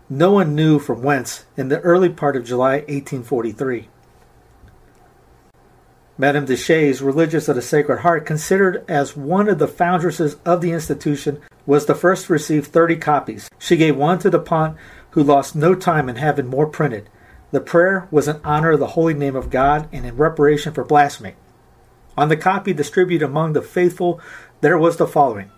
no 0.10 0.32
one 0.32 0.56
knew 0.56 0.80
from 0.80 1.04
whence, 1.04 1.46
in 1.56 1.70
the 1.70 1.80
early 1.82 2.10
part 2.10 2.36
of 2.36 2.44
July 2.44 2.78
1843. 2.80 3.88
Madame 6.20 6.44
de 6.44 6.58
Shays, 6.58 7.02
religious 7.02 7.48
of 7.48 7.56
the 7.56 7.62
Sacred 7.62 8.02
Heart, 8.02 8.26
considered 8.26 8.84
as 8.90 9.16
one 9.16 9.48
of 9.48 9.58
the 9.58 9.70
foundresses 9.70 10.36
of 10.46 10.60
the 10.60 10.74
institution, 10.74 11.40
was 11.66 11.86
the 11.86 11.96
first 11.96 12.26
to 12.26 12.34
receive 12.34 12.68
30 12.68 12.98
copies. 12.98 13.50
She 13.58 13.78
gave 13.78 13.96
one 13.96 14.20
to 14.20 14.30
Dupont, 14.30 14.76
who 15.12 15.24
lost 15.24 15.56
no 15.56 15.76
time 15.76 16.10
in 16.10 16.18
having 16.18 16.48
more 16.48 16.68
printed. 16.68 17.10
The 17.52 17.62
prayer 17.62 18.10
was 18.12 18.28
in 18.28 18.42
honor 18.44 18.72
of 18.72 18.82
the 18.82 18.88
holy 18.88 19.14
name 19.14 19.38
of 19.38 19.50
God 19.50 19.88
and 19.94 20.06
in 20.06 20.18
reparation 20.18 20.74
for 20.74 20.84
blasphemy. 20.84 21.36
On 22.18 22.28
the 22.28 22.36
copy 22.36 22.74
distributed 22.74 23.26
among 23.26 23.54
the 23.54 23.62
faithful, 23.62 24.20
there 24.60 24.78
was 24.78 24.98
the 24.98 25.08
following 25.08 25.50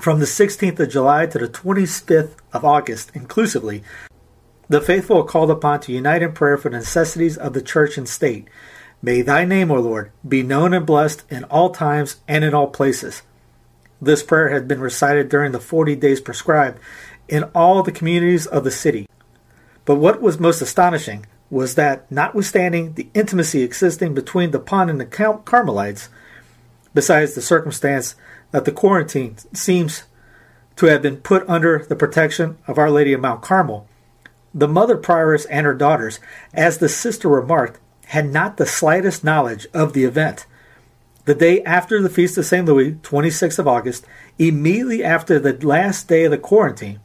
from 0.00 0.20
the 0.20 0.26
16th 0.26 0.78
of 0.80 0.90
July 0.90 1.26
to 1.26 1.38
the 1.38 1.48
25th 1.48 2.36
of 2.52 2.64
August, 2.64 3.10
inclusively, 3.14 3.82
the 4.68 4.80
faithful 4.80 5.18
are 5.18 5.24
called 5.24 5.50
upon 5.50 5.80
to 5.80 5.92
unite 5.92 6.22
in 6.22 6.32
prayer 6.32 6.58
for 6.58 6.70
the 6.70 6.78
necessities 6.78 7.36
of 7.36 7.52
the 7.52 7.62
church 7.62 7.96
and 7.96 8.08
state. 8.08 8.48
May 9.02 9.22
thy 9.22 9.44
name, 9.44 9.70
O 9.70 9.80
Lord, 9.80 10.10
be 10.26 10.42
known 10.42 10.72
and 10.72 10.86
blessed 10.86 11.24
in 11.30 11.44
all 11.44 11.70
times 11.70 12.16
and 12.26 12.44
in 12.44 12.54
all 12.54 12.68
places. 12.68 13.22
This 14.00 14.22
prayer 14.22 14.48
had 14.48 14.66
been 14.66 14.80
recited 14.80 15.28
during 15.28 15.52
the 15.52 15.60
40 15.60 15.96
days 15.96 16.20
prescribed 16.20 16.78
in 17.28 17.44
all 17.54 17.82
the 17.82 17.92
communities 17.92 18.46
of 18.46 18.64
the 18.64 18.70
city. 18.70 19.06
But 19.84 19.96
what 19.96 20.20
was 20.20 20.40
most 20.40 20.60
astonishing 20.60 21.26
was 21.50 21.76
that, 21.76 22.10
notwithstanding 22.10 22.94
the 22.94 23.08
intimacy 23.14 23.62
existing 23.62 24.14
between 24.14 24.50
Dupont 24.50 24.90
and 24.90 25.00
the 25.00 25.06
Carmelites, 25.44 26.08
besides 26.92 27.34
the 27.34 27.42
circumstance 27.42 28.16
that 28.50 28.64
the 28.64 28.72
quarantine 28.72 29.36
seems 29.52 30.04
to 30.76 30.86
have 30.86 31.02
been 31.02 31.18
put 31.18 31.48
under 31.48 31.78
the 31.78 31.96
protection 31.96 32.58
of 32.66 32.78
Our 32.78 32.90
Lady 32.90 33.12
of 33.12 33.20
Mount 33.20 33.42
Carmel. 33.42 33.88
The 34.54 34.68
mother 34.68 34.96
prioress 34.96 35.46
and 35.50 35.66
her 35.66 35.74
daughters, 35.74 36.18
as 36.52 36.78
the 36.78 36.88
sister 36.88 37.28
remarked, 37.28 37.78
had 38.06 38.32
not 38.32 38.56
the 38.56 38.66
slightest 38.66 39.24
knowledge 39.24 39.66
of 39.74 39.92
the 39.92 40.04
event. 40.04 40.46
The 41.24 41.34
day 41.34 41.62
after 41.64 42.00
the 42.00 42.08
Feast 42.08 42.38
of 42.38 42.46
St. 42.46 42.64
Louis, 42.64 42.92
26th 42.92 43.58
of 43.58 43.66
August, 43.66 44.06
immediately 44.38 45.02
after 45.02 45.40
the 45.40 45.52
last 45.66 46.06
day 46.06 46.24
of 46.24 46.30
the 46.30 46.38
quarantine, 46.38 47.00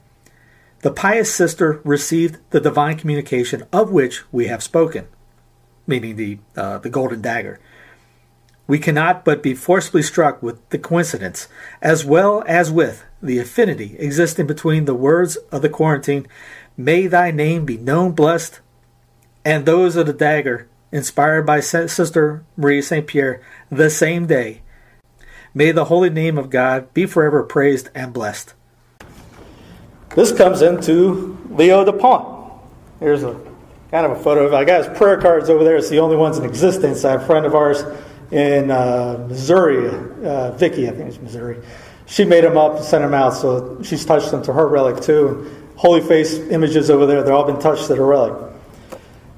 the 0.81 0.91
pious 0.91 1.33
sister 1.33 1.81
received 1.83 2.37
the 2.51 2.59
divine 2.59 2.97
communication 2.97 3.63
of 3.73 3.91
which 3.91 4.23
we 4.31 4.47
have 4.47 4.61
spoken, 4.61 5.07
meaning 5.87 6.15
the, 6.17 6.37
uh, 6.55 6.77
the 6.77 6.89
golden 6.89 7.21
dagger. 7.21 7.59
We 8.67 8.77
cannot 8.77 9.25
but 9.25 9.41
be 9.41 9.55
forcibly 9.55 10.03
struck 10.03 10.41
with 10.41 10.69
the 10.69 10.77
coincidence, 10.77 11.47
as 11.81 12.05
well 12.05 12.43
as 12.47 12.71
with 12.71 13.03
the 13.23 13.39
affinity 13.39 13.95
existing 13.97 14.47
between 14.47 14.85
the 14.85 14.95
words 14.95 15.35
of 15.51 15.63
the 15.63 15.69
quarantine, 15.69 16.27
May 16.77 17.07
thy 17.07 17.31
name 17.31 17.65
be 17.65 17.77
known, 17.77 18.13
blessed, 18.13 18.59
and 19.43 19.65
those 19.65 19.95
of 19.95 20.07
the 20.07 20.13
dagger, 20.13 20.67
inspired 20.91 21.45
by 21.45 21.59
Sister 21.59 22.43
Marie 22.57 22.81
St. 22.81 23.07
Pierre 23.07 23.41
the 23.69 23.89
same 23.89 24.27
day. 24.27 24.61
May 25.53 25.71
the 25.71 25.85
holy 25.85 26.09
name 26.09 26.37
of 26.37 26.49
God 26.49 26.93
be 26.93 27.05
forever 27.05 27.43
praised 27.43 27.89
and 27.93 28.13
blessed. 28.13 28.53
This 30.15 30.31
comes 30.31 30.61
into 30.61 31.37
Leo 31.49 31.85
Dupont. 31.85 32.53
Here's 32.99 33.23
a 33.23 33.39
kind 33.91 34.05
of 34.05 34.11
a 34.11 34.23
photo 34.23 34.45
of 34.45 34.53
I 34.53 34.63
got 34.63 34.85
his 34.85 34.97
prayer 34.97 35.19
cards 35.19 35.49
over 35.49 35.63
there. 35.63 35.75
It's 35.75 35.89
the 35.89 35.99
only 35.99 36.15
ones 36.15 36.37
in 36.37 36.45
existence. 36.45 37.03
I 37.03 37.11
have 37.11 37.23
A 37.23 37.25
friend 37.25 37.45
of 37.45 37.55
ours 37.55 37.83
in 38.31 38.71
uh, 38.71 39.25
Missouri, 39.27 39.89
uh, 40.25 40.51
Vicky, 40.51 40.87
I 40.87 40.91
think 40.91 41.09
it's 41.09 41.19
Missouri. 41.19 41.57
She 42.05 42.25
made 42.25 42.43
them 42.43 42.57
up 42.57 42.77
and 42.77 42.85
sent 42.85 43.03
them 43.03 43.13
out, 43.13 43.33
so 43.33 43.81
she's 43.83 44.05
touched 44.05 44.31
them 44.31 44.43
to 44.43 44.53
her 44.53 44.67
relic 44.67 45.01
too. 45.01 45.27
And 45.27 45.77
Holy 45.77 46.01
Face 46.01 46.35
images 46.35 46.89
over 46.89 47.05
there, 47.05 47.23
they've 47.23 47.33
all 47.33 47.45
been 47.45 47.59
touched 47.59 47.87
to 47.87 47.95
the 47.95 48.01
relic. 48.01 48.50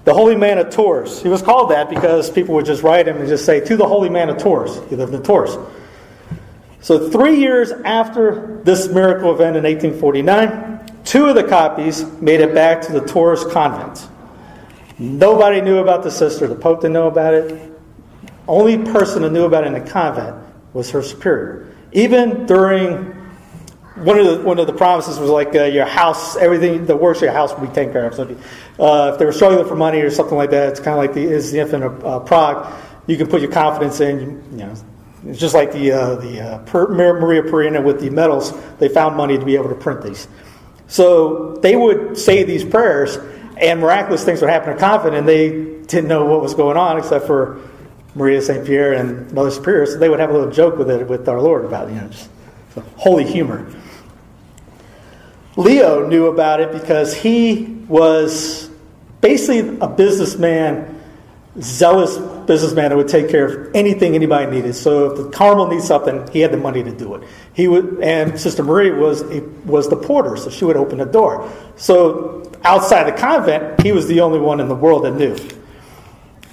The 0.04 0.14
Holy 0.14 0.36
Man 0.36 0.58
of 0.58 0.70
Tours. 0.70 1.22
He 1.22 1.30
was 1.30 1.42
called 1.42 1.72
that 1.72 1.90
because 1.90 2.30
people 2.30 2.56
would 2.56 2.66
just 2.66 2.84
write 2.84 3.08
him 3.08 3.18
and 3.18 3.28
just 3.28 3.46
say, 3.46 3.60
To 3.62 3.78
the 3.78 3.88
Holy 3.88 4.10
Man 4.10 4.30
of 4.30 4.38
Tours. 4.38 4.80
He 4.90 4.96
lived 4.96 5.14
in 5.14 5.24
Tours. 5.24 5.58
So, 6.82 7.10
three 7.10 7.40
years 7.40 7.72
after 7.72 8.60
this 8.64 8.90
miracle 8.90 9.34
event 9.34 9.56
in 9.56 9.64
1849, 9.64 11.04
two 11.06 11.28
of 11.28 11.36
the 11.36 11.44
copies 11.44 12.04
made 12.20 12.42
it 12.42 12.54
back 12.54 12.82
to 12.84 12.92
the 12.92 13.02
Tours 13.02 13.46
convent. 13.46 14.10
Nobody 15.00 15.62
knew 15.62 15.78
about 15.78 16.04
the 16.04 16.12
sister. 16.12 16.48
The 16.48 16.56
Pope 16.56 16.82
didn't 16.82 16.94
know 16.94 17.08
about 17.08 17.34
it 17.34 17.74
only 18.48 18.78
person 18.78 19.24
who 19.24 19.30
knew 19.30 19.46
about 19.46 19.64
it 19.64 19.68
in 19.68 19.74
the 19.74 19.90
convent 19.90 20.36
was 20.74 20.92
her 20.92 21.02
superior. 21.02 21.74
Even 21.92 22.46
during 22.46 23.12
one 23.96 24.20
of 24.20 24.26
the 24.26 24.42
one 24.42 24.60
of 24.60 24.68
the 24.68 24.74
promises 24.74 25.20
was 25.20 25.30
like 25.30 25.56
uh, 25.56 25.64
your 25.64 25.86
house, 25.86 26.36
everything, 26.36 26.86
the 26.86 26.96
works 26.96 27.20
of 27.20 27.24
your 27.24 27.34
house 27.34 27.54
will 27.54 27.68
be 27.68 27.74
taken 27.74 27.94
care 27.94 28.08
of. 28.08 28.16
So 28.16 28.36
uh, 28.80 29.12
if 29.14 29.20
they 29.20 29.26
were 29.26 29.32
struggling 29.32 29.68
for 29.68 29.76
money 29.76 30.02
or 30.02 30.10
something 30.10 30.38
like 30.38 30.50
that, 30.52 30.70
it's 30.70 30.80
kind 30.80 30.98
of 30.98 30.98
like 30.98 31.14
the 31.14 31.22
is 31.22 31.52
the 31.52 31.60
infant 31.60 31.84
of 31.84 32.06
uh, 32.06 32.20
Prague. 32.20 32.74
You 33.08 33.18
can 33.18 33.28
put 33.28 33.42
your 33.42 33.52
confidence 33.52 34.00
in. 34.00 34.20
You, 34.20 34.44
you 34.52 34.58
know, 34.66 34.76
it's 35.28 35.40
just 35.40 35.54
like 35.54 35.72
the 35.72 35.92
uh, 35.92 36.16
the 36.16 36.42
uh, 36.42 36.88
Maria 36.90 37.44
Pereira 37.44 37.82
with 37.82 38.02
the 38.02 38.10
medals. 38.10 38.54
They 38.78 38.90
found 38.90 39.16
money 39.16 39.38
to 39.38 39.46
be 39.46 39.56
able 39.56 39.70
to 39.70 39.76
print 39.76 40.02
these. 40.02 40.28
So 40.88 41.56
they 41.58 41.76
would 41.76 42.18
say 42.18 42.44
these 42.44 42.64
prayers, 42.64 43.18
and 43.58 43.80
miraculous 43.80 44.24
things 44.24 44.42
would 44.42 44.50
happen 44.50 44.74
in 44.74 44.80
convent, 44.80 45.16
and 45.16 45.28
they 45.28 45.50
didn't 45.50 46.08
know 46.08 46.26
what 46.26 46.42
was 46.42 46.54
going 46.54 46.78
on 46.78 46.98
except 46.98 47.26
for 47.26 47.62
Maria 48.16 48.42
St. 48.42 48.66
Pierre 48.66 48.94
and 48.94 49.32
Mother 49.32 49.52
Superior, 49.52 49.86
so 49.86 49.98
they 49.98 50.10
would 50.10 50.20
have 50.20 50.30
a 50.30 50.34
little 50.34 50.52
joke 50.52 50.78
with 50.78 50.90
it 50.90 51.08
with 51.08 51.28
our 51.28 51.42
Lord 51.42 51.66
about, 51.66 51.90
you 51.90 51.96
know, 51.96 52.08
just 52.08 52.30
holy 52.96 53.26
humor. 53.26 53.66
Leo 55.56 56.08
knew 56.08 56.28
about 56.28 56.60
it 56.60 56.72
because 56.72 57.14
he 57.14 57.66
was 57.88 58.70
basically 59.22 59.78
a 59.80 59.88
businessman, 59.88 61.02
zealous 61.60 62.18
businessman 62.46 62.92
who 62.92 62.98
would 62.98 63.08
take 63.08 63.30
care 63.30 63.46
of 63.46 63.76
anything 63.76 64.16
anybody 64.16 64.50
needed. 64.50 64.74
So 64.74 65.12
if 65.12 65.18
the 65.18 65.30
Carmel 65.30 65.68
needs 65.68 65.86
something, 65.86 66.28
he 66.30 66.40
had 66.40 66.52
the 66.52 66.58
money 66.58 66.84
to 66.84 66.92
do 66.92 67.16
it. 67.16 67.28
He 67.54 67.68
would, 67.68 68.00
and 68.02 68.40
Sister 68.40 68.64
Marie 68.64 68.92
was 68.92 69.24
was 69.64 69.90
the 69.90 69.96
porter, 69.96 70.36
so 70.38 70.50
she 70.50 70.66
would 70.66 70.78
open 70.78 70.98
the 70.98 71.06
door. 71.06 71.52
So 71.76 72.52
outside 72.64 73.04
the 73.04 73.18
convent, 73.18 73.82
he 73.82 73.92
was 73.92 74.08
the 74.08 74.22
only 74.22 74.40
one 74.40 74.60
in 74.60 74.68
the 74.68 74.76
world 74.76 75.06
that 75.06 75.12
knew. 75.12 75.38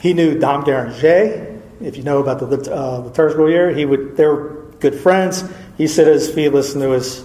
He 0.00 0.12
knew 0.12 0.38
Dom 0.38 0.64
Guéranger. 0.64 1.60
If 1.80 1.96
you 1.96 2.02
know 2.02 2.18
about 2.18 2.38
the 2.38 2.74
uh, 2.74 2.98
liturgical 2.98 3.48
year, 3.48 3.70
he 3.70 3.86
would. 3.86 4.16
They 4.16 4.26
were 4.26 4.66
good 4.80 4.94
friends. 4.94 5.44
He 5.78 5.84
at 5.84 6.06
his 6.06 6.36
listened 6.36 6.82
to 6.82 6.90
his 6.90 7.24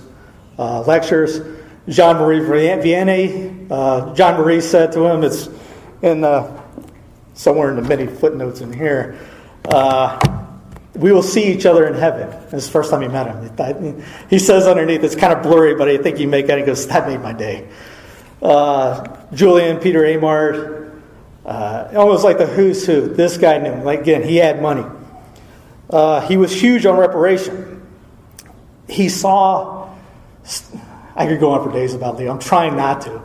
uh, 0.58 0.82
lectures. 0.82 1.42
Jean 1.88 2.18
Marie 2.18 2.40
Vianney. 2.40 3.68
Uh, 3.70 4.14
Jean 4.16 4.40
Marie 4.40 4.62
said 4.62 4.92
to 4.94 5.06
him, 5.06 5.24
"It's 5.24 5.50
in 6.02 6.24
uh, 6.24 6.62
somewhere 7.34 7.70
in 7.70 7.76
the 7.76 7.82
many 7.82 8.08
footnotes 8.08 8.62
in 8.62 8.74
here." 8.74 9.18
Uh, 9.66 10.20
we 10.96 11.12
will 11.12 11.24
see 11.24 11.52
each 11.52 11.66
other 11.66 11.86
in 11.88 11.94
heaven. 11.94 12.30
It's 12.54 12.68
the 12.68 12.72
first 12.72 12.90
time 12.90 13.02
he 13.02 13.08
met 13.08 13.28
him. 13.28 14.04
He 14.30 14.40
says 14.40 14.66
underneath, 14.66 15.04
it's 15.04 15.16
kind 15.16 15.34
of 15.34 15.44
blurry, 15.44 15.76
but 15.76 15.90
I 15.90 15.98
think 15.98 16.20
you 16.20 16.28
make 16.28 16.48
it. 16.48 16.58
He 16.58 16.64
goes, 16.64 16.88
That 16.88 17.08
made 17.08 17.20
my 17.20 17.34
day. 17.34 17.68
Uh, 18.42 19.18
Julian, 19.34 19.80
Peter 19.80 20.02
Eymard, 20.02 21.02
uh, 21.46 21.90
almost 21.96 22.24
like 22.24 22.38
the 22.38 22.46
who's 22.46 22.86
who. 22.86 23.10
This 23.10 23.38
guy 23.38 23.58
knew. 23.58 23.84
Like, 23.84 24.02
again, 24.02 24.24
he 24.24 24.38
had 24.38 24.62
money. 24.62 24.86
He 26.28 26.38
was 26.38 26.54
huge 26.54 26.86
on 26.86 26.98
reparation. 26.98 27.86
He 28.88 29.10
saw, 29.10 29.94
I 31.16 31.26
could 31.26 31.40
go 31.40 31.52
on 31.52 31.64
for 31.64 31.72
days 31.72 31.94
about 31.94 32.18
Leo. 32.18 32.32
I'm 32.32 32.40
trying 32.40 32.76
not 32.76 33.02
to. 33.02 33.22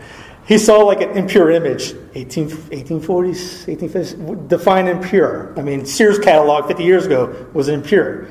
He 0.47 0.59
saw 0.59 0.78
like 0.78 1.01
an 1.01 1.11
impure 1.11 1.51
image, 1.51 1.95
18, 2.14 2.49
1840s, 2.49 3.66
1850s, 3.66 4.49
define 4.49 4.88
impure. 4.88 5.55
I 5.57 5.62
mean, 5.62 5.86
Sears 5.86 6.18
catalog 6.18 6.66
50 6.66 6.82
years 6.82 7.07
ago 7.07 7.47
was 7.53 7.68
impure. 7.68 8.26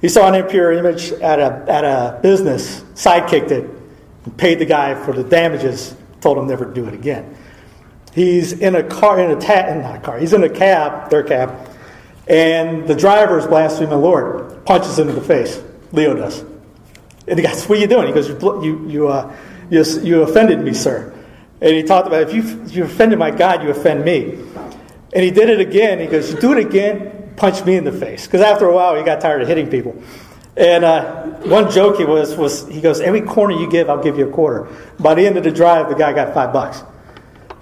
He 0.00 0.08
saw 0.08 0.28
an 0.28 0.34
impure 0.34 0.72
image 0.72 1.12
at 1.12 1.38
a, 1.40 1.64
at 1.68 1.84
a 1.84 2.20
business, 2.22 2.82
sidekicked 2.94 3.50
it, 3.50 4.36
paid 4.36 4.58
the 4.58 4.66
guy 4.66 4.94
for 5.04 5.12
the 5.12 5.24
damages, 5.24 5.96
told 6.20 6.38
him 6.38 6.46
never 6.46 6.64
to 6.64 6.72
do 6.72 6.86
it 6.86 6.94
again. 6.94 7.36
He's 8.12 8.52
in 8.52 8.76
a 8.76 8.82
car, 8.82 9.18
in 9.18 9.30
a 9.36 9.40
ta- 9.40 9.74
not 9.74 9.96
a 9.96 10.00
car, 10.00 10.18
he's 10.18 10.32
in 10.32 10.44
a 10.44 10.48
cab, 10.48 11.10
their 11.10 11.24
cab, 11.24 11.68
and 12.28 12.86
the 12.86 12.94
driver 12.94 13.38
is 13.38 13.46
blaspheming 13.46 13.90
the 13.90 13.96
Lord, 13.96 14.64
punches 14.64 14.98
him 14.98 15.08
in 15.08 15.14
the 15.14 15.20
face. 15.20 15.60
Leo 15.92 16.14
does. 16.14 16.44
And 17.26 17.38
the 17.38 17.42
guy 17.42 17.52
says, 17.52 17.68
What 17.68 17.78
are 17.78 17.80
you 17.80 17.86
doing? 17.86 18.06
He 18.06 18.12
goes, 18.12 18.28
You, 18.28 18.62
you, 18.62 18.88
you, 18.88 19.08
uh, 19.08 19.34
you, 19.70 19.84
you 20.00 20.22
offended 20.22 20.60
me, 20.60 20.74
sir. 20.74 21.12
And 21.60 21.74
he 21.74 21.82
talked 21.82 22.06
about 22.06 22.22
if 22.22 22.34
you, 22.34 22.64
you 22.66 22.84
offended 22.84 23.18
my 23.18 23.30
God, 23.30 23.62
you 23.62 23.70
offend 23.70 24.04
me. 24.04 24.38
And 25.14 25.22
he 25.22 25.30
did 25.30 25.48
it 25.48 25.60
again. 25.60 26.00
He 26.00 26.06
goes, 26.06 26.32
You 26.32 26.40
do 26.40 26.52
it 26.52 26.58
again, 26.58 27.32
punch 27.36 27.64
me 27.64 27.76
in 27.76 27.84
the 27.84 27.92
face. 27.92 28.26
Because 28.26 28.40
after 28.40 28.66
a 28.66 28.74
while, 28.74 28.94
he 28.96 29.02
got 29.02 29.20
tired 29.20 29.42
of 29.42 29.48
hitting 29.48 29.70
people. 29.70 30.00
And 30.56 30.84
uh, 30.84 31.24
one 31.44 31.70
joke 31.70 31.96
he 31.96 32.04
was 32.04 32.36
was 32.36 32.68
he 32.68 32.80
goes, 32.80 33.00
Every 33.00 33.22
corner 33.22 33.54
you 33.54 33.70
give, 33.70 33.88
I'll 33.88 34.02
give 34.02 34.18
you 34.18 34.28
a 34.28 34.32
quarter. 34.32 34.68
By 34.98 35.14
the 35.14 35.26
end 35.26 35.36
of 35.36 35.44
the 35.44 35.50
drive, 35.50 35.88
the 35.88 35.94
guy 35.94 36.12
got 36.12 36.34
five 36.34 36.52
bucks. 36.52 36.82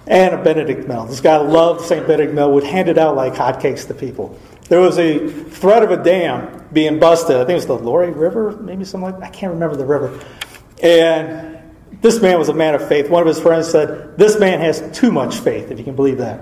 And 0.05 0.35
a 0.35 0.43
Benedict 0.43 0.85
medal. 0.85 1.05
This 1.05 1.21
guy 1.21 1.37
loved 1.37 1.85
St. 1.85 2.05
Benedict 2.05 2.33
medal, 2.33 2.53
would 2.53 2.65
hand 2.65 2.89
it 2.89 2.97
out 2.97 3.15
like 3.15 3.33
hotcakes 3.33 3.87
to 3.87 3.93
people. 3.93 4.37
There 4.69 4.79
was 4.79 4.97
a 4.97 5.27
threat 5.27 5.83
of 5.83 5.91
a 5.91 6.01
dam 6.01 6.67
being 6.71 6.99
busted. 6.99 7.35
I 7.35 7.39
think 7.39 7.51
it 7.51 7.55
was 7.55 7.65
the 7.67 7.77
Loire 7.77 8.11
River, 8.11 8.51
maybe 8.51 8.85
something 8.85 9.11
like 9.11 9.19
that. 9.19 9.27
I 9.27 9.31
can't 9.31 9.53
remember 9.53 9.75
the 9.75 9.85
river. 9.85 10.19
And 10.81 11.59
this 12.01 12.21
man 12.21 12.39
was 12.39 12.49
a 12.49 12.53
man 12.53 12.75
of 12.75 12.87
faith. 12.87 13.09
One 13.09 13.21
of 13.21 13.27
his 13.27 13.39
friends 13.39 13.69
said, 13.69 14.17
This 14.17 14.39
man 14.39 14.59
has 14.59 14.97
too 14.97 15.11
much 15.11 15.39
faith, 15.39 15.71
if 15.71 15.77
you 15.77 15.83
can 15.83 15.95
believe 15.95 16.17
that. 16.17 16.41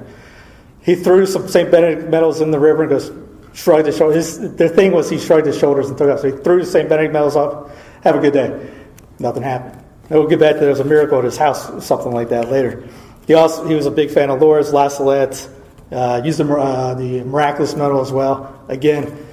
He 0.82 0.95
threw 0.95 1.26
some 1.26 1.47
St. 1.47 1.69
Benedict 1.69 2.09
medals 2.09 2.41
in 2.41 2.51
the 2.51 2.59
river 2.59 2.84
and 2.84 2.89
goes, 2.89 3.11
shrugged 3.53 3.86
his 3.86 3.97
shoulders. 3.97 4.39
The 4.39 4.69
thing 4.69 4.91
was, 4.91 5.09
he 5.09 5.19
shrugged 5.19 5.45
his 5.45 5.57
shoulders 5.57 5.89
and 5.89 5.97
took 5.97 6.09
off. 6.09 6.22
So 6.22 6.32
he 6.32 6.43
threw 6.43 6.63
the 6.63 6.65
St. 6.65 6.89
Benedict 6.89 7.13
medals 7.13 7.36
off. 7.36 7.72
Have 8.03 8.15
a 8.15 8.19
good 8.19 8.34
day. 8.34 8.72
Nothing 9.19 9.43
happened. 9.43 9.84
And 10.09 10.19
we'll 10.19 10.28
get 10.28 10.39
back 10.39 10.55
to 10.55 10.59
there 10.59 10.69
was 10.69 10.80
a 10.80 10.86
miracle 10.86 11.19
at 11.19 11.24
his 11.24 11.38
house, 11.38 11.86
something 11.86 12.11
like 12.11 12.30
that 12.30 12.49
later. 12.49 12.88
He 13.28 13.34
also 13.34 13.65
he 13.67 13.76
was 13.76 13.86
a 13.86 13.91
big 13.91 14.09
fan 14.09 14.30
of 14.30 14.41
Lourdes, 14.41 14.74
La 14.74 14.88
Salette, 14.88 15.47
uh, 15.91 16.21
used 16.23 16.39
the, 16.39 16.53
uh, 16.53 16.93
the 16.93 17.23
miraculous 17.23 17.75
medal 17.75 18.01
as 18.01 18.11
well. 18.11 18.63
Again, 18.67 19.27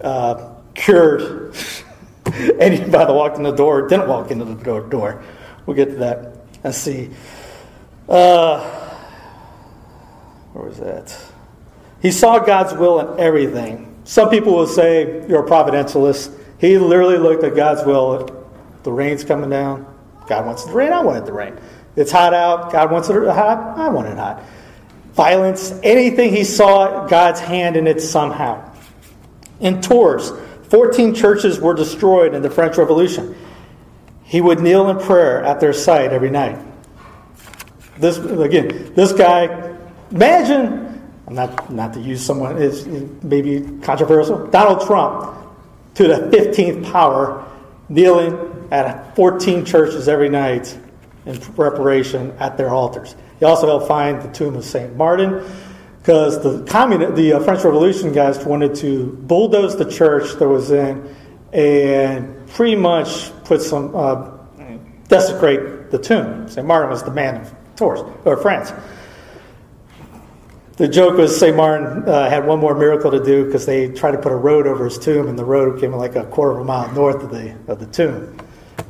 uh, 0.00 0.54
cured 0.74 1.54
anybody 2.58 2.90
that 2.90 3.14
walked 3.14 3.36
in 3.36 3.42
the 3.42 3.52
door, 3.52 3.86
didn't 3.88 4.08
walk 4.08 4.30
into 4.30 4.44
the 4.44 4.80
door. 4.88 5.22
We'll 5.66 5.76
get 5.76 5.90
to 5.90 5.96
that. 5.96 6.36
Let's 6.64 6.78
see. 6.78 7.10
Uh, 8.08 8.60
where 10.52 10.64
was 10.64 10.78
that? 10.78 11.16
He 12.02 12.10
saw 12.10 12.38
God's 12.38 12.72
will 12.74 13.00
in 13.00 13.20
everything. 13.20 13.86
Some 14.04 14.30
people 14.30 14.54
will 14.54 14.66
say 14.66 15.26
you're 15.28 15.46
a 15.46 15.48
providentialist. 15.48 16.36
He 16.58 16.76
literally 16.78 17.18
looked 17.18 17.44
at 17.44 17.54
God's 17.54 17.84
will. 17.84 18.46
The 18.82 18.92
rain's 18.92 19.22
coming 19.22 19.50
down. 19.50 19.86
God 20.26 20.46
wants 20.46 20.64
it 20.64 20.68
to 20.68 20.72
rain. 20.72 20.92
I 20.92 21.02
want 21.02 21.22
it 21.22 21.26
to 21.26 21.32
rain. 21.32 21.56
It's 21.96 22.10
hot 22.10 22.34
out. 22.34 22.72
God 22.72 22.90
wants 22.90 23.08
it 23.10 23.14
hot. 23.14 23.78
I 23.78 23.88
want 23.88 24.08
it 24.08 24.16
hot. 24.16 24.42
Violence, 25.12 25.72
anything 25.82 26.34
he 26.34 26.44
saw 26.44 27.06
God's 27.06 27.40
hand 27.40 27.76
in 27.76 27.86
it 27.86 28.00
somehow. 28.00 28.72
In 29.60 29.82
Tours, 29.82 30.32
14 30.70 31.14
churches 31.14 31.60
were 31.60 31.74
destroyed 31.74 32.34
in 32.34 32.42
the 32.42 32.50
French 32.50 32.76
Revolution. 32.76 33.34
He 34.24 34.40
would 34.40 34.60
kneel 34.60 34.88
in 34.88 34.98
prayer 34.98 35.44
at 35.44 35.58
their 35.58 35.72
site 35.72 36.12
every 36.12 36.30
night. 36.30 36.58
This 37.98 38.18
again, 38.18 38.94
this 38.94 39.12
guy. 39.12 39.76
Imagine, 40.12 41.02
I'm 41.26 41.34
not 41.34 41.72
not 41.72 41.92
to 41.94 42.00
use 42.00 42.24
someone 42.24 42.56
is 42.56 42.86
maybe 43.22 43.60
controversial. 43.82 44.46
Donald 44.46 44.86
Trump 44.86 45.36
to 45.94 46.06
the 46.06 46.36
15th 46.36 46.90
power, 46.92 47.44
kneeling 47.88 48.68
at 48.70 49.14
14 49.16 49.64
churches 49.64 50.08
every 50.08 50.28
night 50.28 50.78
in 51.26 51.38
preparation 51.38 52.32
at 52.38 52.56
their 52.56 52.70
altars. 52.70 53.16
He 53.40 53.46
also 53.46 53.66
helped 53.66 53.88
find 53.88 54.20
the 54.20 54.28
tomb 54.28 54.54
of 54.54 54.64
Saint 54.64 54.94
Martin 54.96 55.42
because 55.98 56.42
the 56.42 56.62
communist, 56.70 57.16
the 57.16 57.32
uh, 57.32 57.40
French 57.40 57.64
Revolution 57.64 58.12
guys 58.12 58.44
wanted 58.44 58.74
to 58.76 59.06
bulldoze 59.22 59.76
the 59.76 59.90
church 59.90 60.34
that 60.34 60.46
was 60.46 60.70
in 60.70 61.14
and 61.52 62.46
pretty 62.50 62.76
much 62.76 63.32
put 63.44 63.62
some 63.62 63.96
uh, 63.96 64.30
desecrate 65.08 65.90
the 65.90 65.98
tomb. 65.98 66.48
Saint 66.48 66.66
Martin 66.66 66.90
was 66.90 67.02
the 67.02 67.10
man 67.10 67.40
of 67.40 67.54
Tours 67.76 68.00
or 68.26 68.36
France. 68.36 68.72
The 70.76 70.88
joke 70.88 71.16
was 71.16 71.38
Saint 71.38 71.56
Martin 71.56 72.08
uh, 72.08 72.28
had 72.28 72.46
one 72.46 72.58
more 72.58 72.74
miracle 72.74 73.10
to 73.10 73.22
do 73.22 73.44
because 73.46 73.66
they 73.66 73.88
tried 73.88 74.12
to 74.12 74.18
put 74.18 74.32
a 74.32 74.36
road 74.36 74.66
over 74.66 74.84
his 74.84 74.98
tomb, 74.98 75.28
and 75.28 75.38
the 75.38 75.44
road 75.44 75.80
came 75.80 75.92
like 75.92 76.16
a 76.16 76.24
quarter 76.24 76.52
of 76.52 76.58
a 76.60 76.64
mile 76.64 76.90
north 76.92 77.22
of 77.22 77.30
the 77.30 77.54
of 77.68 77.78
the 77.80 77.86
tomb. 77.86 78.38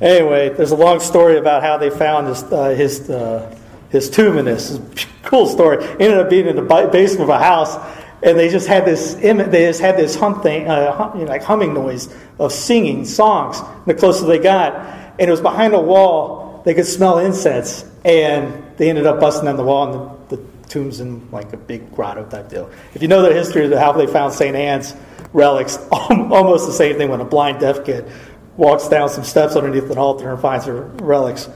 Anyway, 0.00 0.50
there's 0.50 0.70
a 0.70 0.76
long 0.76 1.00
story 1.00 1.36
about 1.36 1.62
how 1.62 1.76
they 1.76 1.90
found 1.90 2.28
his 2.28 2.42
uh, 2.44 2.68
his 2.70 3.10
uh, 3.10 3.56
his 3.90 4.08
tomb 4.08 4.38
in 4.38 4.44
this. 4.44 4.80
cool 5.22 5.46
story. 5.46 5.84
ended 5.84 6.18
up 6.18 6.30
being 6.30 6.46
in 6.46 6.56
the 6.56 6.62
basement 6.62 7.22
of 7.22 7.28
a 7.28 7.38
house, 7.38 7.76
and 8.22 8.38
they 8.38 8.48
just 8.48 8.66
had 8.66 8.84
this 8.84 9.14
they 9.14 9.66
just 9.66 9.80
had 9.80 9.96
this 9.96 10.14
hum 10.14 10.42
thing, 10.42 10.68
uh, 10.68 10.92
hum, 10.92 11.18
you 11.18 11.24
know, 11.24 11.30
like 11.30 11.42
humming 11.42 11.74
noise 11.74 12.14
of 12.38 12.52
singing 12.52 13.04
songs. 13.04 13.60
The 13.86 13.94
closer 13.94 14.26
they 14.26 14.38
got, 14.38 14.74
and 15.18 15.28
it 15.28 15.30
was 15.30 15.40
behind 15.40 15.74
a 15.74 15.80
wall, 15.80 16.62
they 16.64 16.74
could 16.74 16.86
smell 16.86 17.18
incense, 17.18 17.84
and 18.04 18.62
they 18.76 18.88
ended 18.88 19.06
up 19.06 19.20
busting 19.20 19.46
down 19.46 19.56
the 19.56 19.64
wall, 19.64 19.84
and 19.84 20.28
the, 20.28 20.36
the 20.36 20.68
tomb's 20.68 21.00
in 21.00 21.30
like 21.30 21.52
a 21.52 21.56
big 21.56 21.92
grotto 21.94 22.24
type 22.24 22.48
deal. 22.48 22.70
If 22.94 23.02
you 23.02 23.08
know 23.08 23.22
the 23.22 23.32
history 23.32 23.64
of 23.64 23.72
how 23.72 23.92
they 23.92 24.06
found 24.06 24.32
St. 24.34 24.54
Anne's 24.54 24.94
relics, 25.32 25.78
almost 25.92 26.66
the 26.66 26.72
same 26.72 26.96
thing 26.96 27.10
when 27.10 27.20
a 27.20 27.24
blind 27.24 27.60
deaf 27.60 27.84
kid 27.84 28.10
walks 28.56 28.88
down 28.88 29.08
some 29.08 29.24
steps 29.24 29.56
underneath 29.56 29.90
an 29.90 29.98
altar 29.98 30.30
and 30.30 30.40
finds 30.40 30.66
her 30.66 30.82
relics. 30.82 31.48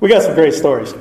We 0.00 0.08
got 0.08 0.22
some 0.22 0.34
great 0.34 0.54
stories. 0.54 0.94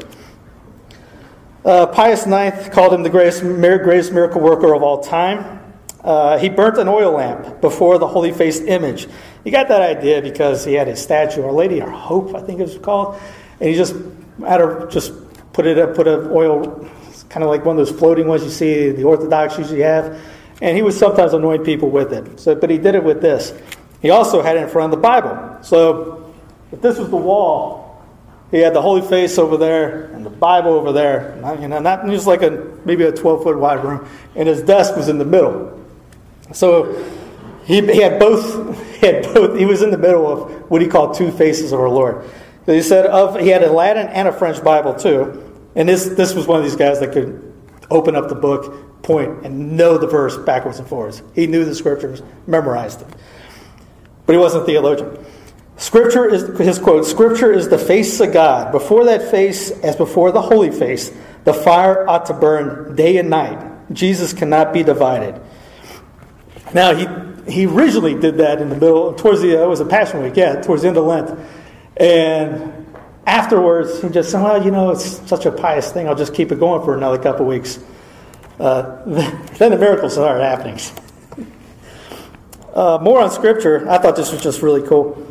Uh, 1.69 1.85
Pius 1.85 2.25
IX 2.25 2.67
called 2.69 2.95
him 2.95 3.03
the 3.03 3.11
greatest, 3.11 3.43
greatest 3.43 4.11
miracle 4.11 4.41
worker 4.41 4.73
of 4.73 4.81
all 4.81 5.03
time. 5.03 5.61
Uh, 6.03 6.35
he 6.39 6.49
burnt 6.49 6.79
an 6.79 6.87
oil 6.87 7.11
lamp 7.11 7.61
before 7.61 7.99
the 7.99 8.07
holy 8.07 8.31
face 8.31 8.59
image. 8.59 9.07
He 9.43 9.51
got 9.51 9.67
that 9.67 9.83
idea 9.83 10.19
because 10.19 10.65
he 10.65 10.73
had 10.73 10.87
his 10.87 10.99
statue, 10.99 11.43
Our 11.43 11.51
Lady, 11.51 11.79
or 11.79 11.91
Hope, 11.91 12.33
I 12.33 12.41
think 12.41 12.59
it 12.59 12.63
was 12.63 12.79
called, 12.79 13.21
and 13.59 13.69
he 13.69 13.75
just 13.75 13.93
had 14.39 14.61
her 14.61 14.87
just 14.87 15.13
put 15.53 15.67
it 15.67 15.77
up, 15.77 15.93
put 15.93 16.07
an 16.07 16.31
oil, 16.31 16.89
kind 17.29 17.43
of 17.43 17.51
like 17.51 17.65
one 17.65 17.79
of 17.79 17.85
those 17.85 17.95
floating 17.95 18.27
ones 18.27 18.43
you 18.43 18.49
see 18.49 18.89
the 18.89 19.03
Orthodox 19.03 19.59
usually 19.59 19.81
have, 19.81 20.19
and 20.63 20.75
he 20.75 20.81
would 20.81 20.95
sometimes 20.95 21.33
anoint 21.33 21.63
people 21.63 21.91
with 21.91 22.13
it. 22.13 22.39
So, 22.39 22.55
but 22.55 22.71
he 22.71 22.79
did 22.79 22.95
it 22.95 23.03
with 23.03 23.21
this. 23.21 23.53
He 24.01 24.09
also 24.09 24.41
had 24.41 24.57
it 24.57 24.63
in 24.63 24.69
front 24.69 24.91
of 24.91 24.99
the 24.99 25.03
Bible. 25.03 25.59
So, 25.61 26.33
if 26.71 26.81
this 26.81 26.97
was 26.97 27.11
the 27.11 27.15
wall, 27.15 27.88
he 28.51 28.57
had 28.57 28.73
the 28.73 28.81
holy 28.81 29.01
face 29.01 29.37
over 29.37 29.57
there 29.57 30.05
and 30.05 30.25
the 30.25 30.29
Bible 30.29 30.71
over 30.71 30.91
there. 30.91 31.37
Not, 31.41 31.61
you 31.61 31.67
know, 31.67 31.79
not 31.79 32.05
just 32.07 32.25
like 32.25 32.41
a 32.41 32.75
maybe 32.83 33.03
a 33.03 33.11
12 33.11 33.43
foot 33.43 33.57
wide 33.57 33.83
room, 33.83 34.07
and 34.35 34.47
his 34.47 34.63
desk 34.63 34.95
was 34.95 35.07
in 35.07 35.19
the 35.19 35.25
middle. 35.25 35.79
So 36.51 36.93
he, 37.65 37.81
he 37.81 38.01
had 38.01 38.19
both. 38.19 38.77
He 38.99 39.05
had 39.07 39.33
both. 39.33 39.57
He 39.57 39.63
was 39.63 39.81
in 39.81 39.91
the 39.91 39.97
middle 39.97 40.27
of 40.27 40.69
what 40.69 40.81
he 40.81 40.87
called 40.89 41.15
two 41.15 41.31
faces 41.31 41.71
of 41.71 41.79
our 41.79 41.87
Lord. 41.87 42.29
He 42.65 42.81
said 42.81 43.05
of 43.05 43.39
he 43.39 43.47
had 43.47 43.63
a 43.63 43.71
Latin 43.71 44.07
and 44.07 44.27
a 44.27 44.33
French 44.33 44.61
Bible 44.61 44.93
too, 44.93 45.55
and 45.73 45.87
this 45.87 46.07
this 46.07 46.35
was 46.35 46.47
one 46.47 46.57
of 46.59 46.65
these 46.65 46.75
guys 46.75 46.99
that 46.99 47.13
could 47.13 47.53
open 47.89 48.17
up 48.17 48.27
the 48.27 48.35
book, 48.35 49.01
point, 49.01 49.45
and 49.45 49.77
know 49.77 49.97
the 49.97 50.05
verse 50.05 50.35
backwards 50.35 50.79
and 50.79 50.87
forwards. 50.87 51.23
He 51.33 51.47
knew 51.47 51.63
the 51.63 51.73
scriptures, 51.73 52.21
memorized 52.45 52.99
them, 52.99 53.09
but 54.25 54.33
he 54.33 54.37
wasn't 54.37 54.63
a 54.63 54.65
theologian. 54.65 55.25
Scripture 55.79 56.25
is 56.27 56.57
his 56.59 56.77
quote. 56.77 57.05
Scripture 57.05 57.53
is 57.53 57.69
the 57.69 57.77
face 57.77 58.19
of 58.19 58.33
God. 58.33 58.73
Before 58.73 59.05
that 59.05 59.31
face, 59.31 59.71
as 59.71 59.95
before 59.95 60.33
the 60.33 60.41
holy 60.41 60.71
face, 60.71 61.09
the 61.45 61.53
fire 61.53 62.07
ought 62.07 62.25
to 62.25 62.33
burn 62.33 62.97
day 62.97 63.15
and 63.15 63.29
night. 63.29 63.93
Jesus 63.93 64.33
cannot 64.33 64.73
be 64.73 64.83
divided. 64.83 65.41
Now 66.73 66.93
he 66.93 67.07
he 67.49 67.65
originally 67.65 68.13
did 68.13 68.37
that 68.37 68.61
in 68.61 68.69
the 68.69 68.75
middle 68.75 69.13
towards 69.13 69.41
the 69.41 69.51
it 69.51 69.67
was 69.67 69.79
a 69.79 69.85
Passion 69.85 70.21
Week, 70.21 70.35
yeah, 70.35 70.61
towards 70.61 70.81
the 70.81 70.89
end 70.89 70.97
of 70.97 71.05
Lent. 71.05 71.39
And 71.95 72.93
afterwards, 73.25 74.01
he 74.01 74.09
just 74.09 74.31
said, 74.31 74.43
well, 74.43 74.63
you 74.63 74.71
know, 74.71 74.91
it's 74.91 75.25
such 75.29 75.45
a 75.45 75.51
pious 75.51 75.93
thing. 75.93 76.09
I'll 76.09 76.15
just 76.15 76.33
keep 76.33 76.51
it 76.51 76.59
going 76.59 76.83
for 76.83 76.95
another 76.95 77.17
couple 77.17 77.45
weeks. 77.45 77.79
Uh, 78.59 79.01
then 79.57 79.71
the 79.71 79.77
miracles 79.77 80.13
started 80.13 80.43
happening. 80.43 80.77
Uh, 82.73 82.99
more 83.01 83.21
on 83.21 83.31
Scripture. 83.31 83.89
I 83.89 83.97
thought 83.97 84.17
this 84.17 84.33
was 84.33 84.43
just 84.43 84.61
really 84.61 84.85
cool. 84.85 85.25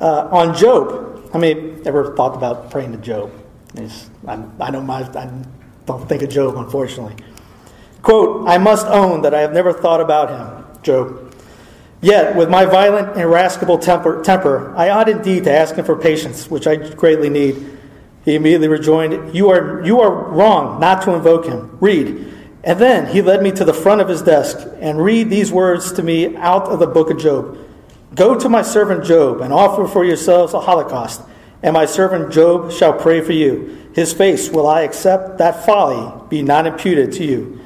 Uh, 0.00 0.28
on 0.30 0.56
Job, 0.56 1.28
I 1.34 1.38
mean, 1.38 1.82
ever 1.84 2.14
thought 2.14 2.36
about 2.36 2.70
praying 2.70 2.92
to 2.92 2.98
Job? 2.98 3.32
I, 3.76 4.38
I, 4.60 4.70
don't, 4.70 4.88
I 4.88 5.42
don't 5.86 6.08
think 6.08 6.22
of 6.22 6.30
Job, 6.30 6.56
unfortunately. 6.56 7.16
Quote, 8.02 8.48
I 8.48 8.58
must 8.58 8.86
own 8.86 9.22
that 9.22 9.34
I 9.34 9.40
have 9.40 9.52
never 9.52 9.72
thought 9.72 10.00
about 10.00 10.30
him, 10.30 10.82
Job. 10.82 11.34
Yet, 12.00 12.36
with 12.36 12.48
my 12.48 12.64
violent 12.64 13.16
irascible 13.16 13.78
temper, 13.78 14.22
temper, 14.22 14.72
I 14.76 14.90
ought 14.90 15.08
indeed 15.08 15.44
to 15.44 15.52
ask 15.52 15.74
him 15.74 15.84
for 15.84 15.96
patience, 15.96 16.48
which 16.48 16.68
I 16.68 16.76
greatly 16.76 17.28
need. 17.28 17.78
He 18.24 18.36
immediately 18.36 18.68
rejoined, 18.68 19.34
You 19.34 19.50
are, 19.50 19.84
you 19.84 20.00
are 20.00 20.12
wrong 20.12 20.78
not 20.78 21.02
to 21.04 21.14
invoke 21.14 21.46
him. 21.46 21.76
Read. 21.80 22.34
And 22.62 22.78
then 22.78 23.12
he 23.12 23.20
led 23.20 23.42
me 23.42 23.50
to 23.52 23.64
the 23.64 23.74
front 23.74 24.00
of 24.00 24.08
his 24.08 24.22
desk 24.22 24.58
and 24.80 25.02
read 25.02 25.28
these 25.28 25.50
words 25.50 25.92
to 25.92 26.02
me 26.04 26.36
out 26.36 26.68
of 26.68 26.78
the 26.78 26.86
book 26.86 27.10
of 27.10 27.18
Job 27.18 27.58
Go 28.14 28.38
to 28.38 28.48
my 28.48 28.62
servant 28.62 29.04
Job 29.04 29.40
and 29.40 29.52
offer 29.52 29.86
for 29.86 30.04
yourselves 30.04 30.54
a 30.54 30.60
holocaust, 30.60 31.22
and 31.62 31.74
my 31.74 31.84
servant 31.84 32.32
Job 32.32 32.72
shall 32.72 32.92
pray 32.92 33.20
for 33.20 33.32
you. 33.32 33.90
His 33.94 34.12
face 34.12 34.48
will 34.48 34.66
I 34.66 34.82
accept 34.82 35.38
that 35.38 35.66
folly 35.66 36.12
be 36.28 36.42
not 36.42 36.66
imputed 36.66 37.12
to 37.12 37.24
you. 37.24 37.60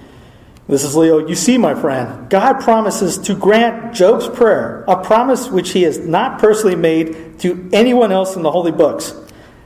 This 0.68 0.84
is 0.84 0.96
Leo. 0.96 1.26
You 1.26 1.34
see, 1.34 1.58
my 1.58 1.74
friend, 1.74 2.30
God 2.30 2.60
promises 2.60 3.18
to 3.18 3.34
grant 3.34 3.94
Job's 3.94 4.28
prayer, 4.28 4.84
a 4.88 5.02
promise 5.02 5.50
which 5.50 5.70
he 5.70 5.82
has 5.82 5.98
not 5.98 6.38
personally 6.38 6.76
made 6.76 7.38
to 7.40 7.68
anyone 7.72 8.12
else 8.12 8.36
in 8.36 8.42
the 8.42 8.50
holy 8.50 8.72
books. 8.72 9.14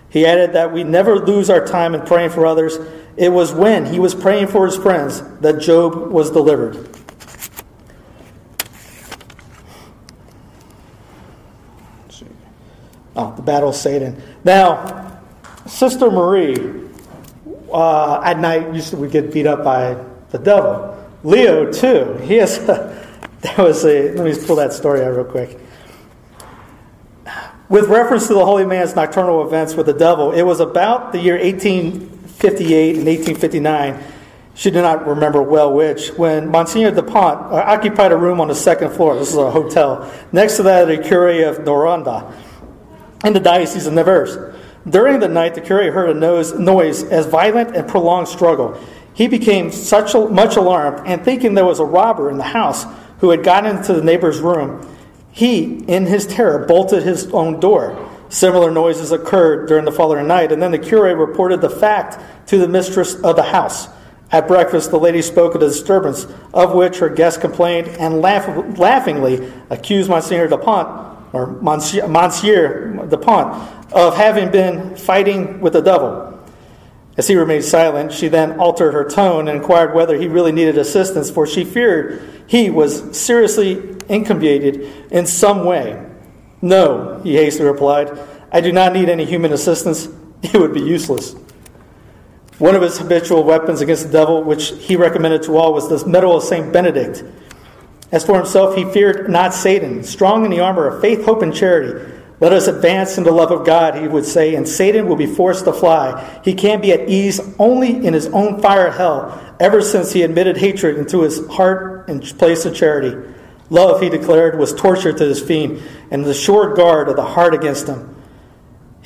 He 0.08 0.26
added 0.26 0.54
that 0.54 0.72
we 0.72 0.84
never 0.84 1.16
lose 1.18 1.50
our 1.50 1.64
time 1.64 1.94
in 1.94 2.00
praying 2.02 2.30
for 2.30 2.46
others. 2.46 2.78
It 3.16 3.28
was 3.28 3.52
when 3.52 3.86
he 3.86 3.98
was 3.98 4.14
praying 4.14 4.48
for 4.48 4.66
his 4.66 4.76
friends 4.76 5.22
that 5.40 5.60
Job 5.60 6.10
was 6.10 6.30
delivered. 6.30 6.88
Oh, 13.16 13.32
the 13.34 13.42
battle 13.42 13.70
of 13.70 13.74
Satan. 13.74 14.22
Now, 14.44 15.20
Sister 15.66 16.10
Marie, 16.10 16.56
uh, 17.72 18.20
at 18.22 18.38
night 18.38 18.74
used 18.74 18.90
to 18.90 18.96
we 18.98 19.08
get 19.08 19.32
beat 19.32 19.46
up 19.46 19.64
by 19.64 19.96
the 20.30 20.38
devil. 20.38 20.92
Leo, 21.24 21.72
too, 21.72 22.18
he 22.22 22.34
has. 22.34 22.58
that 22.66 23.58
was 23.58 23.84
a. 23.84 24.12
Let 24.12 24.24
me 24.24 24.32
just 24.32 24.46
pull 24.46 24.56
that 24.56 24.74
story 24.74 25.02
out 25.02 25.16
real 25.16 25.24
quick. 25.24 25.58
With 27.70 27.88
reference 27.88 28.28
to 28.28 28.34
the 28.34 28.44
holy 28.44 28.66
man's 28.66 28.94
nocturnal 28.94 29.44
events 29.46 29.74
with 29.74 29.86
the 29.86 29.94
devil, 29.94 30.32
it 30.32 30.42
was 30.42 30.60
about 30.60 31.12
the 31.12 31.18
year 31.18 31.36
1858 31.38 32.96
and 32.96 33.06
1859. 33.06 34.04
She 34.54 34.70
did 34.70 34.82
not 34.82 35.06
remember 35.06 35.42
well 35.42 35.72
which, 35.72 36.10
when 36.10 36.48
Monsignor 36.48 36.92
Dupont 36.92 37.52
uh, 37.52 37.64
occupied 37.66 38.12
a 38.12 38.16
room 38.16 38.40
on 38.40 38.48
the 38.48 38.54
second 38.54 38.90
floor. 38.90 39.16
This 39.16 39.30
is 39.30 39.36
a 39.36 39.50
hotel. 39.50 40.10
Next 40.32 40.56
to 40.58 40.62
that, 40.64 40.84
the 40.84 40.98
Curé 40.98 41.48
of 41.48 41.58
Noranda 41.58 42.32
in 43.26 43.32
the 43.32 43.40
Diocese 43.40 43.88
of 43.88 43.92
Nevers. 43.92 44.38
During 44.88 45.18
the 45.18 45.26
night, 45.26 45.56
the 45.56 45.60
Curé 45.60 45.92
heard 45.92 46.10
a 46.10 46.14
noise 46.14 47.02
as 47.02 47.26
violent 47.26 47.76
and 47.76 47.88
prolonged 47.88 48.28
struggle. 48.28 48.80
He 49.14 49.26
became 49.26 49.72
such 49.72 50.14
a, 50.14 50.28
much 50.28 50.56
alarmed, 50.56 51.02
and 51.06 51.24
thinking 51.24 51.54
there 51.54 51.64
was 51.64 51.80
a 51.80 51.84
robber 51.84 52.30
in 52.30 52.38
the 52.38 52.44
house 52.44 52.86
who 53.18 53.30
had 53.30 53.42
gotten 53.42 53.76
into 53.76 53.94
the 53.94 54.04
neighbor's 54.04 54.40
room, 54.40 54.86
he, 55.32 55.78
in 55.86 56.06
his 56.06 56.26
terror, 56.26 56.66
bolted 56.66 57.02
his 57.02 57.26
own 57.32 57.58
door. 57.58 58.10
Similar 58.28 58.70
noises 58.70 59.10
occurred 59.10 59.68
during 59.68 59.84
the 59.84 59.92
following 59.92 60.28
night, 60.28 60.52
and 60.52 60.62
then 60.62 60.70
the 60.70 60.78
curate 60.78 61.16
reported 61.16 61.60
the 61.60 61.70
fact 61.70 62.18
to 62.48 62.58
the 62.58 62.68
mistress 62.68 63.14
of 63.16 63.34
the 63.34 63.42
house. 63.42 63.88
At 64.30 64.46
breakfast, 64.46 64.90
the 64.90 65.00
lady 65.00 65.22
spoke 65.22 65.54
of 65.54 65.60
the 65.60 65.68
disturbance, 65.68 66.26
of 66.54 66.74
which 66.74 66.98
her 66.98 67.08
guest 67.08 67.40
complained, 67.40 67.88
and 67.88 68.20
laugh- 68.20 68.78
laughingly 68.78 69.52
accused 69.70 70.08
Monsignor 70.08 70.48
Dupont, 70.48 71.15
or 71.36 71.46
Monsieur, 71.60 72.08
Monsieur 72.08 73.06
Dupont, 73.08 73.92
of 73.92 74.16
having 74.16 74.50
been 74.50 74.96
fighting 74.96 75.60
with 75.60 75.74
the 75.74 75.82
devil. 75.82 76.32
As 77.18 77.28
he 77.28 77.36
remained 77.36 77.64
silent, 77.64 78.12
she 78.12 78.28
then 78.28 78.58
altered 78.58 78.92
her 78.92 79.08
tone 79.08 79.48
and 79.48 79.58
inquired 79.58 79.94
whether 79.94 80.16
he 80.18 80.28
really 80.28 80.52
needed 80.52 80.78
assistance, 80.78 81.30
for 81.30 81.46
she 81.46 81.64
feared 81.64 82.22
he 82.46 82.70
was 82.70 83.18
seriously 83.18 83.96
incubated 84.08 85.10
in 85.10 85.26
some 85.26 85.64
way. 85.64 86.02
No, 86.62 87.20
he 87.22 87.36
hastily 87.36 87.68
replied, 87.68 88.18
I 88.50 88.62
do 88.62 88.72
not 88.72 88.94
need 88.94 89.08
any 89.08 89.24
human 89.24 89.52
assistance. 89.52 90.08
It 90.42 90.60
would 90.60 90.74
be 90.74 90.82
useless. 90.82 91.34
One 92.58 92.76
of 92.76 92.82
his 92.82 92.98
habitual 92.98 93.42
weapons 93.42 93.80
against 93.80 94.06
the 94.06 94.12
devil, 94.12 94.44
which 94.44 94.68
he 94.78 94.94
recommended 94.94 95.42
to 95.44 95.56
all, 95.56 95.72
was 95.72 95.88
the 95.88 96.06
medal 96.06 96.36
of 96.36 96.42
St. 96.44 96.72
Benedict. 96.72 97.24
As 98.12 98.24
for 98.24 98.36
himself, 98.36 98.76
he 98.76 98.84
feared 98.84 99.28
not 99.28 99.52
Satan, 99.52 100.04
strong 100.04 100.44
in 100.44 100.50
the 100.50 100.60
armor 100.60 100.86
of 100.86 101.00
faith, 101.00 101.24
hope, 101.24 101.42
and 101.42 101.54
charity. 101.54 102.12
Let 102.38 102.52
us 102.52 102.66
advance 102.66 103.16
in 103.16 103.24
the 103.24 103.32
love 103.32 103.50
of 103.50 103.64
God, 103.64 103.96
he 103.96 104.06
would 104.06 104.26
say, 104.26 104.54
and 104.54 104.68
Satan 104.68 105.08
will 105.08 105.16
be 105.16 105.26
forced 105.26 105.64
to 105.64 105.72
fly. 105.72 106.40
He 106.44 106.54
can 106.54 106.80
be 106.80 106.92
at 106.92 107.08
ease 107.08 107.40
only 107.58 108.06
in 108.06 108.12
his 108.12 108.26
own 108.28 108.60
fire 108.60 108.90
hell, 108.90 109.56
ever 109.58 109.80
since 109.80 110.12
he 110.12 110.22
admitted 110.22 110.58
hatred 110.58 110.98
into 110.98 111.22
his 111.22 111.46
heart 111.48 112.08
in 112.08 112.20
place 112.20 112.64
of 112.66 112.74
charity. 112.74 113.16
Love, 113.70 114.00
he 114.00 114.08
declared, 114.08 114.58
was 114.58 114.74
torture 114.74 115.12
to 115.12 115.24
his 115.24 115.40
fiend, 115.40 115.82
and 116.10 116.24
the 116.24 116.34
sure 116.34 116.74
guard 116.74 117.08
of 117.08 117.16
the 117.16 117.24
heart 117.24 117.54
against 117.54 117.88
him. 117.88 118.15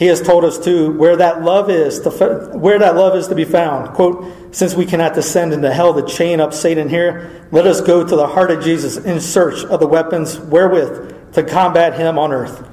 He 0.00 0.06
has 0.06 0.22
told 0.22 0.46
us 0.46 0.58
too 0.58 0.92
where 0.92 1.14
that 1.16 1.42
love 1.42 1.68
is 1.68 2.00
to, 2.00 2.10
where 2.54 2.78
that 2.78 2.96
love 2.96 3.14
is 3.14 3.28
to 3.28 3.34
be 3.34 3.44
found. 3.44 3.94
Quote, 3.94 4.24
since 4.50 4.74
we 4.74 4.86
cannot 4.86 5.12
descend 5.12 5.52
into 5.52 5.70
hell 5.70 5.92
to 5.92 6.02
chain 6.10 6.40
up 6.40 6.54
Satan 6.54 6.88
here, 6.88 7.46
let 7.52 7.66
us 7.66 7.82
go 7.82 8.02
to 8.02 8.16
the 8.16 8.26
heart 8.26 8.50
of 8.50 8.64
Jesus 8.64 8.96
in 8.96 9.20
search 9.20 9.62
of 9.62 9.78
the 9.78 9.86
weapons 9.86 10.38
wherewith 10.38 11.34
to 11.34 11.42
combat 11.42 11.98
him 11.98 12.18
on 12.18 12.32
earth. 12.32 12.66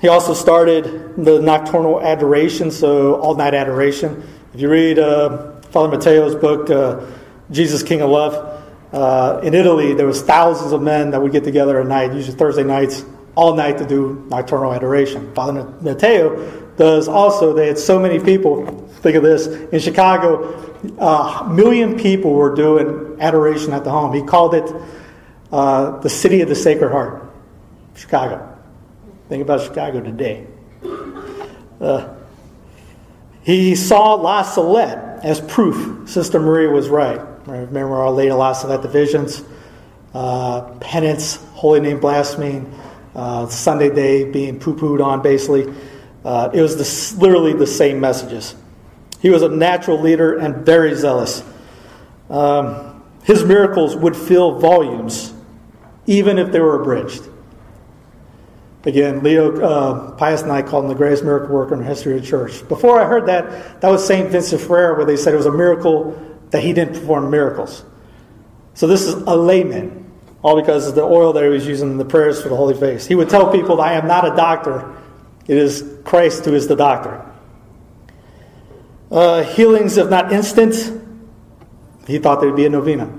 He 0.00 0.08
also 0.08 0.32
started 0.32 1.22
the 1.22 1.42
nocturnal 1.42 2.00
adoration, 2.00 2.70
so 2.70 3.16
all 3.16 3.34
night 3.34 3.52
adoration. 3.52 4.26
If 4.54 4.60
you 4.62 4.70
read 4.70 4.98
uh, 4.98 5.60
Father 5.64 5.94
Matteo's 5.94 6.34
book, 6.34 6.70
uh, 6.70 7.04
Jesus 7.50 7.82
King 7.82 8.00
of 8.00 8.08
Love, 8.08 8.57
uh, 8.92 9.40
in 9.42 9.54
Italy 9.54 9.94
there 9.94 10.06
was 10.06 10.22
thousands 10.22 10.72
of 10.72 10.82
men 10.82 11.10
that 11.10 11.22
would 11.22 11.32
get 11.32 11.44
together 11.44 11.80
at 11.80 11.86
night, 11.86 12.12
usually 12.12 12.36
Thursday 12.36 12.64
nights, 12.64 13.04
all 13.34 13.54
night 13.54 13.78
to 13.78 13.86
do 13.86 14.26
nocturnal 14.28 14.72
adoration. 14.74 15.32
Father 15.34 15.64
Matteo 15.80 16.68
does 16.76 17.08
also. 17.08 17.52
They 17.52 17.68
had 17.68 17.78
so 17.78 17.98
many 17.98 18.18
people. 18.18 18.66
Think 19.02 19.16
of 19.16 19.22
this 19.22 19.46
in 19.46 19.78
Chicago, 19.78 20.68
a 20.98 21.48
million 21.48 21.98
people 21.98 22.32
were 22.32 22.54
doing 22.54 23.16
adoration 23.20 23.72
at 23.72 23.84
the 23.84 23.90
home. 23.90 24.12
He 24.12 24.22
called 24.22 24.54
it 24.54 24.72
uh, 25.52 25.98
the 26.00 26.10
city 26.10 26.40
of 26.40 26.48
the 26.48 26.54
Sacred 26.54 26.90
Heart, 26.90 27.30
Chicago. 27.94 28.58
Think 29.28 29.42
about 29.42 29.60
Chicago 29.60 30.00
today. 30.00 30.46
Uh, 31.80 32.14
he 33.42 33.74
saw 33.74 34.14
La 34.14 34.42
Salette 34.42 35.24
as 35.24 35.40
proof 35.40 36.08
Sister 36.08 36.40
Marie 36.40 36.66
was 36.66 36.88
right. 36.88 37.20
Remember 37.48 37.96
Our 37.96 38.10
Lady 38.10 38.30
of 38.30 38.38
La 38.38 38.52
Salette, 38.52 38.82
the 38.82 38.88
visions, 38.88 39.42
uh, 40.12 40.62
penance, 40.80 41.36
holy 41.52 41.80
name 41.80 41.98
blaspheming, 41.98 42.72
uh, 43.14 43.46
Sunday 43.48 43.94
day 43.94 44.30
being 44.30 44.60
poo 44.60 44.76
pooed 44.76 45.04
on, 45.04 45.22
basically. 45.22 45.72
Uh, 46.24 46.50
it 46.52 46.60
was 46.60 46.76
the, 46.76 47.20
literally 47.20 47.54
the 47.54 47.66
same 47.66 48.00
messages. 48.00 48.54
He 49.20 49.30
was 49.30 49.42
a 49.42 49.48
natural 49.48 50.00
leader 50.00 50.36
and 50.38 50.66
very 50.66 50.94
zealous. 50.94 51.42
Um, 52.28 53.02
his 53.24 53.44
miracles 53.44 53.96
would 53.96 54.16
fill 54.16 54.58
volumes, 54.58 55.32
even 56.06 56.38
if 56.38 56.52
they 56.52 56.60
were 56.60 56.80
abridged. 56.80 57.22
Again, 58.84 59.22
Leo 59.22 59.60
uh, 59.60 60.12
Pius 60.12 60.42
IX 60.42 60.68
called 60.68 60.84
him 60.84 60.88
the 60.88 60.94
greatest 60.94 61.24
miracle 61.24 61.54
worker 61.54 61.74
in 61.74 61.80
the 61.80 61.86
history 61.86 62.14
of 62.16 62.22
the 62.22 62.26
church. 62.26 62.66
Before 62.68 63.00
I 63.00 63.06
heard 63.06 63.26
that, 63.26 63.80
that 63.80 63.90
was 63.90 64.06
St. 64.06 64.30
Vincent 64.30 64.60
Ferrer, 64.60 64.94
where 64.94 65.04
they 65.04 65.16
said 65.16 65.34
it 65.34 65.36
was 65.36 65.46
a 65.46 65.52
miracle 65.52 66.37
that 66.50 66.62
he 66.62 66.72
didn't 66.72 66.94
perform 66.94 67.30
miracles. 67.30 67.84
So 68.74 68.86
this 68.86 69.02
is 69.02 69.14
a 69.14 69.36
layman 69.36 69.98
all 70.42 70.56
because 70.60 70.86
of 70.86 70.94
the 70.94 71.02
oil 71.02 71.32
that 71.32 71.42
he 71.42 71.48
was 71.48 71.66
using 71.66 71.90
in 71.90 71.98
the 71.98 72.04
prayers 72.04 72.42
for 72.42 72.48
the 72.48 72.56
Holy 72.56 72.74
Face. 72.74 73.06
He 73.06 73.14
would 73.14 73.28
tell 73.28 73.50
people, 73.50 73.80
I 73.80 73.94
am 73.94 74.06
not 74.06 74.24
a 74.24 74.36
doctor, 74.36 74.94
it 75.46 75.56
is 75.56 75.84
Christ 76.04 76.44
who 76.44 76.54
is 76.54 76.68
the 76.68 76.76
doctor. 76.76 77.24
Uh, 79.10 79.42
healings, 79.42 79.96
if 79.96 80.08
not 80.10 80.32
instant, 80.32 80.74
he 82.06 82.18
thought 82.18 82.40
there 82.40 82.50
would 82.50 82.56
be 82.56 82.66
a 82.66 82.70
novena. 82.70 83.10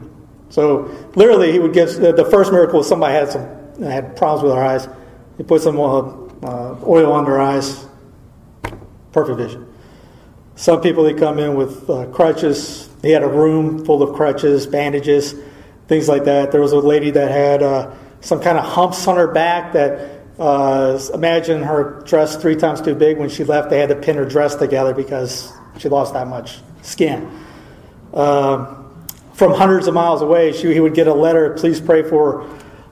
So 0.50 0.90
literally, 1.16 1.52
he 1.52 1.60
would 1.60 1.74
give 1.74 1.96
the 1.96 2.28
first 2.30 2.52
miracle. 2.52 2.84
Somebody 2.84 3.14
had 3.14 3.32
some 3.32 3.60
had 3.84 4.16
problems 4.16 4.44
with 4.44 4.52
their 4.52 4.64
eyes. 4.64 4.88
He 5.38 5.44
put 5.44 5.62
some 5.62 5.80
uh, 5.80 6.00
uh, 6.44 6.80
oil 6.86 7.12
on 7.12 7.26
their 7.26 7.40
eyes. 7.40 7.86
Perfect 9.12 9.38
vision. 9.38 9.74
Some 10.56 10.82
people 10.82 11.04
they 11.04 11.14
come 11.14 11.40
in 11.40 11.56
with 11.56 11.90
uh, 11.90 12.08
crutches. 12.08 12.89
He 13.02 13.12
had 13.12 13.24
a 13.24 13.28
room 13.28 13.86
full 13.86 14.04
of 14.04 14.16
crutches, 14.16 14.68
bandages, 14.68 15.36
things 15.88 16.08
like 16.08 16.26
that. 16.26 16.52
There 16.52 16.62
was 16.62 16.72
a 16.72 16.80
lady 16.80 17.12
that 17.12 17.32
had 17.32 17.64
uh, 17.64 17.94
some 18.22 18.42
kind 18.42 18.58
of 18.58 18.66
humps 18.66 19.08
on 19.08 19.18
her 19.18 19.28
back 19.28 19.74
that. 19.74 20.18
Uh, 20.40 20.98
imagine 21.14 21.62
her 21.62 22.02
dress 22.06 22.38
three 22.38 22.56
times 22.56 22.80
too 22.80 22.96
big. 22.96 23.18
When 23.18 23.28
she 23.28 23.44
left, 23.44 23.70
they 23.70 23.78
had 23.78 23.90
to 23.90 23.96
pin 23.96 24.16
her 24.16 24.24
dress 24.24 24.56
together 24.56 24.94
because 24.94 25.52
she 25.80 25.90
lost 25.90 26.14
that 26.14 26.30
much 26.30 26.60
skin. 26.82 27.30
Um, 28.14 29.06
from 29.34 29.52
hundreds 29.52 29.88
of 29.88 29.94
miles 29.94 30.22
away, 30.22 30.54
she, 30.54 30.74
he 30.74 30.80
would 30.80 30.94
get 30.94 31.08
a 31.08 31.14
letter, 31.14 31.56
please 31.56 31.82
pray 31.82 32.04
for 32.04 32.48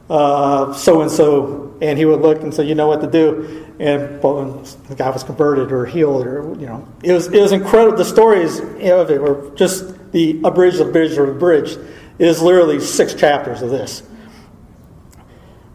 so 0.10 1.02
and 1.02 1.12
so, 1.12 1.76
and 1.82 1.98
he 1.98 2.06
would 2.06 2.22
look 2.22 2.42
and 2.42 2.54
say, 2.54 2.66
you 2.66 2.76
know 2.76 2.88
what 2.88 3.02
to 3.02 3.08
do. 3.08 3.66
And 3.80 4.22
well, 4.22 4.64
the 4.88 4.96
guy 4.96 5.10
was 5.10 5.24
converted 5.24 5.72
or 5.72 5.86
healed, 5.86 6.26
or 6.26 6.56
you 6.60 6.66
know, 6.66 6.88
it 7.04 7.12
was 7.12 7.28
it 7.28 7.42
was 7.42 7.52
incredible. 7.52 7.98
The 7.98 8.06
stories 8.06 8.60
of 8.60 9.12
it 9.12 9.22
were 9.22 9.52
just 9.56 9.94
the 10.12 10.40
abridged, 10.44 10.80
abridged, 10.80 11.18
abridged. 11.18 11.80
is 12.20 12.42
literally 12.42 12.80
six 12.80 13.14
chapters 13.14 13.62
of 13.62 13.70
this. 13.70 14.04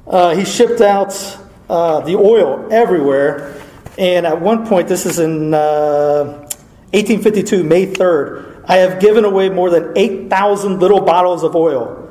Uh, 0.06 0.34
he 0.34 0.44
shipped 0.44 0.80
out 0.80 1.38
uh, 1.68 2.00
the 2.00 2.16
oil 2.16 2.68
everywhere, 2.70 3.60
and 3.98 4.26
at 4.26 4.40
one 4.40 4.66
point, 4.66 4.88
this 4.88 5.06
is 5.06 5.18
in 5.18 5.54
uh, 5.54 6.48
1852, 6.92 7.62
May 7.62 7.86
3rd. 7.86 8.64
I 8.66 8.76
have 8.76 9.00
given 9.00 9.24
away 9.24 9.48
more 9.48 9.70
than 9.70 9.92
8,000 9.96 10.78
little 10.80 11.00
bottles 11.00 11.42
of 11.42 11.56
oil 11.56 12.02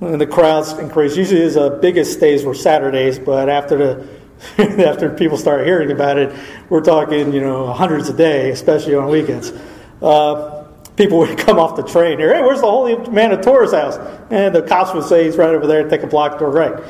and 0.00 0.20
the 0.20 0.26
crowds 0.26 0.72
increased. 0.72 1.16
Usually, 1.16 1.48
the 1.48 1.78
biggest 1.82 2.20
days 2.20 2.44
were 2.44 2.54
Saturdays, 2.54 3.18
but 3.18 3.48
after 3.48 3.76
the 3.76 4.20
after 4.88 5.10
people 5.10 5.36
start 5.36 5.66
hearing 5.66 5.90
about 5.90 6.16
it, 6.16 6.34
we're 6.70 6.80
talking 6.80 7.32
you 7.32 7.40
know 7.40 7.72
hundreds 7.72 8.08
a 8.08 8.14
day, 8.14 8.50
especially 8.50 8.94
on 8.94 9.08
weekends. 9.08 9.52
Uh, 10.00 10.59
people 11.00 11.16
would 11.16 11.38
come 11.38 11.58
off 11.58 11.76
the 11.76 11.82
train 11.82 12.18
here. 12.18 12.34
Hey, 12.34 12.42
where's 12.42 12.60
the 12.60 12.70
holy 12.70 12.94
man 13.08 13.32
of 13.32 13.40
Tours 13.40 13.72
house? 13.72 13.96
And 14.30 14.54
the 14.54 14.60
cops 14.60 14.92
would 14.92 15.04
say 15.04 15.24
he's 15.24 15.38
right 15.38 15.54
over 15.54 15.66
there. 15.66 15.88
Take 15.88 16.02
a 16.02 16.06
block 16.06 16.32
to 16.38 16.44
the 16.44 16.50
right. 16.50 16.84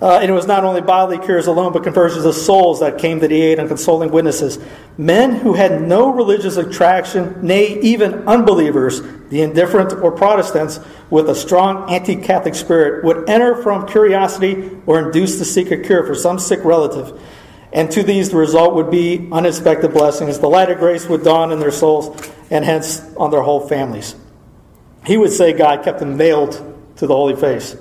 Uh, 0.00 0.18
and 0.20 0.28
it 0.28 0.34
was 0.34 0.48
not 0.48 0.64
only 0.64 0.80
bodily 0.80 1.24
cures 1.24 1.46
alone, 1.46 1.72
but 1.72 1.84
conversions 1.84 2.24
of 2.24 2.34
souls 2.34 2.80
that 2.80 2.98
came 2.98 3.20
to 3.20 3.28
the 3.28 3.40
aid 3.40 3.60
and 3.60 3.68
consoling 3.68 4.10
witnesses. 4.10 4.58
Men 4.98 5.36
who 5.36 5.54
had 5.54 5.82
no 5.82 6.12
religious 6.12 6.56
attraction, 6.56 7.46
nay, 7.46 7.78
even 7.80 8.26
unbelievers, 8.26 9.00
the 9.28 9.42
indifferent 9.42 9.92
or 9.92 10.10
Protestants, 10.10 10.80
with 11.10 11.30
a 11.30 11.36
strong 11.36 11.88
anti 11.92 12.16
Catholic 12.16 12.56
spirit, 12.56 13.04
would 13.04 13.30
enter 13.30 13.62
from 13.62 13.86
curiosity 13.86 14.76
or 14.86 14.98
induce 14.98 15.38
to 15.38 15.44
seek 15.44 15.70
a 15.70 15.76
cure 15.76 16.04
for 16.04 16.16
some 16.16 16.40
sick 16.40 16.64
relative. 16.64 17.20
And 17.72 17.90
to 17.92 18.02
these, 18.02 18.30
the 18.30 18.36
result 18.36 18.74
would 18.74 18.90
be 18.90 19.28
unexpected 19.32 19.92
blessings. 19.92 20.38
The 20.38 20.48
light 20.48 20.70
of 20.70 20.78
grace 20.78 21.08
would 21.08 21.24
dawn 21.24 21.52
in 21.52 21.58
their 21.58 21.70
souls 21.70 22.30
and 22.50 22.64
hence 22.64 23.00
on 23.16 23.30
their 23.30 23.42
whole 23.42 23.66
families. 23.66 24.14
He 25.06 25.16
would 25.16 25.32
say 25.32 25.52
God 25.52 25.82
kept 25.82 25.98
them 25.98 26.16
nailed 26.16 26.52
to 26.96 27.06
the 27.06 27.14
holy 27.14 27.34
face. 27.34 27.76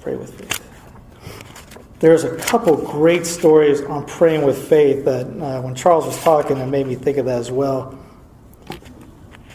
Pray 0.00 0.16
with 0.16 0.32
faith. 0.32 1.98
There's 2.00 2.24
a 2.24 2.34
couple 2.36 2.74
great 2.76 3.26
stories 3.26 3.82
on 3.82 4.06
praying 4.06 4.42
with 4.42 4.68
faith 4.68 5.04
that 5.04 5.26
uh, 5.26 5.60
when 5.60 5.74
Charles 5.74 6.06
was 6.06 6.18
talking, 6.22 6.56
it 6.56 6.66
made 6.66 6.86
me 6.86 6.94
think 6.94 7.18
of 7.18 7.26
that 7.26 7.38
as 7.38 7.50
well. 7.50 7.98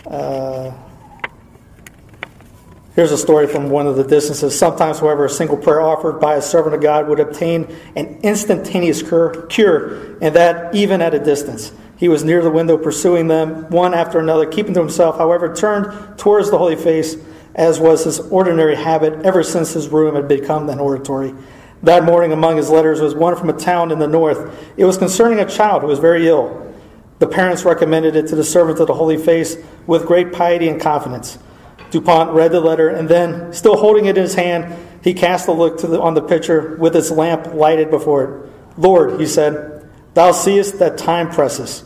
Uh, 0.05 0.71
here's 2.95 3.11
a 3.11 3.17
story 3.17 3.47
from 3.47 3.69
one 3.69 3.85
of 3.87 3.95
the 3.95 4.03
distances. 4.03 4.57
Sometimes, 4.57 4.99
however, 4.99 5.25
a 5.25 5.29
single 5.29 5.57
prayer 5.57 5.81
offered 5.81 6.19
by 6.19 6.35
a 6.35 6.41
servant 6.41 6.75
of 6.75 6.81
God 6.81 7.07
would 7.07 7.19
obtain 7.19 7.75
an 7.95 8.19
instantaneous 8.23 9.01
cure, 9.01 10.17
and 10.21 10.35
that 10.35 10.73
even 10.73 11.01
at 11.01 11.13
a 11.13 11.19
distance. 11.19 11.71
He 11.97 12.09
was 12.09 12.23
near 12.23 12.41
the 12.41 12.51
window 12.51 12.77
pursuing 12.77 13.27
them, 13.27 13.69
one 13.69 13.93
after 13.93 14.19
another, 14.19 14.45
keeping 14.45 14.73
to 14.73 14.79
himself, 14.81 15.17
however, 15.17 15.53
turned 15.55 16.17
towards 16.17 16.51
the 16.51 16.57
holy 16.57 16.75
face 16.75 17.15
as 17.55 17.79
was 17.79 18.03
his 18.03 18.19
ordinary 18.19 18.75
habit 18.75 19.25
ever 19.25 19.41
since 19.41 19.73
his 19.73 19.87
room 19.87 20.15
had 20.15 20.27
become 20.27 20.69
an 20.69 20.79
oratory. 20.79 21.33
That 21.83 22.03
morning, 22.03 22.33
among 22.33 22.57
his 22.57 22.69
letters 22.69 22.99
was 22.99 23.15
one 23.15 23.35
from 23.37 23.49
a 23.49 23.53
town 23.53 23.91
in 23.91 23.99
the 23.99 24.07
north. 24.07 24.53
It 24.75 24.85
was 24.85 24.97
concerning 24.97 25.39
a 25.39 25.49
child 25.49 25.81
who 25.81 25.87
was 25.87 25.99
very 25.99 26.27
ill. 26.27 26.73
The 27.19 27.27
parents 27.27 27.63
recommended 27.63 28.15
it 28.15 28.27
to 28.27 28.35
the 28.35 28.43
servant 28.43 28.79
of 28.79 28.87
the 28.87 28.93
Holy 28.93 29.17
Face 29.17 29.57
with 29.87 30.05
great 30.05 30.33
piety 30.33 30.67
and 30.67 30.81
confidence. 30.81 31.37
Dupont 31.91 32.31
read 32.31 32.51
the 32.51 32.59
letter, 32.59 32.89
and 32.89 33.07
then, 33.07 33.53
still 33.53 33.77
holding 33.77 34.05
it 34.05 34.17
in 34.17 34.23
his 34.23 34.35
hand, 34.35 34.75
he 35.03 35.13
cast 35.13 35.47
a 35.47 35.51
look 35.51 35.79
the, 35.79 36.01
on 36.01 36.13
the 36.13 36.21
picture 36.21 36.75
with 36.77 36.95
its 36.95 37.11
lamp 37.11 37.53
lighted 37.53 37.89
before 37.89 38.23
it. 38.23 38.51
Lord, 38.77 39.19
he 39.19 39.25
said, 39.25 39.89
thou 40.13 40.31
seest 40.31 40.79
that 40.79 40.97
time 40.97 41.29
presses. 41.29 41.83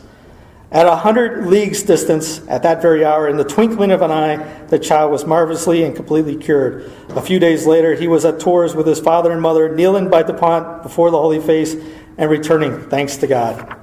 At 0.72 0.86
a 0.86 0.96
hundred 0.96 1.48
leagues 1.48 1.82
distance, 1.82 2.48
at 2.48 2.62
that 2.62 2.82
very 2.82 3.04
hour, 3.04 3.28
in 3.28 3.38
the 3.38 3.44
twinkling 3.44 3.92
of 3.92 4.04
an 4.04 4.12
eye, 4.12 4.38
the 4.68 4.78
child 4.78 5.12
was 5.12 5.26
marvelously 5.26 5.84
and 5.84 5.96
completely 5.96 6.36
cured. 6.36 6.92
A 7.10 7.22
few 7.22 7.40
days 7.40 7.66
later, 7.66 7.96
he 7.96 8.08
was 8.08 8.24
at 8.24 8.40
Tours 8.40 8.76
with 8.76 8.86
his 8.86 9.00
father 9.00 9.32
and 9.32 9.42
mother, 9.42 9.76
kneeling 9.76 10.12
by 10.12 10.22
Dupont 10.22 10.84
before 10.84 11.10
the 11.10 11.18
Holy 11.18 11.40
Face 11.40 11.76
and 12.20 12.30
returning 12.30 12.88
thanks 12.90 13.18
to 13.18 13.28
God. 13.28 13.79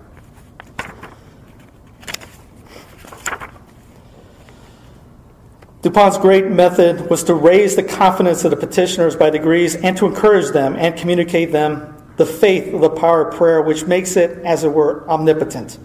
Dupont's 5.87 6.19
great 6.19 6.51
method 6.51 7.09
was 7.09 7.23
to 7.23 7.35
raise 7.35 7.77
the 7.77 7.83
confidence 7.85 8.45
of 8.45 8.51
the 8.51 8.57
petitioners 8.57 9.15
by 9.15 9.31
degrees 9.31 9.77
and 9.77 9.97
to 9.97 10.07
encourage 10.07 10.53
them 10.53 10.75
and 10.75 10.97
communicate 10.97 11.53
them 11.53 11.95
the 12.17 12.27
faith 12.27 12.75
of 12.75 12.81
the 12.81 12.91
power 12.91 13.29
of 13.29 13.37
prayer, 13.37 13.63
which 13.63 13.87
makes 13.87 14.17
it, 14.17 14.45
as 14.45 14.65
it 14.65 14.73
were, 14.73 15.09
omnipotent. 15.09 15.79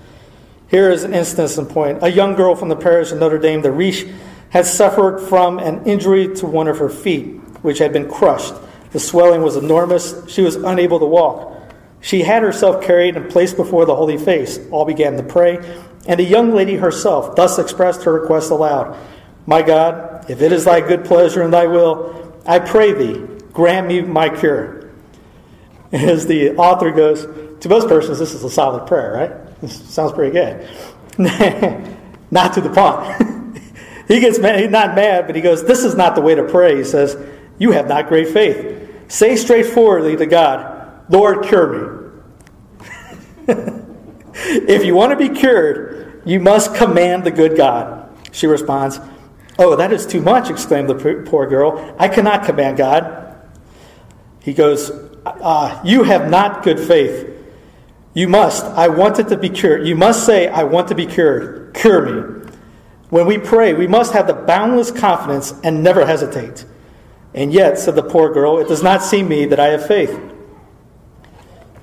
Here 0.69 0.89
is 0.89 1.03
an 1.03 1.13
instance 1.13 1.55
in 1.59 1.67
point. 1.67 1.99
A 2.01 2.09
young 2.09 2.33
girl 2.33 2.55
from 2.55 2.69
the 2.69 2.75
parish 2.75 3.11
of 3.11 3.19
Notre 3.19 3.37
Dame 3.37 3.61
de 3.61 3.71
Riche 3.71 4.07
had 4.49 4.65
suffered 4.65 5.19
from 5.19 5.59
an 5.59 5.85
injury 5.85 6.33
to 6.33 6.47
one 6.47 6.67
of 6.67 6.79
her 6.79 6.89
feet, 6.89 7.35
which 7.61 7.77
had 7.77 7.93
been 7.93 8.09
crushed. 8.09 8.55
The 8.93 8.99
swelling 8.99 9.43
was 9.43 9.55
enormous. 9.55 10.27
She 10.27 10.41
was 10.41 10.55
unable 10.55 10.97
to 10.97 11.05
walk. 11.05 11.61
She 11.99 12.23
had 12.23 12.41
herself 12.41 12.83
carried 12.83 13.17
and 13.17 13.29
placed 13.29 13.55
before 13.55 13.85
the 13.85 13.95
holy 13.95 14.17
face. 14.17 14.59
All 14.71 14.83
began 14.83 15.15
to 15.17 15.21
pray, 15.21 15.59
and 16.07 16.19
the 16.19 16.23
young 16.23 16.55
lady 16.55 16.77
herself 16.77 17.35
thus 17.35 17.59
expressed 17.59 18.01
her 18.05 18.13
request 18.13 18.49
aloud 18.49 18.97
My 19.45 19.61
God, 19.61 20.29
if 20.29 20.41
it 20.41 20.51
is 20.51 20.65
thy 20.65 20.81
good 20.81 21.05
pleasure 21.05 21.41
and 21.41 21.53
thy 21.53 21.67
will, 21.67 22.39
I 22.45 22.59
pray 22.59 22.93
thee, 22.93 23.25
grant 23.51 23.87
me 23.87 24.01
my 24.01 24.29
cure. 24.29 24.91
As 25.91 26.25
the 26.27 26.55
author 26.55 26.91
goes, 26.91 27.25
to 27.61 27.69
most 27.69 27.87
persons, 27.87 28.19
this 28.19 28.33
is 28.33 28.43
a 28.43 28.49
solid 28.49 28.87
prayer, 28.87 29.13
right? 29.13 29.61
This 29.61 29.81
Sounds 29.93 30.11
pretty 30.13 30.31
good. 30.31 30.67
not 32.31 32.53
to 32.53 32.61
the 32.61 32.69
Dupont. 32.69 33.57
he 34.07 34.19
gets 34.19 34.39
mad, 34.39 34.59
he's 34.59 34.69
not 34.69 34.95
mad, 34.95 35.27
but 35.27 35.35
he 35.35 35.41
goes, 35.41 35.63
This 35.63 35.83
is 35.83 35.95
not 35.95 36.15
the 36.15 36.21
way 36.21 36.33
to 36.35 36.43
pray. 36.43 36.77
He 36.77 36.83
says, 36.83 37.17
You 37.59 37.71
have 37.71 37.87
not 37.87 38.07
great 38.07 38.29
faith. 38.29 39.11
Say 39.11 39.35
straightforwardly 39.35 40.15
to 40.17 40.25
God, 40.25 41.03
Lord, 41.09 41.45
cure 41.45 41.67
me. 41.67 42.87
if 44.37 44.85
you 44.85 44.95
want 44.95 45.11
to 45.11 45.17
be 45.17 45.29
cured, 45.29 46.21
you 46.25 46.39
must 46.39 46.73
command 46.75 47.25
the 47.25 47.31
good 47.31 47.57
God. 47.57 48.09
She 48.31 48.47
responds, 48.47 48.99
Oh, 49.63 49.75
that 49.75 49.93
is 49.93 50.07
too 50.07 50.21
much, 50.21 50.49
exclaimed 50.49 50.89
the 50.89 51.23
poor 51.23 51.45
girl. 51.45 51.95
I 51.99 52.07
cannot 52.07 52.45
command 52.45 52.77
God. 52.77 53.39
He 54.39 54.55
goes, 54.55 54.89
uh, 55.23 55.79
You 55.85 56.01
have 56.01 56.31
not 56.31 56.63
good 56.63 56.79
faith. 56.79 57.29
You 58.15 58.27
must. 58.27 58.65
I 58.65 58.87
wanted 58.87 59.27
to 59.27 59.37
be 59.37 59.49
cured. 59.49 59.85
You 59.85 59.95
must 59.95 60.25
say, 60.25 60.47
I 60.47 60.63
want 60.63 60.87
to 60.87 60.95
be 60.95 61.05
cured. 61.05 61.75
Cure 61.75 62.01
me. 62.01 62.49
When 63.11 63.27
we 63.27 63.37
pray, 63.37 63.73
we 63.73 63.85
must 63.85 64.13
have 64.13 64.25
the 64.25 64.33
boundless 64.33 64.89
confidence 64.89 65.53
and 65.63 65.83
never 65.83 66.07
hesitate. 66.07 66.65
And 67.35 67.53
yet, 67.53 67.77
said 67.77 67.93
the 67.93 68.01
poor 68.01 68.33
girl, 68.33 68.57
it 68.57 68.67
does 68.67 68.81
not 68.81 69.03
seem 69.03 69.27
me 69.29 69.45
that 69.45 69.59
I 69.59 69.67
have 69.67 69.85
faith. 69.85 70.19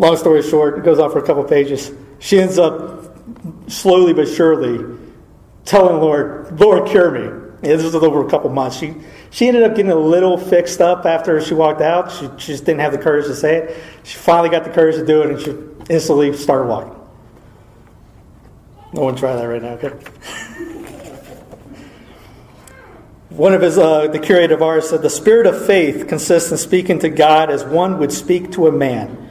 Long 0.01 0.17
story 0.17 0.43
short, 0.43 0.79
it 0.79 0.85
goes 0.85 0.99
on 0.99 1.13
for 1.13 1.21
a 1.21 1.27
couple 1.27 1.45
pages. 1.45 1.93
She 2.19 2.41
ends 2.41 2.59
up 2.59 3.17
slowly 3.69 4.15
but 4.15 4.27
surely 4.27 4.99
telling 5.65 6.01
Lord, 6.01 6.59
Lord, 6.59 6.89
cure 6.89 7.13
me. 7.13 7.38
This 7.61 7.83
was 7.83 7.95
over 7.95 8.25
a 8.25 8.31
couple 8.31 8.51
months. 8.51 8.77
She 8.79 8.95
she 9.31 9.49
ended 9.49 9.65
up 9.65 9.75
getting 9.75 9.91
a 9.91 9.97
little 9.97 10.39
fixed 10.39 10.81
up 10.81 11.05
after 11.07 11.41
she 11.41 11.55
walked 11.55 11.81
out. 11.81 12.13
She, 12.13 12.29
she 12.39 12.53
just 12.53 12.65
didn't 12.65 12.81
have 12.81 12.93
the 12.93 12.99
courage 12.99 13.27
to 13.27 13.35
say 13.35 13.57
it. 13.57 13.77
She 14.05 14.17
finally 14.17 14.49
got 14.49 14.65
the 14.65 14.71
courage 14.71 14.95
to 14.97 15.05
do 15.05 15.23
it, 15.23 15.31
and 15.31 15.41
she 15.41 15.93
instantly 15.93 16.37
started 16.37 16.69
walking. 16.69 16.95
No 18.93 19.03
one 19.03 19.17
try 19.17 19.35
that 19.35 19.45
right 19.45 19.61
now, 19.61 19.73
okay? 19.73 19.91
One 23.29 23.53
of 23.53 23.61
his, 23.61 23.77
uh, 23.77 24.09
the 24.09 24.19
Curé 24.19 24.51
of 24.51 24.63
Ars 24.63 24.89
said, 24.89 25.03
the 25.03 25.11
spirit 25.11 25.47
of 25.47 25.67
faith 25.67 26.09
consists 26.09 26.51
in 26.51 26.57
speaking 26.57 26.99
to 27.01 27.11
God 27.11 27.51
as 27.51 27.63
one 27.63 27.99
would 27.99 28.11
speak 28.11 28.53
to 28.53 28.67
a 28.67 28.73
man. 28.73 29.29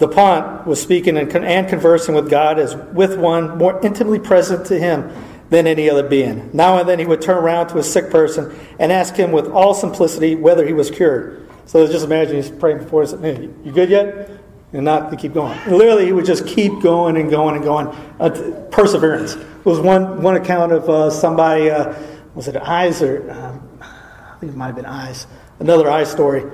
Dupont 0.00 0.66
was 0.66 0.82
speaking 0.82 1.16
and, 1.16 1.32
and 1.34 1.68
conversing 1.68 2.16
with 2.16 2.28
God 2.28 2.58
as 2.58 2.74
with 2.76 3.16
one 3.16 3.58
more 3.58 3.80
intimately 3.84 4.18
present 4.18 4.66
to 4.66 4.78
him 4.78 5.10
than 5.50 5.66
any 5.66 5.88
other 5.88 6.02
being. 6.02 6.50
Now 6.52 6.78
and 6.78 6.88
then 6.88 6.98
he 6.98 7.06
would 7.06 7.22
turn 7.22 7.38
around 7.38 7.68
to 7.68 7.78
a 7.78 7.82
sick 7.82 8.10
person 8.10 8.58
and 8.78 8.92
ask 8.92 9.14
him 9.16 9.32
with 9.32 9.46
all 9.48 9.74
simplicity 9.74 10.34
whether 10.34 10.66
he 10.66 10.72
was 10.72 10.90
cured. 10.90 11.48
So 11.66 11.86
just 11.86 12.04
imagine 12.04 12.36
he's 12.36 12.50
praying 12.50 12.78
before 12.78 13.02
us, 13.02 13.12
hey, 13.12 13.50
you 13.64 13.72
good 13.72 13.90
yet? 13.90 14.30
And 14.72 14.84
not 14.84 15.10
to 15.10 15.16
keep 15.16 15.32
going. 15.32 15.58
And 15.60 15.76
literally, 15.76 16.04
he 16.04 16.12
would 16.12 16.26
just 16.26 16.46
keep 16.46 16.82
going 16.82 17.16
and 17.16 17.30
going 17.30 17.56
and 17.56 17.64
going. 17.64 17.88
Uh, 18.20 18.30
perseverance. 18.70 19.34
It 19.34 19.64
was 19.64 19.80
one, 19.80 20.22
one 20.22 20.36
account 20.36 20.72
of 20.72 20.88
uh, 20.88 21.10
somebody, 21.10 21.70
uh, 21.70 21.94
was 22.34 22.48
it 22.48 22.56
eyes 22.56 23.00
or, 23.02 23.30
um, 23.30 23.78
I 23.80 24.36
think 24.40 24.52
it 24.52 24.56
might 24.56 24.66
have 24.66 24.76
been 24.76 24.86
eyes, 24.86 25.26
another 25.58 25.90
eye 25.90 26.04
story. 26.04 26.44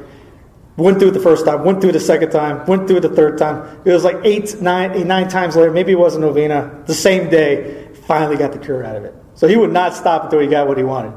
Went 0.76 0.98
through 0.98 1.08
it 1.08 1.12
the 1.12 1.20
first 1.20 1.44
time, 1.44 1.64
went 1.64 1.80
through 1.80 1.90
it 1.90 1.94
the 1.94 2.00
second 2.00 2.30
time, 2.30 2.66
went 2.66 2.88
through 2.88 2.96
it 2.96 3.02
the 3.02 3.08
third 3.08 3.38
time. 3.38 3.80
It 3.84 3.92
was 3.92 4.02
like 4.02 4.16
eight, 4.24 4.60
nine, 4.60 4.92
eight, 4.92 5.06
nine 5.06 5.28
times 5.28 5.54
later. 5.54 5.70
Maybe 5.70 5.92
it 5.92 5.98
was 5.98 6.16
a 6.16 6.20
novena. 6.20 6.82
The 6.86 6.94
same 6.94 7.30
day, 7.30 7.83
finally 8.06 8.36
got 8.36 8.52
the 8.52 8.58
cure 8.58 8.84
out 8.84 8.96
of 8.96 9.04
it. 9.04 9.14
So 9.34 9.48
he 9.48 9.56
would 9.56 9.72
not 9.72 9.94
stop 9.94 10.24
until 10.24 10.40
he 10.40 10.46
got 10.46 10.68
what 10.68 10.78
he 10.78 10.84
wanted. 10.84 11.12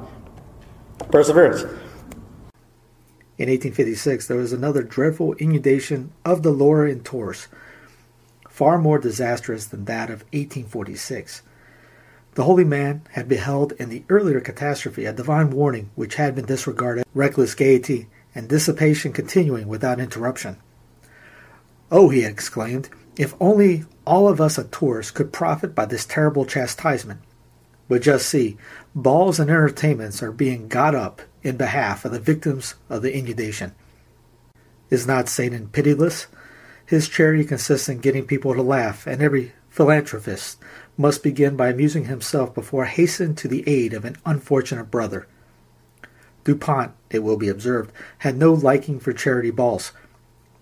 Perseverance. 1.12 1.62
In 3.38 3.50
1856, 3.50 4.28
there 4.28 4.38
was 4.38 4.52
another 4.52 4.82
dreadful 4.82 5.34
inundation 5.34 6.12
of 6.26 6.42
the 6.42 6.50
Loire 6.50 6.88
in 6.88 7.02
Tours, 7.04 7.48
far 8.50 8.80
more 8.80 8.98
disastrous 8.98 9.66
than 9.66 9.86
that 9.86 10.10
of 10.10 10.24
1846. 10.34 11.44
The 12.34 12.44
holy 12.44 12.64
man 12.64 13.02
had 13.12 13.30
beheld 13.30 13.74
in 13.74 13.90
the 13.90 14.04
earlier 14.10 14.42
catastrophe 14.42 15.06
a 15.06 15.14
divine 15.14 15.52
warning 15.52 15.92
which 15.94 16.16
had 16.16 16.36
been 16.36 16.46
disregarded, 16.46 17.06
reckless 17.14 17.54
gaiety 17.54 18.08
and 18.34 18.48
dissipation 18.48 19.14
continuing 19.14 19.68
without 19.68 20.00
interruption. 20.00 20.58
Oh, 21.92 22.10
he 22.10 22.24
exclaimed, 22.24 22.90
if 23.18 23.36
only 23.40 23.86
all 24.08 24.30
of 24.30 24.40
us 24.40 24.58
at 24.58 24.72
Tours 24.72 25.12
could 25.12 25.34
profit 25.34 25.76
by 25.76 25.86
this 25.86 26.06
terrible 26.06 26.46
chastisement. 26.46 27.20
But 27.90 28.02
just 28.02 28.28
see, 28.28 28.58
balls 28.96 29.40
and 29.40 29.50
entertainments 29.50 30.24
are 30.24 30.32
being 30.32 30.70
got 30.70 30.96
up 30.96 31.22
in 31.44 31.58
behalf 31.58 32.06
of 32.06 32.12
the 32.12 32.20
victims 32.20 32.76
of 32.90 33.02
the 33.02 33.14
inundation. 33.14 33.74
Is 34.90 35.06
not 35.06 35.28
Satan 35.28 35.68
pitiless? 35.68 36.28
His 36.86 37.10
charity 37.10 37.44
consists 37.44 37.90
in 37.90 38.00
getting 38.00 38.26
people 38.26 38.54
to 38.54 38.62
laugh, 38.62 39.06
and 39.06 39.22
every 39.22 39.52
philanthropist 39.70 40.58
must 40.98 41.22
begin 41.22 41.58
by 41.58 41.70
amusing 41.70 42.06
himself 42.06 42.56
before 42.56 42.86
hastening 42.86 43.36
to 43.36 43.48
the 43.50 43.64
aid 43.68 43.94
of 43.94 44.06
an 44.06 44.16
unfortunate 44.26 44.90
brother. 44.90 45.28
Dupont, 46.46 46.94
it 47.10 47.20
will 47.20 47.36
be 47.36 47.50
observed, 47.50 47.92
had 48.20 48.38
no 48.38 48.54
liking 48.54 49.02
for 49.02 49.12
charity 49.12 49.52
balls. 49.52 49.92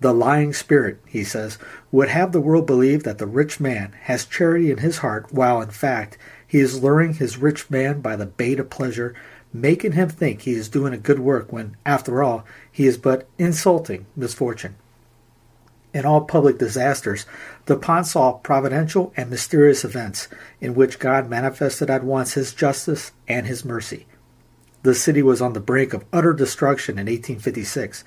The 0.06 0.14
lying 0.14 0.54
spirit, 0.54 1.00
he 1.08 1.24
says, 1.24 1.58
would 1.92 2.10
have 2.10 2.32
the 2.32 2.40
world 2.40 2.68
believe 2.68 3.02
that 3.06 3.18
the 3.18 3.26
rich 3.26 3.60
man 3.60 3.94
has 4.04 4.24
charity 4.24 4.70
in 4.70 4.78
his 4.78 5.00
heart, 5.00 5.34
while 5.34 5.60
in 5.64 5.72
fact 5.72 6.16
he 6.46 6.60
is 6.60 6.84
luring 6.84 7.16
his 7.16 7.40
rich 7.40 7.72
man 7.72 8.02
by 8.02 8.16
the 8.16 8.28
bait 8.28 8.60
of 8.60 8.70
pleasure, 8.70 9.16
making 9.52 9.94
him 9.94 10.08
think 10.08 10.42
he 10.42 10.54
is 10.54 10.70
doing 10.70 10.94
a 10.94 11.00
good 11.00 11.18
work 11.18 11.52
when, 11.52 11.76
after 11.88 12.22
all, 12.22 12.46
he 12.72 12.86
is 12.86 13.00
but 13.00 13.28
insulting 13.40 14.06
misfortune. 14.16 14.76
In 15.92 16.06
all 16.06 16.22
public 16.22 16.60
disasters, 16.60 17.26
Dupont 17.66 18.06
saw 18.06 18.34
providential 18.34 19.12
and 19.18 19.32
mysterious 19.32 19.84
events 19.84 20.28
in 20.62 20.76
which 20.76 21.00
God 21.00 21.28
manifested 21.28 21.90
at 21.90 22.04
once 22.04 22.36
his 22.36 22.54
justice 22.54 23.12
and 23.28 23.48
his 23.48 23.66
mercy. 23.66 24.06
The 24.84 24.94
city 24.94 25.24
was 25.24 25.42
on 25.42 25.54
the 25.54 25.60
brink 25.60 25.96
of 25.96 26.06
utter 26.14 26.32
destruction 26.32 27.00
in 27.00 27.08
1856. 27.08 28.04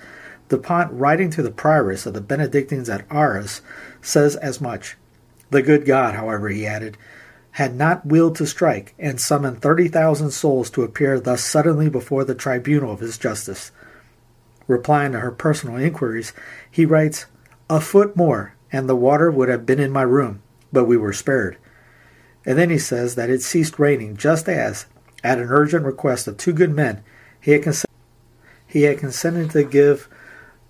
Dupont, 0.48 0.90
writing 0.92 1.30
to 1.30 1.42
the 1.42 1.50
prioress 1.50 2.06
of 2.06 2.14
the 2.14 2.20
Benedictines 2.20 2.88
at 2.88 3.04
Arras, 3.10 3.60
says 4.00 4.36
as 4.36 4.60
much. 4.60 4.96
The 5.50 5.62
good 5.62 5.84
God, 5.84 6.14
however, 6.14 6.48
he 6.48 6.66
added, 6.66 6.96
had 7.52 7.74
not 7.74 8.06
willed 8.06 8.36
to 8.36 8.46
strike 8.46 8.94
and 8.98 9.20
summon 9.20 9.56
30,000 9.56 10.30
souls 10.30 10.70
to 10.70 10.82
appear 10.82 11.18
thus 11.18 11.42
suddenly 11.42 11.88
before 11.88 12.24
the 12.24 12.34
tribunal 12.34 12.92
of 12.92 13.00
his 13.00 13.18
justice. 13.18 13.72
Replying 14.66 15.12
to 15.12 15.20
her 15.20 15.30
personal 15.30 15.76
inquiries, 15.76 16.32
he 16.70 16.84
writes, 16.84 17.26
A 17.68 17.80
foot 17.80 18.14
more, 18.14 18.54
and 18.70 18.88
the 18.88 18.96
water 18.96 19.30
would 19.30 19.48
have 19.48 19.66
been 19.66 19.80
in 19.80 19.90
my 19.90 20.02
room, 20.02 20.42
but 20.72 20.84
we 20.84 20.96
were 20.96 21.12
spared. 21.12 21.56
And 22.44 22.58
then 22.58 22.70
he 22.70 22.78
says 22.78 23.14
that 23.14 23.30
it 23.30 23.42
ceased 23.42 23.78
raining 23.78 24.16
just 24.16 24.48
as, 24.48 24.86
at 25.24 25.38
an 25.38 25.48
urgent 25.48 25.84
request 25.84 26.28
of 26.28 26.36
two 26.36 26.52
good 26.52 26.70
men, 26.70 27.02
he 27.40 27.52
had, 27.52 27.62
cons- 27.62 27.86
he 28.66 28.82
had 28.82 28.98
consented 28.98 29.50
to 29.50 29.64
give 29.64 30.08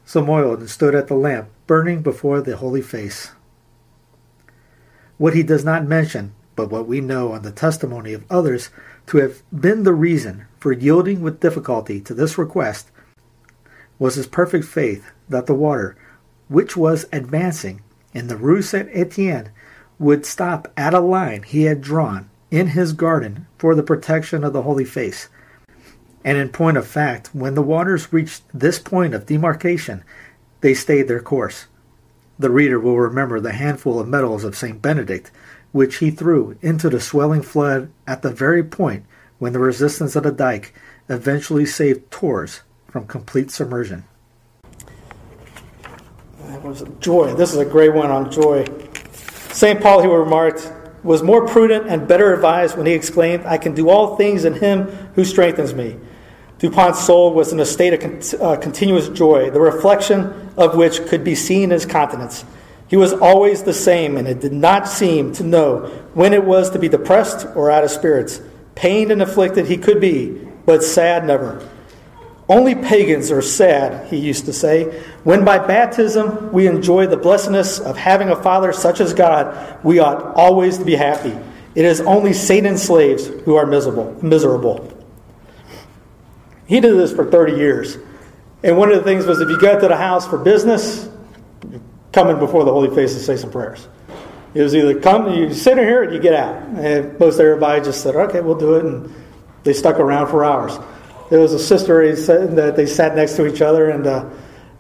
some 0.09 0.31
oil 0.31 0.55
and 0.55 0.71
stood 0.71 0.95
at 0.95 1.07
the 1.07 1.15
lamp, 1.15 1.51
burning 1.67 2.01
before 2.01 2.41
the 2.41 2.57
holy 2.57 2.81
face. 2.81 3.33
What 5.19 5.35
he 5.35 5.43
does 5.43 5.67
not 5.67 5.87
mention, 5.87 6.33
but 6.57 6.71
what 6.71 6.89
we 6.89 7.03
know 7.03 7.33
on 7.33 7.43
the 7.43 7.53
testimony 7.53 8.15
of 8.15 8.25
others 8.31 8.71
to 9.09 9.19
have 9.19 9.43
been 9.53 9.83
the 9.83 9.93
reason 9.93 10.47
for 10.59 10.73
yielding 10.73 11.21
with 11.21 11.41
difficulty 11.41 12.01
to 12.01 12.15
this 12.15 12.39
request, 12.39 12.91
was 13.99 14.15
his 14.15 14.27
perfect 14.27 14.65
faith 14.65 15.11
that 15.29 15.45
the 15.45 15.53
water, 15.53 15.95
which 16.49 16.75
was 16.75 17.05
advancing 17.13 17.83
in 18.15 18.29
the 18.29 18.37
Rue 18.39 18.63
Saint 18.63 18.89
Etienne, 18.95 19.51
would 19.99 20.25
stop 20.25 20.73
at 20.75 20.95
a 20.95 21.01
line 21.01 21.43
he 21.43 21.65
had 21.65 21.83
drawn 21.83 22.31
in 22.51 22.69
his 22.69 22.95
garden 22.95 23.47
for 23.59 23.75
the 23.75 23.83
protection 23.83 24.43
of 24.43 24.55
the 24.55 24.63
holy 24.63 24.87
face. 24.87 25.29
And 26.25 26.37
in 26.37 26.49
point 26.51 26.77
of 26.77 26.87
fact, 26.87 27.35
when 27.35 27.55
the 27.55 27.63
waters 27.63 28.13
reached 28.13 28.43
this 28.53 28.79
point 28.79 29.15
of 29.15 29.27
demarcation, 29.27 30.05
they 30.61 30.75
stayed 30.75 31.09
their 31.09 31.21
course. 31.21 31.67
The 32.39 32.51
reader 32.51 32.79
will 32.79 32.99
remember 32.99 33.41
the 33.41 33.53
handful 33.53 33.99
of 33.99 34.09
medals 34.09 34.45
of 34.45 34.57
St. 34.57 34.81
Benedict, 34.81 35.31
which 35.73 35.97
he 35.97 36.11
threw 36.11 36.57
into 36.63 36.89
the 36.89 37.01
swelling 37.01 37.43
flood 37.43 37.91
at 38.07 38.23
the 38.23 38.31
very 38.31 38.63
point 38.63 39.05
when 39.39 39.53
the 39.53 39.59
resistance 39.59 40.17
of 40.17 40.23
the 40.25 40.33
dike 40.33 40.75
eventually 41.09 41.67
saved 41.67 42.11
Tours 42.11 42.63
from 42.87 43.07
complete 43.07 43.51
submersion. 43.51 44.05
That 46.47 46.63
was 46.63 46.85
joy. 47.01 47.35
This 47.35 47.53
is 47.53 47.59
a 47.59 47.65
great 47.65 47.93
one 47.93 48.11
on 48.11 48.31
joy. 48.31 48.67
St. 49.53 49.81
Paul, 49.81 50.03
he 50.03 50.09
remarked, 50.09 50.73
was 51.03 51.23
more 51.23 51.47
prudent 51.47 51.87
and 51.89 52.09
better 52.09 52.33
advised 52.35 52.77
when 52.77 52.87
he 52.87 52.93
exclaimed, 52.93 53.45
I 53.47 53.59
can 53.59 53.75
do 53.75 53.89
all 53.89 54.17
things 54.17 54.45
in 54.45 54.55
him 54.55 54.85
who 55.15 55.25
strengthens 55.25 55.75
me. 55.75 55.97
Dupont's 56.59 57.05
soul 57.05 57.33
was 57.35 57.53
in 57.53 57.61
a 57.61 57.65
state 57.65 57.95
of 57.95 58.41
uh, 58.41 58.57
continuous 58.57 59.09
joy, 59.09 59.51
the 59.51 59.61
reflection 59.61 60.51
of 60.57 60.77
which 60.77 61.07
could 61.07 61.23
be 61.23 61.37
seen 61.37 61.65
in 61.65 61.71
his 61.71 61.87
countenance. 61.87 62.45
He 62.89 62.97
was 62.97 63.13
always 63.13 63.63
the 63.63 63.75
same, 63.75 64.17
and 64.17 64.27
it 64.27 64.41
did 64.41 64.53
not 64.53 64.89
seem 64.89 65.33
to 65.35 65.45
know 65.45 65.87
when 66.15 66.33
it 66.33 66.43
was 66.43 66.71
to 66.71 66.79
be 66.79 66.89
depressed 66.89 67.47
or 67.55 67.71
out 67.71 67.85
of 67.85 67.91
spirits. 67.91 68.41
Pained 68.75 69.13
and 69.13 69.23
afflicted 69.23 69.67
he 69.67 69.77
could 69.77 70.01
be, 70.01 70.31
but 70.67 70.83
sad 70.83 71.25
never. 71.25 71.69
Only 72.49 72.75
pagans 72.75 73.31
are 73.31 73.43
sad, 73.43 74.09
he 74.09 74.17
used 74.17 74.47
to 74.47 74.55
say, 74.55 75.03
when 75.23 75.45
by 75.45 75.59
baptism 75.59 76.51
we 76.51 76.67
enjoy 76.67 77.07
the 77.07 77.17
blessedness 77.19 77.79
of 77.79 77.97
having 77.97 78.31
a 78.31 78.43
Father 78.43 78.73
such 78.73 79.01
as 79.01 79.13
God, 79.13 79.85
we 79.85 79.99
ought 79.99 80.35
always 80.35 80.79
to 80.79 80.85
be 80.85 80.97
happy. 80.97 81.37
It 81.75 81.85
is 81.85 82.01
only 82.01 82.33
Satan's 82.33 82.83
slaves 82.83 83.27
who 83.27 83.57
are 83.57 83.67
miserable. 83.67 84.17
miserable. 84.23 84.98
He 86.69 86.81
did 86.81 86.97
this 86.97 87.13
for 87.13 87.29
30 87.29 87.55
years. 87.55 87.97
And 88.63 88.77
one 88.77 88.91
of 88.91 88.97
the 88.99 89.03
things 89.03 89.25
was 89.25 89.41
if 89.41 89.49
you 89.49 89.59
got 89.59 89.81
to 89.81 89.89
the 89.89 89.97
house 89.97 90.27
for 90.27 90.39
business, 90.39 91.09
coming 92.13 92.39
before 92.39 92.65
the 92.65 92.73
Holy 92.73 92.95
Face 92.95 93.15
and 93.15 93.23
say 93.23 93.37
some 93.37 93.51
prayers. 93.51 93.89
It 94.55 94.63
was 94.63 94.75
either 94.75 94.99
come, 95.01 95.33
you 95.33 95.53
sit 95.55 95.79
in 95.79 95.85
here, 95.85 96.03
and 96.03 96.13
you 96.13 96.21
get 96.21 96.35
out. 96.35 96.57
And 96.79 97.19
most 97.19 97.39
everybody 97.39 97.83
just 97.83 98.03
said, 98.03 98.17
okay, 98.17 98.41
we'll 98.41 98.59
do 98.59 98.75
it. 98.75 98.85
And 98.85 99.15
they 99.65 99.73
stuck 99.73 99.99
around 99.99 100.29
for 100.29 100.45
hours. 100.45 100.79
There 101.31 101.41
was 101.41 101.53
a 101.53 101.59
sister 101.59 102.15
that 102.15 102.77
they 102.77 102.87
sat 102.87 103.15
next 103.15 103.37
to 103.37 103.47
each 103.47 103.61
other, 103.61 103.91
and 103.91 104.07
uh, 104.07 104.31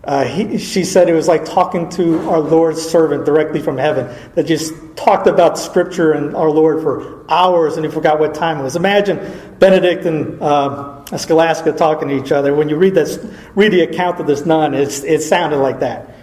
uh, 0.04 0.24
he, 0.24 0.56
she 0.56 0.84
said 0.84 1.08
it 1.08 1.12
was 1.12 1.28
like 1.28 1.44
talking 1.44 1.90
to 1.90 2.18
our 2.30 2.40
Lord's 2.40 2.80
servant 2.80 3.26
directly 3.26 3.60
from 3.60 3.76
heaven 3.76 4.14
that 4.34 4.44
just 4.44 4.72
talked 4.96 5.26
about 5.26 5.58
Scripture 5.58 6.12
and 6.12 6.34
our 6.34 6.50
Lord 6.50 6.82
for 6.82 7.30
hours, 7.30 7.76
and 7.76 7.84
he 7.84 7.92
forgot 7.92 8.18
what 8.18 8.34
time 8.34 8.58
it 8.58 8.62
was. 8.62 8.76
Imagine 8.76 9.18
Benedict 9.58 10.06
and 10.06 10.40
uh, 10.40 10.97
Scholastica 11.16 11.72
talking 11.72 12.08
to 12.08 12.22
each 12.22 12.32
other. 12.32 12.54
When 12.54 12.68
you 12.68 12.76
read 12.76 12.94
this, 12.94 13.18
read 13.54 13.72
the 13.72 13.80
account 13.82 14.20
of 14.20 14.26
this 14.26 14.44
nun, 14.44 14.74
it's, 14.74 15.02
it 15.04 15.22
sounded 15.22 15.58
like 15.58 15.80
that. 15.80 16.14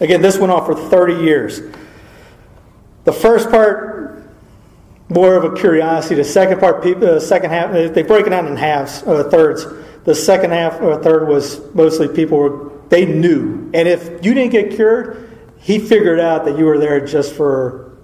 Again, 0.00 0.22
this 0.22 0.38
went 0.38 0.52
on 0.52 0.64
for 0.64 0.74
30 0.74 1.24
years. 1.24 1.60
The 3.04 3.12
first 3.12 3.50
part, 3.50 3.96
more 5.08 5.36
of 5.36 5.44
a 5.44 5.56
curiosity. 5.56 6.16
The 6.16 6.24
second 6.24 6.60
part, 6.60 6.82
the 6.82 7.16
uh, 7.16 7.20
second 7.20 7.50
half, 7.50 7.72
they 7.72 8.02
break 8.02 8.26
it 8.26 8.30
down 8.30 8.46
in 8.46 8.56
halves, 8.56 9.02
uh, 9.04 9.28
thirds. 9.30 9.66
The 10.04 10.14
second 10.14 10.52
half 10.52 10.80
or 10.80 11.02
third 11.02 11.28
was 11.28 11.60
mostly 11.74 12.08
people 12.08 12.38
were, 12.38 12.72
they 12.88 13.04
knew. 13.04 13.70
And 13.74 13.88
if 13.88 14.24
you 14.24 14.34
didn't 14.34 14.52
get 14.52 14.72
cured, 14.72 15.38
he 15.58 15.78
figured 15.78 16.20
out 16.20 16.44
that 16.44 16.58
you 16.58 16.64
were 16.64 16.78
there 16.78 17.04
just 17.04 17.34
for 17.34 17.96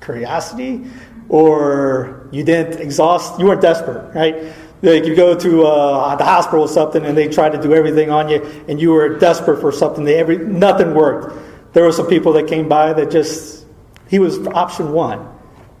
curiosity 0.00 0.84
or 1.28 2.28
you 2.32 2.44
didn't 2.44 2.80
exhaust, 2.80 3.38
you 3.38 3.46
weren't 3.46 3.62
desperate, 3.62 4.14
right? 4.14 4.52
Like 4.82 5.06
you 5.06 5.14
go 5.14 5.38
to 5.38 5.62
uh, 5.62 6.16
the 6.16 6.24
hospital 6.24 6.62
or 6.62 6.68
something, 6.68 7.04
and 7.04 7.16
they 7.16 7.28
try 7.28 7.48
to 7.48 7.60
do 7.60 7.72
everything 7.72 8.10
on 8.10 8.28
you, 8.28 8.42
and 8.66 8.80
you 8.80 8.90
were 8.90 9.16
desperate 9.18 9.60
for 9.60 9.70
something. 9.70 10.04
They 10.04 10.16
every 10.16 10.38
nothing 10.38 10.92
worked. 10.92 11.38
There 11.72 11.84
were 11.84 11.92
some 11.92 12.08
people 12.08 12.32
that 12.32 12.48
came 12.48 12.68
by 12.68 12.92
that 12.92 13.10
just 13.10 13.64
he 14.08 14.18
was 14.18 14.44
option 14.48 14.92
one, 14.92 15.28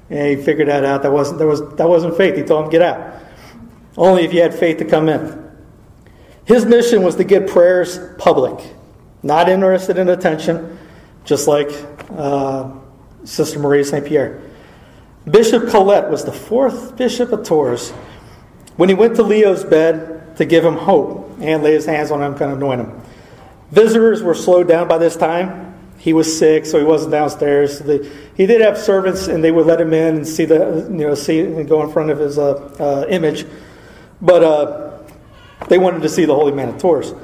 and 0.08 0.38
he 0.38 0.42
figured 0.42 0.68
that 0.68 0.84
out. 0.84 1.02
That 1.02 1.10
wasn't 1.10 1.38
there 1.38 1.48
was 1.48 1.60
that 1.74 1.88
wasn't 1.88 2.16
faith. 2.16 2.36
He 2.36 2.42
told 2.42 2.64
him 2.64 2.70
get 2.70 2.82
out. 2.82 3.20
Only 3.96 4.24
if 4.24 4.32
you 4.32 4.40
had 4.40 4.54
faith 4.54 4.78
to 4.78 4.84
come 4.84 5.08
in. 5.08 5.50
His 6.44 6.64
mission 6.64 7.02
was 7.02 7.16
to 7.16 7.24
get 7.24 7.48
prayers 7.48 7.98
public, 8.18 8.74
not 9.22 9.48
interested 9.48 9.98
in 9.98 10.08
attention, 10.08 10.78
just 11.24 11.48
like 11.48 11.70
uh, 12.16 12.70
Sister 13.24 13.58
Marie 13.58 13.84
St. 13.84 14.04
Pierre. 14.04 14.40
Bishop 15.30 15.68
Colette 15.68 16.10
was 16.10 16.24
the 16.24 16.32
fourth 16.32 16.96
bishop 16.96 17.32
of 17.32 17.44
Tours. 17.44 17.92
When 18.76 18.88
he 18.88 18.94
went 18.94 19.16
to 19.16 19.22
Leo's 19.22 19.64
bed 19.64 20.36
to 20.36 20.44
give 20.44 20.64
him 20.64 20.76
hope 20.76 21.38
and 21.40 21.62
lay 21.62 21.72
his 21.72 21.86
hands 21.86 22.10
on 22.10 22.22
him, 22.22 22.34
kind 22.36 22.50
of 22.50 22.58
anoint 22.58 22.80
him. 22.80 23.02
Visitors 23.70 24.22
were 24.22 24.34
slowed 24.34 24.68
down 24.68 24.88
by 24.88 24.98
this 24.98 25.16
time. 25.16 25.74
He 25.98 26.12
was 26.12 26.36
sick, 26.38 26.66
so 26.66 26.78
he 26.78 26.84
wasn't 26.84 27.12
downstairs. 27.12 27.78
he 27.78 28.46
did 28.46 28.60
have 28.60 28.76
servants, 28.76 29.28
and 29.28 29.42
they 29.42 29.52
would 29.52 29.66
let 29.66 29.80
him 29.80 29.92
in 29.92 30.16
and 30.16 30.28
see 30.28 30.44
the, 30.44 30.88
you 30.90 31.06
know, 31.06 31.14
see 31.14 31.40
and 31.40 31.68
go 31.68 31.82
in 31.82 31.92
front 31.92 32.10
of 32.10 32.18
his 32.18 32.38
uh, 32.38 32.54
uh, 32.78 33.06
image. 33.08 33.46
But 34.20 34.42
uh, 34.42 34.98
they 35.68 35.78
wanted 35.78 36.02
to 36.02 36.08
see 36.08 36.24
the 36.24 36.34
Holy 36.34 36.52
Man 36.52 36.70
of 36.70 36.78
Tours. 36.78 37.14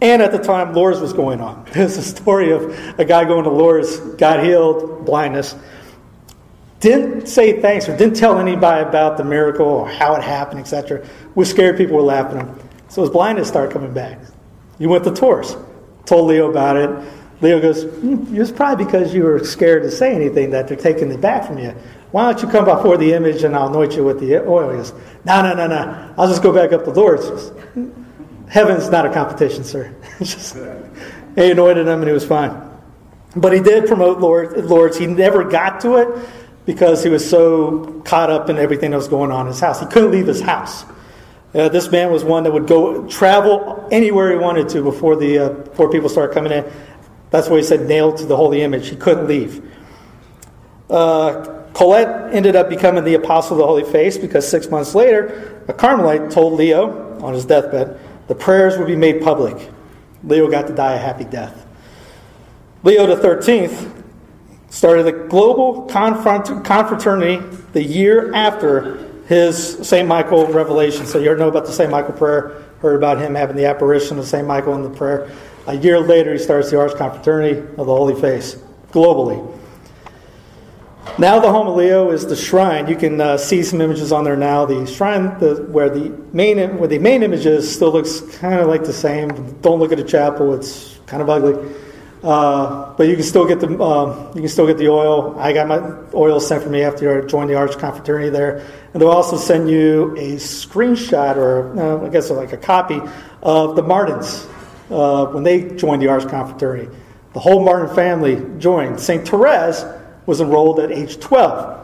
And 0.00 0.22
at 0.22 0.32
the 0.32 0.38
time, 0.38 0.72
Lourdes 0.72 1.00
was 1.00 1.12
going 1.12 1.40
on. 1.40 1.64
There's 1.72 1.96
a 1.96 2.02
story 2.02 2.52
of 2.52 2.62
a 2.98 3.04
guy 3.04 3.24
going 3.24 3.44
to 3.44 3.50
Lourdes, 3.50 3.98
got 4.16 4.42
healed, 4.42 5.04
blindness, 5.04 5.54
didn't 6.82 7.26
say 7.26 7.62
thanks 7.62 7.88
or 7.88 7.96
didn't 7.96 8.16
tell 8.16 8.38
anybody 8.38 8.86
about 8.86 9.16
the 9.16 9.24
miracle 9.24 9.66
or 9.66 9.88
how 9.88 10.16
it 10.16 10.22
happened, 10.22 10.60
etc. 10.60 11.06
Was 11.36 11.48
scared 11.48 11.76
people 11.78 11.96
were 11.96 12.02
laughing 12.02 12.40
at 12.40 12.46
him. 12.46 12.58
So 12.88 13.02
his 13.02 13.10
blindness 13.10 13.48
started 13.48 13.72
coming 13.72 13.94
back. 13.94 14.18
You 14.78 14.88
went 14.88 15.04
to 15.04 15.12
Tours, 15.12 15.56
told 16.06 16.28
Leo 16.28 16.50
about 16.50 16.76
it. 16.76 16.90
Leo 17.40 17.60
goes, 17.60 17.84
mm, 17.84 18.36
It's 18.36 18.50
probably 18.50 18.84
because 18.84 19.14
you 19.14 19.22
were 19.22 19.42
scared 19.44 19.84
to 19.84 19.90
say 19.92 20.14
anything 20.14 20.50
that 20.50 20.66
they're 20.66 20.76
taking 20.76 21.10
it 21.12 21.20
back 21.20 21.46
from 21.46 21.58
you. 21.58 21.70
Why 22.10 22.30
don't 22.30 22.42
you 22.42 22.48
come 22.48 22.64
before 22.64 22.98
the 22.98 23.12
image 23.14 23.44
and 23.44 23.54
I'll 23.54 23.68
anoint 23.68 23.94
you 23.94 24.04
with 24.04 24.18
the 24.18 24.44
oil? 24.44 24.70
He 24.70 24.78
goes, 24.78 24.92
No, 25.24 25.40
no, 25.40 25.54
no, 25.54 25.68
no. 25.68 26.14
I'll 26.18 26.28
just 26.28 26.42
go 26.42 26.52
back 26.52 26.72
up 26.72 26.84
to 26.84 26.90
Lourdes. 26.90 27.52
Heaven's 28.48 28.90
not 28.90 29.06
a 29.06 29.12
competition, 29.12 29.62
sir. 29.62 29.94
just, 30.18 30.56
he 31.36 31.50
anointed 31.52 31.86
him 31.86 32.00
and 32.00 32.08
he 32.08 32.12
was 32.12 32.26
fine. 32.26 32.70
But 33.34 33.52
he 33.52 33.60
did 33.60 33.86
promote 33.86 34.18
Lord, 34.18 34.56
Lourdes. 34.64 34.98
He 34.98 35.06
never 35.06 35.44
got 35.44 35.80
to 35.82 35.96
it 35.96 36.28
because 36.64 37.02
he 37.02 37.10
was 37.10 37.28
so 37.28 38.02
caught 38.04 38.30
up 38.30 38.48
in 38.48 38.58
everything 38.58 38.92
that 38.92 38.96
was 38.96 39.08
going 39.08 39.30
on 39.30 39.42
in 39.42 39.46
his 39.48 39.60
house. 39.60 39.80
He 39.80 39.86
couldn't 39.86 40.12
leave 40.12 40.26
his 40.26 40.40
house. 40.40 40.84
Uh, 41.54 41.68
this 41.68 41.90
man 41.90 42.10
was 42.10 42.24
one 42.24 42.44
that 42.44 42.52
would 42.52 42.66
go 42.66 43.06
travel 43.08 43.86
anywhere 43.90 44.32
he 44.32 44.38
wanted 44.38 44.68
to 44.70 44.82
before 44.82 45.16
the 45.16 45.38
uh, 45.38 45.48
before 45.50 45.90
people 45.90 46.08
started 46.08 46.32
coming 46.32 46.52
in. 46.52 46.64
That's 47.30 47.48
why 47.48 47.58
he 47.58 47.62
said 47.62 47.86
nailed 47.88 48.18
to 48.18 48.26
the 48.26 48.36
holy 48.36 48.62
image. 48.62 48.88
He 48.88 48.96
couldn't 48.96 49.26
leave. 49.26 49.62
Uh, 50.88 51.62
Colette 51.74 52.34
ended 52.34 52.54
up 52.56 52.68
becoming 52.68 53.04
the 53.04 53.14
apostle 53.14 53.52
of 53.52 53.58
the 53.58 53.66
Holy 53.66 53.84
Face 53.84 54.18
because 54.18 54.48
six 54.48 54.70
months 54.70 54.94
later, 54.94 55.62
a 55.68 55.72
Carmelite 55.72 56.30
told 56.30 56.54
Leo 56.54 57.18
on 57.22 57.34
his 57.34 57.44
deathbed 57.44 57.98
the 58.28 58.34
prayers 58.34 58.78
would 58.78 58.86
be 58.86 58.96
made 58.96 59.22
public. 59.22 59.70
Leo 60.24 60.50
got 60.50 60.66
to 60.66 60.74
die 60.74 60.94
a 60.94 60.98
happy 60.98 61.24
death. 61.24 61.66
Leo 62.82 63.06
the 63.06 63.16
13th 63.16 64.01
started 64.72 65.02
the 65.02 65.12
global 65.12 65.82
confraternity 65.82 67.36
the 67.74 67.84
year 67.84 68.34
after 68.34 68.96
his 69.26 69.86
St. 69.86 70.08
Michael 70.08 70.46
revelation. 70.46 71.04
So 71.04 71.18
you 71.18 71.28
heard 71.28 71.38
know 71.38 71.48
about 71.48 71.66
the 71.66 71.72
St. 71.72 71.90
Michael 71.90 72.14
prayer, 72.14 72.62
heard 72.80 72.96
about 72.96 73.18
him 73.18 73.34
having 73.34 73.54
the 73.54 73.66
apparition 73.66 74.18
of 74.18 74.24
St. 74.24 74.46
Michael 74.46 74.74
in 74.74 74.82
the 74.82 74.88
prayer. 74.88 75.30
A 75.66 75.76
year 75.76 76.00
later, 76.00 76.32
he 76.32 76.38
starts 76.38 76.70
the 76.70 76.80
Arch 76.80 76.96
Confraternity 76.96 77.60
of 77.60 77.76
the 77.76 77.84
Holy 77.84 78.18
Face 78.18 78.56
globally. 78.90 79.46
Now 81.18 81.38
the 81.38 81.50
home 81.50 81.66
of 81.66 81.76
Leo 81.76 82.10
is 82.10 82.24
the 82.24 82.34
shrine. 82.34 82.88
You 82.88 82.96
can 82.96 83.20
uh, 83.20 83.36
see 83.36 83.62
some 83.62 83.82
images 83.82 84.10
on 84.10 84.24
there 84.24 84.36
now. 84.36 84.64
The 84.64 84.86
shrine, 84.86 85.38
the, 85.38 85.66
where 85.68 85.90
the 85.90 86.08
main 86.32 86.78
where 86.78 86.88
the 86.88 86.98
main 86.98 87.22
image 87.22 87.44
is, 87.44 87.72
still 87.72 87.92
looks 87.92 88.20
kind 88.38 88.58
of 88.58 88.68
like 88.68 88.84
the 88.84 88.92
same. 88.92 89.28
Don't 89.60 89.80
look 89.80 89.92
at 89.92 89.98
the 89.98 90.04
chapel; 90.04 90.54
it's 90.54 90.98
kind 91.06 91.20
of 91.20 91.28
ugly. 91.28 91.54
Uh, 92.22 92.94
but 92.94 93.08
you 93.08 93.16
can 93.16 93.24
still 93.24 93.46
get 93.46 93.58
the 93.58 93.66
um, 93.82 94.28
you 94.28 94.42
can 94.42 94.48
still 94.48 94.66
get 94.66 94.78
the 94.78 94.88
oil. 94.88 95.36
I 95.40 95.52
got 95.52 95.66
my 95.66 95.80
oil 96.14 96.38
sent 96.38 96.62
for 96.62 96.70
me 96.70 96.82
after 96.82 97.20
I 97.20 97.26
joined 97.26 97.50
the 97.50 97.56
Arch 97.56 97.76
Confraternity 97.76 98.30
there, 98.30 98.64
and 98.92 99.02
they'll 99.02 99.10
also 99.10 99.36
send 99.36 99.68
you 99.68 100.12
a 100.16 100.36
screenshot 100.36 101.36
or 101.36 101.76
uh, 101.80 102.06
I 102.06 102.08
guess 102.10 102.30
like 102.30 102.52
a 102.52 102.56
copy 102.56 103.00
of 103.42 103.74
the 103.74 103.82
Martins 103.82 104.46
uh, 104.88 105.26
when 105.26 105.42
they 105.42 105.70
joined 105.74 106.00
the 106.00 106.08
Arch 106.08 106.28
Confraternity. 106.28 106.88
The 107.32 107.40
whole 107.40 107.64
Martin 107.64 107.92
family 107.94 108.40
joined. 108.60 109.00
Saint 109.00 109.26
Therese 109.26 109.84
was 110.26 110.40
enrolled 110.40 110.78
at 110.78 110.92
age 110.92 111.18
12. 111.18 111.78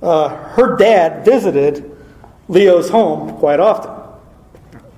Uh, 0.00 0.28
her 0.28 0.76
dad 0.76 1.24
visited 1.24 1.94
Leo's 2.48 2.88
home 2.88 3.36
quite 3.38 3.60
often. 3.60 3.92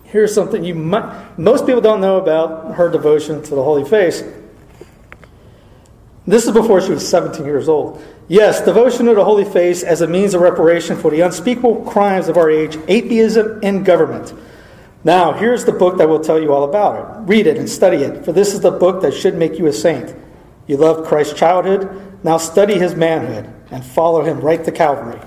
Here's 0.04 0.32
something 0.32 0.62
you 0.62 0.76
might, 0.76 1.38
most 1.38 1.66
people 1.66 1.80
don't 1.80 2.00
know 2.00 2.18
about 2.18 2.76
her 2.76 2.88
devotion 2.88 3.42
to 3.42 3.54
the 3.54 3.62
Holy 3.62 3.84
Face. 3.84 4.22
This 6.26 6.46
is 6.46 6.52
before 6.52 6.80
she 6.80 6.90
was 6.90 7.06
17 7.06 7.44
years 7.44 7.68
old. 7.68 8.02
Yes, 8.28 8.64
devotion 8.64 9.06
to 9.06 9.14
the 9.14 9.24
Holy 9.24 9.44
Face 9.44 9.82
as 9.82 10.00
a 10.00 10.06
means 10.06 10.32
of 10.32 10.40
reparation 10.40 10.96
for 10.96 11.10
the 11.10 11.20
unspeakable 11.20 11.84
crimes 11.84 12.28
of 12.28 12.38
our 12.38 12.50
age, 12.50 12.78
atheism, 12.88 13.60
and 13.62 13.84
government. 13.84 14.32
Now, 15.04 15.32
here's 15.32 15.66
the 15.66 15.72
book 15.72 15.98
that 15.98 16.08
will 16.08 16.20
tell 16.20 16.40
you 16.40 16.54
all 16.54 16.64
about 16.64 16.96
it. 16.96 17.28
Read 17.28 17.46
it 17.46 17.58
and 17.58 17.68
study 17.68 17.98
it, 17.98 18.24
for 18.24 18.32
this 18.32 18.54
is 18.54 18.60
the 18.60 18.70
book 18.70 19.02
that 19.02 19.12
should 19.12 19.34
make 19.34 19.58
you 19.58 19.66
a 19.66 19.72
saint. 19.72 20.16
You 20.66 20.78
loved 20.78 21.06
Christ's 21.06 21.38
childhood, 21.38 22.24
now 22.24 22.38
study 22.38 22.78
his 22.78 22.94
manhood 22.94 23.52
and 23.70 23.84
follow 23.84 24.24
him 24.24 24.40
right 24.40 24.64
to 24.64 24.72
Calvary. 24.72 25.20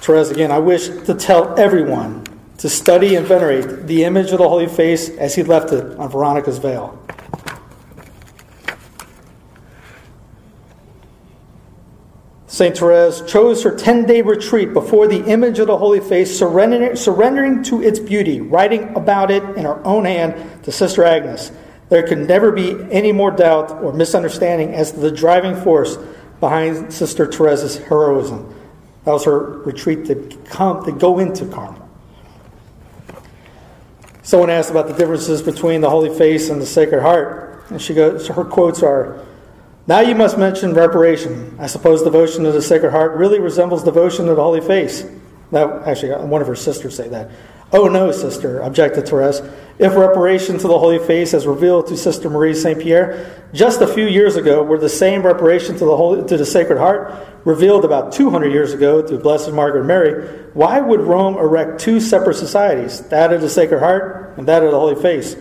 Therese, 0.00 0.30
again, 0.30 0.50
I 0.50 0.58
wish 0.58 0.88
to 0.88 1.14
tell 1.14 1.56
everyone 1.56 2.24
to 2.62 2.68
study 2.68 3.16
and 3.16 3.26
venerate 3.26 3.88
the 3.88 4.04
image 4.04 4.30
of 4.30 4.38
the 4.38 4.48
Holy 4.48 4.68
Face 4.68 5.08
as 5.08 5.34
he 5.34 5.42
left 5.42 5.72
it 5.72 5.98
on 5.98 6.08
Veronica's 6.08 6.58
veil. 6.58 6.96
St. 12.46 12.78
Therese 12.78 13.22
chose 13.22 13.64
her 13.64 13.76
10 13.76 14.06
day 14.06 14.22
retreat 14.22 14.72
before 14.72 15.08
the 15.08 15.24
image 15.24 15.58
of 15.58 15.66
the 15.66 15.76
Holy 15.76 15.98
Face, 15.98 16.38
surrendering, 16.38 17.64
to 17.64 17.82
its 17.82 17.98
beauty, 17.98 18.40
writing 18.40 18.94
about 18.94 19.32
it 19.32 19.42
in 19.56 19.64
her 19.64 19.84
own 19.84 20.04
hand 20.04 20.62
to 20.62 20.70
Sister 20.70 21.02
Agnes. 21.02 21.50
There 21.88 22.06
could 22.06 22.28
never 22.28 22.52
be 22.52 22.76
any 22.92 23.10
more 23.10 23.32
doubt 23.32 23.72
or 23.82 23.92
misunderstanding 23.92 24.72
as 24.72 24.92
to 24.92 25.00
the 25.00 25.10
driving 25.10 25.56
force 25.56 25.98
behind 26.38 26.92
Sister 26.92 27.26
Therese's 27.26 27.78
heroism. 27.78 28.54
That 29.02 29.10
was 29.14 29.24
her 29.24 29.58
retreat 29.62 30.04
to 30.04 30.14
come 30.44 30.84
to 30.84 30.92
go 30.92 31.18
into 31.18 31.44
Carmel. 31.46 31.81
Someone 34.22 34.50
asked 34.50 34.70
about 34.70 34.86
the 34.86 34.94
differences 34.94 35.42
between 35.42 35.80
the 35.80 35.90
Holy 35.90 36.16
Face 36.16 36.48
and 36.48 36.60
the 36.60 36.66
Sacred 36.66 37.02
Heart, 37.02 37.64
and 37.70 37.82
she 37.82 37.92
goes. 37.92 38.28
Her 38.28 38.44
quotes 38.44 38.82
are 38.82 39.24
now 39.86 40.00
you 40.00 40.14
must 40.14 40.38
mention 40.38 40.74
reparation. 40.74 41.56
I 41.58 41.66
suppose 41.66 42.02
devotion 42.02 42.44
to 42.44 42.52
the 42.52 42.62
Sacred 42.62 42.92
Heart 42.92 43.16
really 43.16 43.40
resembles 43.40 43.82
devotion 43.82 44.26
to 44.26 44.34
the 44.34 44.42
Holy 44.42 44.60
Face. 44.60 45.04
Now, 45.50 45.80
actually, 45.84 46.12
one 46.24 46.40
of 46.40 46.46
her 46.46 46.54
sisters 46.54 46.96
say 46.96 47.08
that. 47.08 47.30
Oh 47.74 47.88
no, 47.88 48.12
sister, 48.12 48.60
objected 48.60 49.08
Therese. 49.08 49.40
If 49.78 49.96
reparation 49.96 50.58
to 50.58 50.68
the 50.68 50.78
Holy 50.78 50.98
Face 50.98 51.32
as 51.32 51.46
revealed 51.46 51.86
to 51.86 51.96
Sister 51.96 52.28
Marie 52.28 52.54
Saint 52.54 52.80
Pierre 52.80 53.42
just 53.54 53.80
a 53.80 53.86
few 53.86 54.06
years 54.06 54.36
ago 54.36 54.62
were 54.62 54.78
the 54.78 54.90
same 54.90 55.22
reparation 55.22 55.76
to 55.78 55.84
the 55.86 55.96
Holy, 55.96 56.28
to 56.28 56.36
the 56.36 56.44
Sacred 56.44 56.78
Heart 56.78 57.14
revealed 57.46 57.86
about 57.86 58.12
200 58.12 58.52
years 58.52 58.74
ago 58.74 59.00
to 59.00 59.16
Blessed 59.16 59.52
Margaret 59.52 59.84
Mary, 59.84 60.28
why 60.52 60.80
would 60.80 61.00
Rome 61.00 61.38
erect 61.38 61.80
two 61.80 61.98
separate 61.98 62.34
societies, 62.34 63.00
that 63.08 63.32
of 63.32 63.40
the 63.40 63.48
Sacred 63.48 63.80
Heart 63.80 64.34
and 64.36 64.46
that 64.46 64.62
of 64.62 64.70
the 64.70 64.78
Holy 64.78 65.00
Face? 65.00 65.34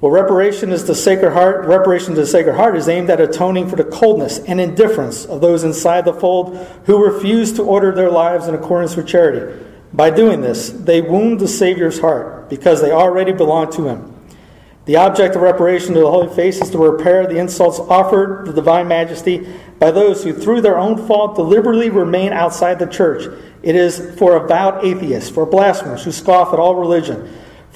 Well, 0.00 0.12
reparation 0.12 0.70
is 0.70 0.84
the 0.84 0.94
Sacred 0.94 1.32
Heart. 1.32 1.66
Reparation 1.66 2.14
to 2.14 2.20
the 2.20 2.26
Sacred 2.26 2.54
Heart 2.54 2.76
is 2.76 2.88
aimed 2.88 3.10
at 3.10 3.20
atoning 3.20 3.68
for 3.68 3.74
the 3.74 3.84
coldness 3.84 4.38
and 4.40 4.60
indifference 4.60 5.24
of 5.24 5.40
those 5.40 5.64
inside 5.64 6.04
the 6.04 6.12
fold 6.12 6.56
who 6.84 7.02
refuse 7.02 7.54
to 7.54 7.64
order 7.64 7.92
their 7.92 8.10
lives 8.10 8.46
in 8.46 8.54
accordance 8.54 8.94
with 8.94 9.08
charity. 9.08 9.64
By 9.92 10.10
doing 10.10 10.40
this, 10.40 10.70
they 10.70 11.00
wound 11.00 11.40
the 11.40 11.48
Savior's 11.48 11.98
heart 11.98 12.50
because 12.50 12.80
they 12.80 12.92
already 12.92 13.32
belong 13.32 13.72
to 13.72 13.88
Him. 13.88 14.14
The 14.84 14.96
object 14.96 15.36
of 15.36 15.42
reparation 15.42 15.94
to 15.94 16.00
the 16.00 16.10
Holy 16.10 16.34
Face 16.34 16.60
is 16.60 16.70
to 16.70 16.78
repair 16.78 17.26
the 17.26 17.38
insults 17.38 17.78
offered 17.78 18.46
the 18.46 18.52
Divine 18.52 18.88
Majesty 18.88 19.46
by 19.78 19.90
those 19.90 20.24
who, 20.24 20.32
through 20.32 20.62
their 20.62 20.78
own 20.78 21.06
fault, 21.06 21.36
deliberately 21.36 21.90
remain 21.90 22.32
outside 22.32 22.78
the 22.78 22.86
church. 22.86 23.24
It 23.62 23.76
is 23.76 24.14
for 24.18 24.36
avowed 24.36 24.84
atheists, 24.84 25.30
for 25.30 25.44
blasphemers 25.44 26.04
who 26.04 26.12
scoff 26.12 26.52
at 26.52 26.58
all 26.58 26.74
religion 26.74 27.28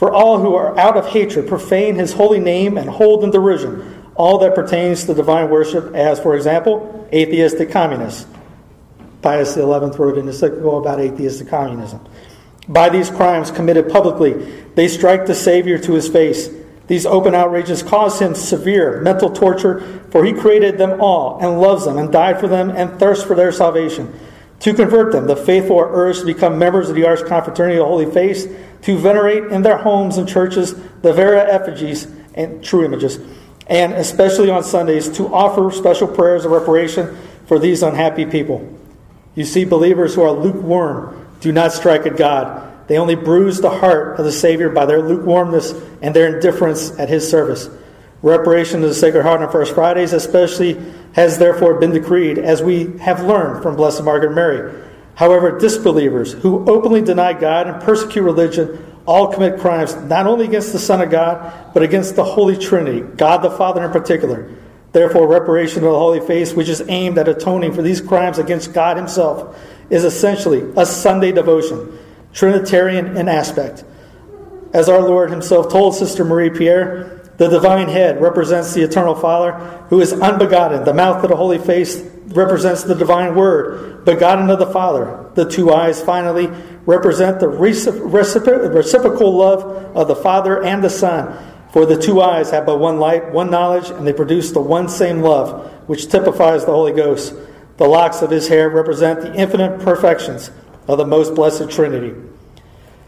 for 0.02 0.10
all 0.12 0.40
who 0.40 0.56
are 0.56 0.76
out 0.80 0.96
of 0.96 1.06
hatred 1.06 1.46
profane 1.46 1.94
his 1.94 2.12
holy 2.12 2.40
name 2.40 2.76
and 2.76 2.90
hold 2.90 3.22
in 3.22 3.30
derision 3.30 4.04
all 4.16 4.38
that 4.38 4.52
pertains 4.52 5.04
to 5.04 5.14
divine 5.14 5.48
worship, 5.48 5.94
as, 5.94 6.18
for 6.18 6.34
example, 6.34 7.08
atheistic 7.12 7.70
communists. 7.70 8.26
Pius 9.22 9.54
XI 9.54 9.60
wrote 9.62 10.18
an 10.18 10.26
encyclical 10.26 10.78
about 10.78 11.00
atheistic 11.00 11.48
communism. 11.48 12.00
By 12.68 12.88
these 12.88 13.10
crimes 13.10 13.50
committed 13.50 13.88
publicly, 13.88 14.32
they 14.74 14.88
strike 14.88 15.26
the 15.26 15.34
Savior 15.34 15.78
to 15.78 15.92
his 15.92 16.08
face. 16.08 16.50
These 16.88 17.06
open 17.06 17.34
outrages 17.34 17.82
cause 17.82 18.20
him 18.20 18.34
severe 18.34 19.00
mental 19.00 19.30
torture, 19.30 19.80
for 20.10 20.24
he 20.24 20.32
created 20.32 20.78
them 20.78 21.00
all 21.00 21.38
and 21.40 21.60
loves 21.60 21.84
them 21.84 21.98
and 21.98 22.12
died 22.12 22.38
for 22.38 22.48
them 22.48 22.70
and 22.70 22.98
thirsts 22.98 23.24
for 23.24 23.34
their 23.34 23.52
salvation. 23.52 24.12
To 24.60 24.74
convert 24.74 25.12
them, 25.12 25.26
the 25.26 25.36
faithful 25.36 25.78
are 25.78 25.92
urged 25.92 26.20
to 26.20 26.26
become 26.26 26.58
members 26.58 26.88
of 26.88 26.94
the 26.94 27.04
Arch 27.04 27.24
Confraternity 27.24 27.78
of 27.78 27.84
the 27.84 27.88
Holy 27.88 28.10
Face, 28.10 28.46
to 28.82 28.98
venerate 28.98 29.44
in 29.44 29.62
their 29.62 29.78
homes 29.78 30.18
and 30.18 30.28
churches 30.28 30.74
the 31.02 31.12
vera 31.12 31.44
effigies 31.52 32.06
and 32.34 32.62
true 32.62 32.84
images, 32.84 33.18
and 33.66 33.92
especially 33.94 34.50
on 34.50 34.62
Sundays 34.62 35.08
to 35.16 35.32
offer 35.32 35.70
special 35.70 36.06
prayers 36.06 36.44
of 36.44 36.52
reparation 36.52 37.16
for 37.46 37.58
these 37.58 37.82
unhappy 37.82 38.24
people. 38.24 38.78
You 39.35 39.45
see, 39.45 39.64
believers 39.64 40.14
who 40.14 40.22
are 40.22 40.33
lukewarm 40.33 41.26
do 41.41 41.53
not 41.53 41.72
strike 41.72 42.07
at 42.07 42.16
God. 42.16 42.89
They 42.89 42.99
only 42.99 43.14
bruise 43.14 43.61
the 43.61 43.70
heart 43.70 44.18
of 44.18 44.24
the 44.24 44.33
Savior 44.33 44.68
by 44.68 44.87
their 44.87 45.03
lukewarmness 45.03 45.72
and 46.03 46.14
their 46.14 46.37
indifference 46.37 46.99
at 46.99 47.09
His 47.09 47.28
service. 47.28 47.68
Reparation 48.22 48.83
to 48.83 48.89
the 48.89 48.95
Sacred 48.95 49.22
Heart 49.22 49.43
on 49.43 49.51
First 49.51 49.74
Fridays, 49.74 50.12
especially, 50.12 50.80
has 51.14 51.39
therefore 51.39 51.80
been 51.80 51.93
decreed, 51.93 52.39
as 52.39 52.62
we 52.62 52.97
have 52.99 53.24
learned 53.24 53.62
from 53.62 53.76
Blessed 53.76 54.05
Margaret 54.05 54.35
Mary. 54.35 54.72
However, 55.14 55.59
disbelievers 55.59 56.33
who 56.33 56.68
openly 56.68 57.03
deny 57.03 57.33
God 57.33 57.66
and 57.66 57.83
persecute 57.83 58.22
religion 58.22 58.85
all 59.07 59.33
commit 59.33 59.61
crimes 59.61 59.97
not 59.97 60.26
only 60.26 60.45
against 60.45 60.72
the 60.72 60.78
Son 60.78 61.01
of 61.01 61.11
God, 61.11 61.53
but 61.74 61.83
against 61.83 62.14
the 62.14 62.24
Holy 62.24 62.57
Trinity, 62.57 63.01
God 63.01 63.39
the 63.39 63.51
Father 63.51 63.85
in 63.85 63.91
particular. 63.91 64.49
Therefore, 64.93 65.26
reparation 65.26 65.84
of 65.84 65.90
the 65.93 65.99
Holy 65.99 66.20
Face, 66.20 66.53
which 66.53 66.68
is 66.68 66.82
aimed 66.86 67.18
at 67.18 67.28
atoning 67.28 67.72
for 67.72 67.82
these 67.82 68.01
crimes 68.01 68.38
against 68.38 68.72
God 68.74 68.97
Himself, 68.97 69.59
is 69.90 70.05
essentially 70.05 70.70
a 70.76 70.86
Sunday 70.86 71.32
devotion, 71.32 71.99
Trinitarian 72.32 73.16
in 73.16 73.28
aspect. 73.28 73.84
As 74.72 74.88
our 74.88 75.01
Lord 75.01 75.30
Himself 75.30 75.70
told 75.70 75.95
Sister 75.95 76.24
Marie 76.24 76.51
Pierre, 76.51 77.20
the 77.38 77.49
divine 77.49 77.88
head 77.88 78.20
represents 78.20 78.74
the 78.74 78.82
eternal 78.82 79.14
Father, 79.14 79.53
who 79.88 80.01
is 80.01 80.12
unbegotten. 80.12 80.84
The 80.84 80.95
mouth 80.95 81.24
of 81.24 81.30
the 81.30 81.36
Holy 81.36 81.59
Face 81.59 82.03
represents 82.26 82.82
the 82.82 82.95
divine 82.95 83.34
Word, 83.34 84.05
begotten 84.05 84.51
of 84.51 84.59
the 84.59 84.66
Father. 84.66 85.30
The 85.34 85.49
two 85.49 85.72
eyes, 85.72 86.03
finally, 86.03 86.49
represent 86.84 87.40
the 87.40 87.49
reciprocal 87.49 89.32
love 89.34 89.62
of 89.97 90.09
the 90.09 90.16
Father 90.16 90.62
and 90.62 90.84
the 90.84 90.90
Son. 90.90 91.34
For 91.72 91.86
the 91.86 91.96
two 91.96 92.20
eyes 92.20 92.50
have 92.50 92.66
but 92.66 92.78
one 92.78 92.98
light, 92.98 93.32
one 93.32 93.50
knowledge, 93.50 93.88
and 93.88 94.06
they 94.06 94.12
produce 94.12 94.52
the 94.52 94.60
one 94.60 94.90
same 94.90 95.22
love, 95.22 95.72
which 95.88 96.10
typifies 96.10 96.66
the 96.66 96.72
Holy 96.72 96.92
Ghost. 96.92 97.34
The 97.78 97.88
locks 97.88 98.20
of 98.20 98.30
his 98.30 98.46
hair 98.46 98.68
represent 98.68 99.22
the 99.22 99.34
infinite 99.34 99.80
perfections 99.80 100.50
of 100.86 100.98
the 100.98 101.06
most 101.06 101.34
blessed 101.34 101.70
Trinity. 101.70 102.14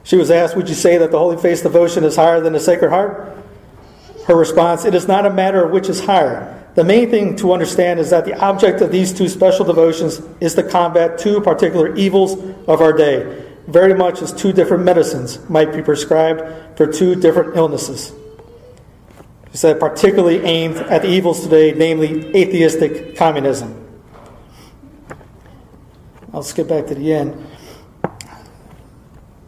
She 0.02 0.16
was 0.16 0.30
asked, 0.30 0.56
Would 0.56 0.70
you 0.70 0.74
say 0.74 0.96
that 0.96 1.10
the 1.10 1.18
Holy 1.18 1.36
Face 1.36 1.60
devotion 1.60 2.04
is 2.04 2.16
higher 2.16 2.40
than 2.40 2.54
the 2.54 2.60
Sacred 2.60 2.88
Heart? 2.88 3.36
Her 4.26 4.34
response, 4.34 4.86
It 4.86 4.94
is 4.94 5.06
not 5.06 5.26
a 5.26 5.30
matter 5.30 5.62
of 5.62 5.70
which 5.70 5.90
is 5.90 6.06
higher. 6.06 6.50
The 6.74 6.84
main 6.84 7.10
thing 7.10 7.36
to 7.36 7.52
understand 7.52 8.00
is 8.00 8.08
that 8.10 8.24
the 8.24 8.38
object 8.42 8.80
of 8.80 8.90
these 8.90 9.12
two 9.12 9.28
special 9.28 9.66
devotions 9.66 10.22
is 10.40 10.54
to 10.54 10.62
combat 10.62 11.18
two 11.18 11.42
particular 11.42 11.94
evils 11.96 12.32
of 12.66 12.80
our 12.80 12.94
day, 12.94 13.44
very 13.66 13.94
much 13.94 14.22
as 14.22 14.32
two 14.32 14.54
different 14.54 14.84
medicines 14.84 15.38
might 15.50 15.70
be 15.70 15.82
prescribed 15.82 16.78
for 16.78 16.86
two 16.86 17.14
different 17.14 17.56
illnesses. 17.56 18.12
He 19.54 19.58
said, 19.58 19.78
particularly 19.78 20.40
aimed 20.40 20.78
at 20.78 21.02
the 21.02 21.08
evils 21.08 21.44
today, 21.44 21.70
namely 21.70 22.36
atheistic 22.36 23.14
communism. 23.14 23.88
I'll 26.32 26.42
skip 26.42 26.66
back 26.66 26.88
to 26.88 26.96
the 26.96 27.14
end. 27.14 27.46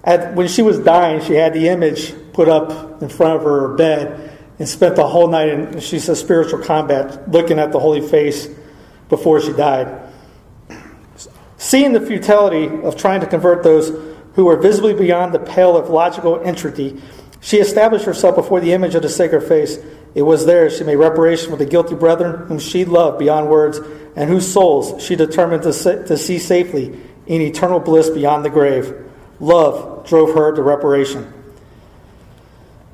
At, 0.05 0.37
when 0.37 0.47
she 0.47 0.63
was 0.63 0.79
dying, 0.79 1.21
she 1.23 1.33
had 1.33 1.55
the 1.55 1.67
image 1.67 2.15
put 2.33 2.49
up 2.49 3.03
in 3.03 3.09
front 3.09 3.35
of 3.35 3.43
her 3.43 3.75
bed 3.75 4.39
and 4.61 4.69
spent 4.69 4.95
the 4.95 5.09
whole 5.09 5.27
night 5.27 5.49
in, 5.49 5.81
she 5.81 5.99
says, 5.99 6.21
spiritual 6.21 6.61
combat, 6.61 7.29
looking 7.29 7.59
at 7.59 7.73
the 7.73 7.81
holy 7.81 8.01
face 8.01 8.49
before 9.09 9.41
she 9.41 9.53
died. 9.55 10.09
Seeing 11.57 11.93
the 11.93 12.01
futility 12.01 12.69
of 12.85 12.97
trying 12.97 13.23
to 13.23 13.27
convert 13.27 13.65
those 13.65 13.91
who 14.35 14.45
were 14.45 14.57
visibly 14.57 14.95
beyond 14.95 15.35
the 15.35 15.41
pale 15.41 15.77
of 15.77 15.91
logical 15.91 16.41
entropy, 16.43 17.03
she 17.41 17.59
established 17.59 18.05
herself 18.05 18.37
before 18.37 18.61
the 18.61 18.73
image 18.73 18.95
of 18.95 19.03
the 19.03 19.09
sacred 19.09 19.43
face. 19.43 19.79
It 20.17 20.23
was 20.23 20.47
there 20.47 20.71
she 20.71 20.83
made 20.83 20.97
reparation 20.97 21.51
for 21.51 21.57
the 21.57 21.67
guilty 21.67 21.95
brethren 21.95 22.47
whom 22.47 22.59
she 22.59 22.87
loved 22.87 23.19
beyond 23.19 23.51
words 23.51 23.81
and 24.17 24.31
whose 24.31 24.51
souls 24.51 25.03
she 25.05 25.15
determined 25.15 25.63
to, 25.65 25.73
to 25.73 26.17
see 26.17 26.39
safely 26.39 26.99
in 27.27 27.43
eternal 27.43 27.81
bliss 27.81 28.09
beyond 28.09 28.43
the 28.43 28.49
grave. 28.49 28.95
Love 29.41 30.07
drove 30.07 30.35
her 30.35 30.55
to 30.55 30.63
reparation. 30.63 31.35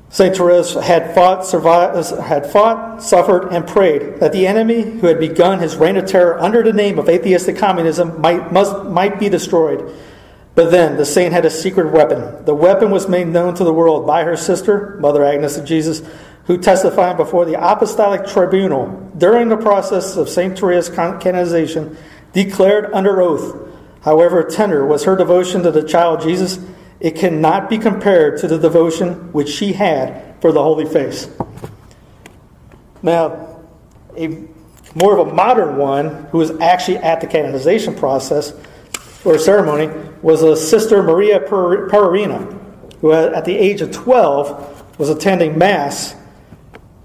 St. 0.09 0.35
Therese 0.35 0.73
had 0.73 1.15
fought, 1.15 1.45
survived, 1.45 2.11
had 2.19 2.45
fought, 2.45 3.01
suffered, 3.01 3.53
and 3.53 3.65
prayed 3.65 4.19
that 4.19 4.33
the 4.33 4.45
enemy 4.45 4.81
who 4.81 5.07
had 5.07 5.17
begun 5.17 5.59
his 5.59 5.77
reign 5.77 5.95
of 5.95 6.05
terror 6.05 6.37
under 6.41 6.61
the 6.61 6.73
name 6.73 6.99
of 6.99 7.07
atheistic 7.07 7.57
communism 7.57 8.19
might, 8.19 8.51
must, 8.51 8.83
might 8.83 9.17
be 9.17 9.29
destroyed. 9.29 9.95
But 10.55 10.71
then 10.71 10.97
the 10.97 11.05
saint 11.05 11.33
had 11.33 11.45
a 11.45 11.49
secret 11.49 11.93
weapon. 11.93 12.43
The 12.43 12.53
weapon 12.53 12.91
was 12.91 13.07
made 13.07 13.27
known 13.27 13.55
to 13.55 13.63
the 13.63 13.73
world 13.73 14.05
by 14.05 14.25
her 14.25 14.35
sister, 14.35 14.97
Mother 14.99 15.23
Agnes 15.23 15.57
of 15.57 15.65
Jesus, 15.65 16.03
who 16.45 16.57
testified 16.57 17.17
before 17.17 17.45
the 17.45 17.53
apostolic 17.53 18.25
tribunal 18.27 19.11
during 19.17 19.49
the 19.49 19.57
process 19.57 20.17
of 20.17 20.27
St. 20.27 20.57
Teresa's 20.57 20.93
canonization, 20.93 21.97
declared 22.33 22.91
under 22.93 23.21
oath, 23.21 23.69
however 24.01 24.43
tender 24.43 24.85
was 24.85 25.03
her 25.03 25.15
devotion 25.15 25.63
to 25.63 25.71
the 25.71 25.83
child 25.83 26.21
Jesus, 26.21 26.59
it 26.99 27.15
cannot 27.15 27.69
be 27.69 27.77
compared 27.77 28.39
to 28.39 28.47
the 28.47 28.57
devotion 28.57 29.31
which 29.31 29.49
she 29.49 29.73
had 29.73 30.35
for 30.41 30.51
the 30.51 30.61
Holy 30.61 30.85
Face. 30.85 31.29
Now, 33.01 33.61
a 34.17 34.47
more 34.95 35.17
of 35.17 35.27
a 35.27 35.33
modern 35.33 35.77
one 35.77 36.25
who 36.31 36.37
was 36.37 36.51
actually 36.59 36.97
at 36.97 37.19
the 37.19 37.27
canonization 37.27 37.95
process 37.95 38.53
or 39.25 39.39
ceremony 39.39 39.87
was 40.21 40.43
a 40.43 40.55
sister 40.55 41.01
Maria 41.01 41.39
Pierina, 41.39 42.59
who 42.99 43.11
at 43.11 43.45
the 43.45 43.57
age 43.57 43.81
of 43.81 43.91
12 43.91 44.99
was 44.99 45.09
attending 45.09 45.57
Mass 45.57 46.15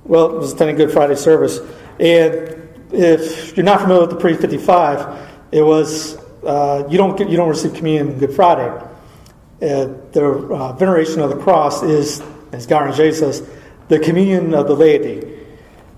well, 0.08 0.34
it 0.34 0.38
was 0.38 0.52
attending 0.52 0.76
Good 0.76 0.90
Friday 0.90 1.14
service. 1.14 1.60
And 2.00 2.68
if 2.90 3.56
you're 3.56 3.64
not 3.64 3.82
familiar 3.82 4.06
with 4.06 4.10
the 4.10 4.16
pre 4.16 4.34
55, 4.34 5.28
it 5.52 5.62
was 5.62 6.16
uh, 6.44 6.86
you 6.90 6.96
don't 6.98 7.16
get, 7.16 7.28
you 7.28 7.36
don't 7.36 7.48
receive 7.48 7.74
communion 7.74 8.14
on 8.14 8.18
Good 8.18 8.34
Friday. 8.34 8.68
Uh, 9.60 9.92
the 10.12 10.48
uh, 10.50 10.72
veneration 10.74 11.20
of 11.20 11.30
the 11.30 11.36
cross 11.36 11.82
is, 11.82 12.22
as 12.52 12.66
Guéranger 12.66 13.12
says, 13.12 13.46
the 13.88 13.98
communion 13.98 14.54
of 14.54 14.66
the 14.66 14.74
laity. 14.74 15.36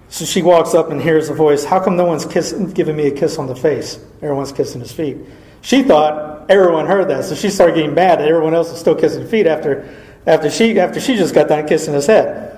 So 0.08 0.24
she 0.24 0.42
walks 0.42 0.74
up 0.74 0.90
and 0.90 1.00
hears 1.00 1.28
a 1.28 1.34
voice. 1.34 1.64
How 1.64 1.78
come 1.78 1.96
no 1.96 2.04
one's 2.04 2.24
kissing, 2.24 2.70
giving 2.70 2.96
me 2.96 3.06
a 3.06 3.10
kiss 3.12 3.38
on 3.38 3.46
the 3.46 3.54
face? 3.54 4.00
Everyone's 4.22 4.50
kissing 4.50 4.80
his 4.80 4.90
feet. 4.90 5.18
She 5.60 5.82
thought 5.82 6.50
everyone 6.50 6.86
heard 6.86 7.08
that, 7.10 7.24
so 7.24 7.34
she 7.34 7.50
started 7.50 7.76
getting 7.76 7.94
mad 7.94 8.18
that 8.18 8.26
everyone 8.26 8.54
else 8.54 8.70
was 8.70 8.80
still 8.80 8.96
kissing 8.96 9.26
feet 9.28 9.46
after, 9.46 9.94
after 10.26 10.50
she 10.50 10.80
after 10.80 10.98
she 10.98 11.16
just 11.16 11.34
got 11.34 11.48
done 11.48 11.68
kissing 11.68 11.94
his 11.94 12.06
head. 12.06 12.49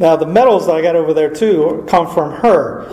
Now, 0.00 0.16
the 0.16 0.26
medals 0.26 0.66
that 0.66 0.74
I 0.74 0.80
got 0.80 0.96
over 0.96 1.12
there 1.12 1.28
too 1.28 1.84
come 1.86 2.08
from 2.12 2.32
her. 2.40 2.86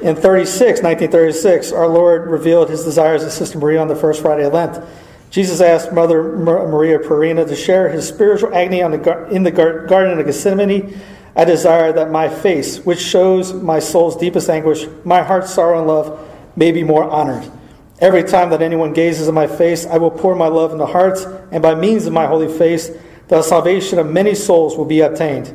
In 0.00 0.16
36, 0.16 0.80
1936, 0.80 1.72
our 1.72 1.86
Lord 1.86 2.26
revealed 2.26 2.70
his 2.70 2.84
desires 2.84 3.22
to 3.22 3.30
Sister 3.30 3.58
Maria 3.58 3.82
on 3.82 3.88
the 3.88 3.94
first 3.94 4.22
Friday 4.22 4.46
of 4.46 4.54
Lent. 4.54 4.82
Jesus 5.28 5.60
asked 5.60 5.92
Mother 5.92 6.22
Maria 6.22 6.98
Pierina 6.98 7.46
to 7.46 7.54
share 7.54 7.90
his 7.90 8.08
spiritual 8.08 8.54
agony 8.54 8.80
the, 8.80 9.28
in 9.28 9.42
the 9.42 9.50
Garden 9.50 10.18
of 10.18 10.24
Gethsemane. 10.24 10.98
I 11.36 11.44
desire 11.44 11.92
that 11.92 12.10
my 12.10 12.30
face, 12.30 12.78
which 12.78 13.00
shows 13.00 13.52
my 13.52 13.78
soul's 13.78 14.16
deepest 14.16 14.48
anguish, 14.48 14.86
my 15.04 15.22
heart's 15.22 15.52
sorrow 15.52 15.80
and 15.80 15.86
love, 15.86 16.30
may 16.56 16.72
be 16.72 16.82
more 16.82 17.04
honored. 17.04 17.50
Every 17.98 18.22
time 18.22 18.48
that 18.50 18.62
anyone 18.62 18.94
gazes 18.94 19.28
at 19.28 19.34
my 19.34 19.48
face, 19.48 19.84
I 19.84 19.98
will 19.98 20.10
pour 20.10 20.34
my 20.34 20.48
love 20.48 20.72
into 20.72 20.86
hearts, 20.86 21.26
and 21.50 21.62
by 21.62 21.74
means 21.74 22.06
of 22.06 22.14
my 22.14 22.26
holy 22.26 22.48
face, 22.48 22.90
the 23.28 23.42
salvation 23.42 23.98
of 23.98 24.06
many 24.10 24.34
souls 24.34 24.78
will 24.78 24.86
be 24.86 25.00
obtained. 25.00 25.54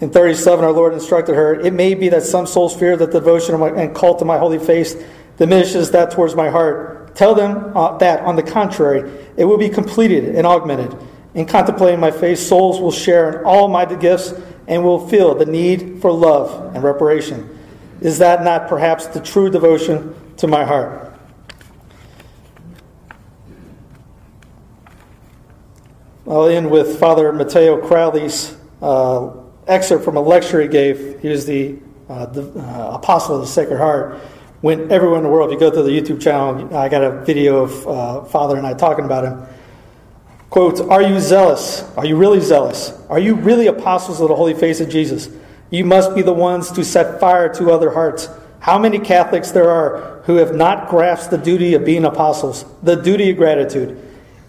In 0.00 0.10
37, 0.10 0.64
our 0.64 0.72
Lord 0.72 0.92
instructed 0.92 1.34
her, 1.34 1.54
It 1.54 1.72
may 1.72 1.94
be 1.94 2.08
that 2.08 2.22
some 2.22 2.46
souls 2.46 2.76
fear 2.76 2.96
that 2.96 3.12
the 3.12 3.20
devotion 3.20 3.60
and 3.62 3.94
cult 3.94 4.20
of 4.20 4.26
my 4.26 4.38
holy 4.38 4.58
face 4.58 4.96
diminishes 5.36 5.90
that 5.92 6.10
towards 6.10 6.34
my 6.34 6.50
heart. 6.50 7.14
Tell 7.14 7.34
them 7.34 7.76
uh, 7.76 7.96
that, 7.98 8.20
on 8.20 8.36
the 8.36 8.42
contrary, 8.42 9.10
it 9.36 9.44
will 9.44 9.58
be 9.58 9.68
completed 9.68 10.34
and 10.34 10.46
augmented. 10.46 10.96
In 11.34 11.46
contemplating 11.46 12.00
my 12.00 12.10
face, 12.10 12.44
souls 12.44 12.80
will 12.80 12.92
share 12.92 13.40
in 13.40 13.44
all 13.44 13.68
my 13.68 13.84
gifts 13.84 14.34
and 14.66 14.82
will 14.82 15.08
feel 15.08 15.34
the 15.34 15.46
need 15.46 16.00
for 16.00 16.12
love 16.12 16.74
and 16.74 16.82
reparation. 16.82 17.50
Is 18.00 18.18
that 18.18 18.42
not 18.42 18.68
perhaps 18.68 19.06
the 19.06 19.20
true 19.20 19.50
devotion 19.50 20.14
to 20.38 20.46
my 20.46 20.64
heart? 20.64 21.12
I'll 26.26 26.46
end 26.46 26.70
with 26.70 26.98
Father 26.98 27.32
Mateo 27.32 27.86
Crawley's 27.86 28.56
uh, 28.80 29.43
excerpt 29.66 30.04
from 30.04 30.16
a 30.16 30.20
lecture 30.20 30.60
he 30.60 30.68
gave. 30.68 31.20
He 31.20 31.28
was 31.28 31.46
the 31.46 31.78
uh, 32.08 32.26
the 32.26 32.42
uh, 32.42 32.96
apostle 32.96 33.36
of 33.36 33.40
the 33.40 33.46
Sacred 33.46 33.78
Heart, 33.78 34.20
went 34.60 34.92
everywhere 34.92 35.16
in 35.16 35.24
the 35.24 35.30
world. 35.30 35.50
If 35.50 35.54
you 35.54 35.60
go 35.60 35.74
to 35.74 35.82
the 35.82 35.90
YouTube 35.90 36.20
channel, 36.20 36.76
I 36.76 36.88
got 36.88 37.02
a 37.02 37.22
video 37.24 37.62
of 37.62 37.88
uh, 37.88 38.24
Father 38.24 38.56
and 38.56 38.66
I 38.66 38.74
talking 38.74 39.04
about 39.04 39.24
him. 39.24 39.46
Quotes, 40.50 40.80
Are 40.80 41.02
you 41.02 41.18
zealous? 41.18 41.82
Are 41.96 42.04
you 42.04 42.16
really 42.16 42.40
zealous? 42.40 42.92
Are 43.08 43.18
you 43.18 43.34
really 43.36 43.68
apostles 43.68 44.20
of 44.20 44.28
the 44.28 44.36
holy 44.36 44.54
face 44.54 44.80
of 44.80 44.88
Jesus? 44.88 45.30
You 45.70 45.84
must 45.84 46.14
be 46.14 46.22
the 46.22 46.32
ones 46.32 46.70
to 46.72 46.84
set 46.84 47.18
fire 47.20 47.52
to 47.54 47.70
other 47.72 47.90
hearts. 47.90 48.28
How 48.60 48.78
many 48.78 48.98
Catholics 48.98 49.50
there 49.50 49.70
are 49.70 50.22
who 50.24 50.36
have 50.36 50.54
not 50.54 50.88
grasped 50.88 51.30
the 51.30 51.38
duty 51.38 51.74
of 51.74 51.84
being 51.84 52.04
apostles, 52.04 52.64
the 52.82 52.96
duty 52.96 53.30
of 53.30 53.36
gratitude. 53.36 54.00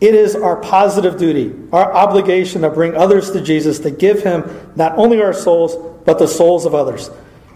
It 0.01 0.13
is 0.13 0.35
our 0.35 0.57
positive 0.57 1.17
duty, 1.17 1.53
our 1.71 1.93
obligation 1.93 2.63
to 2.63 2.69
bring 2.69 2.95
others 2.95 3.31
to 3.31 3.41
Jesus, 3.41 3.79
to 3.79 3.91
give 3.91 4.23
him 4.23 4.71
not 4.75 4.97
only 4.97 5.21
our 5.21 5.33
souls, 5.33 5.75
but 6.05 6.19
the 6.19 6.27
souls 6.27 6.65
of 6.65 6.75
others. 6.75 7.09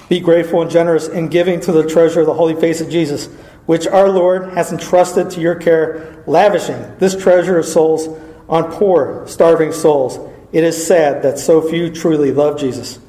Be 0.08 0.20
grateful 0.20 0.62
and 0.62 0.72
generous 0.72 1.08
in 1.08 1.28
giving 1.28 1.60
to 1.62 1.72
the 1.72 1.88
treasure 1.88 2.22
of 2.22 2.26
the 2.26 2.34
holy 2.34 2.56
face 2.56 2.82
of 2.82 2.90
Jesus, 2.90 3.28
which 3.66 3.86
our 3.86 4.10
Lord 4.10 4.54
has 4.54 4.72
entrusted 4.72 5.30
to 5.32 5.42
your 5.42 5.56
care, 5.56 6.24
lavishing 6.26 6.98
this 6.98 7.16
treasure 7.16 7.60
of 7.60 7.66
souls 7.66 8.08
on 8.48 8.72
poor, 8.72 9.28
starving 9.28 9.72
souls. 9.72 10.18
It 10.52 10.64
is 10.64 10.88
sad 10.88 11.22
that 11.24 11.38
so 11.38 11.62
few 11.62 11.92
truly 11.92 12.32
love 12.32 12.60
Jesus. 12.60 13.00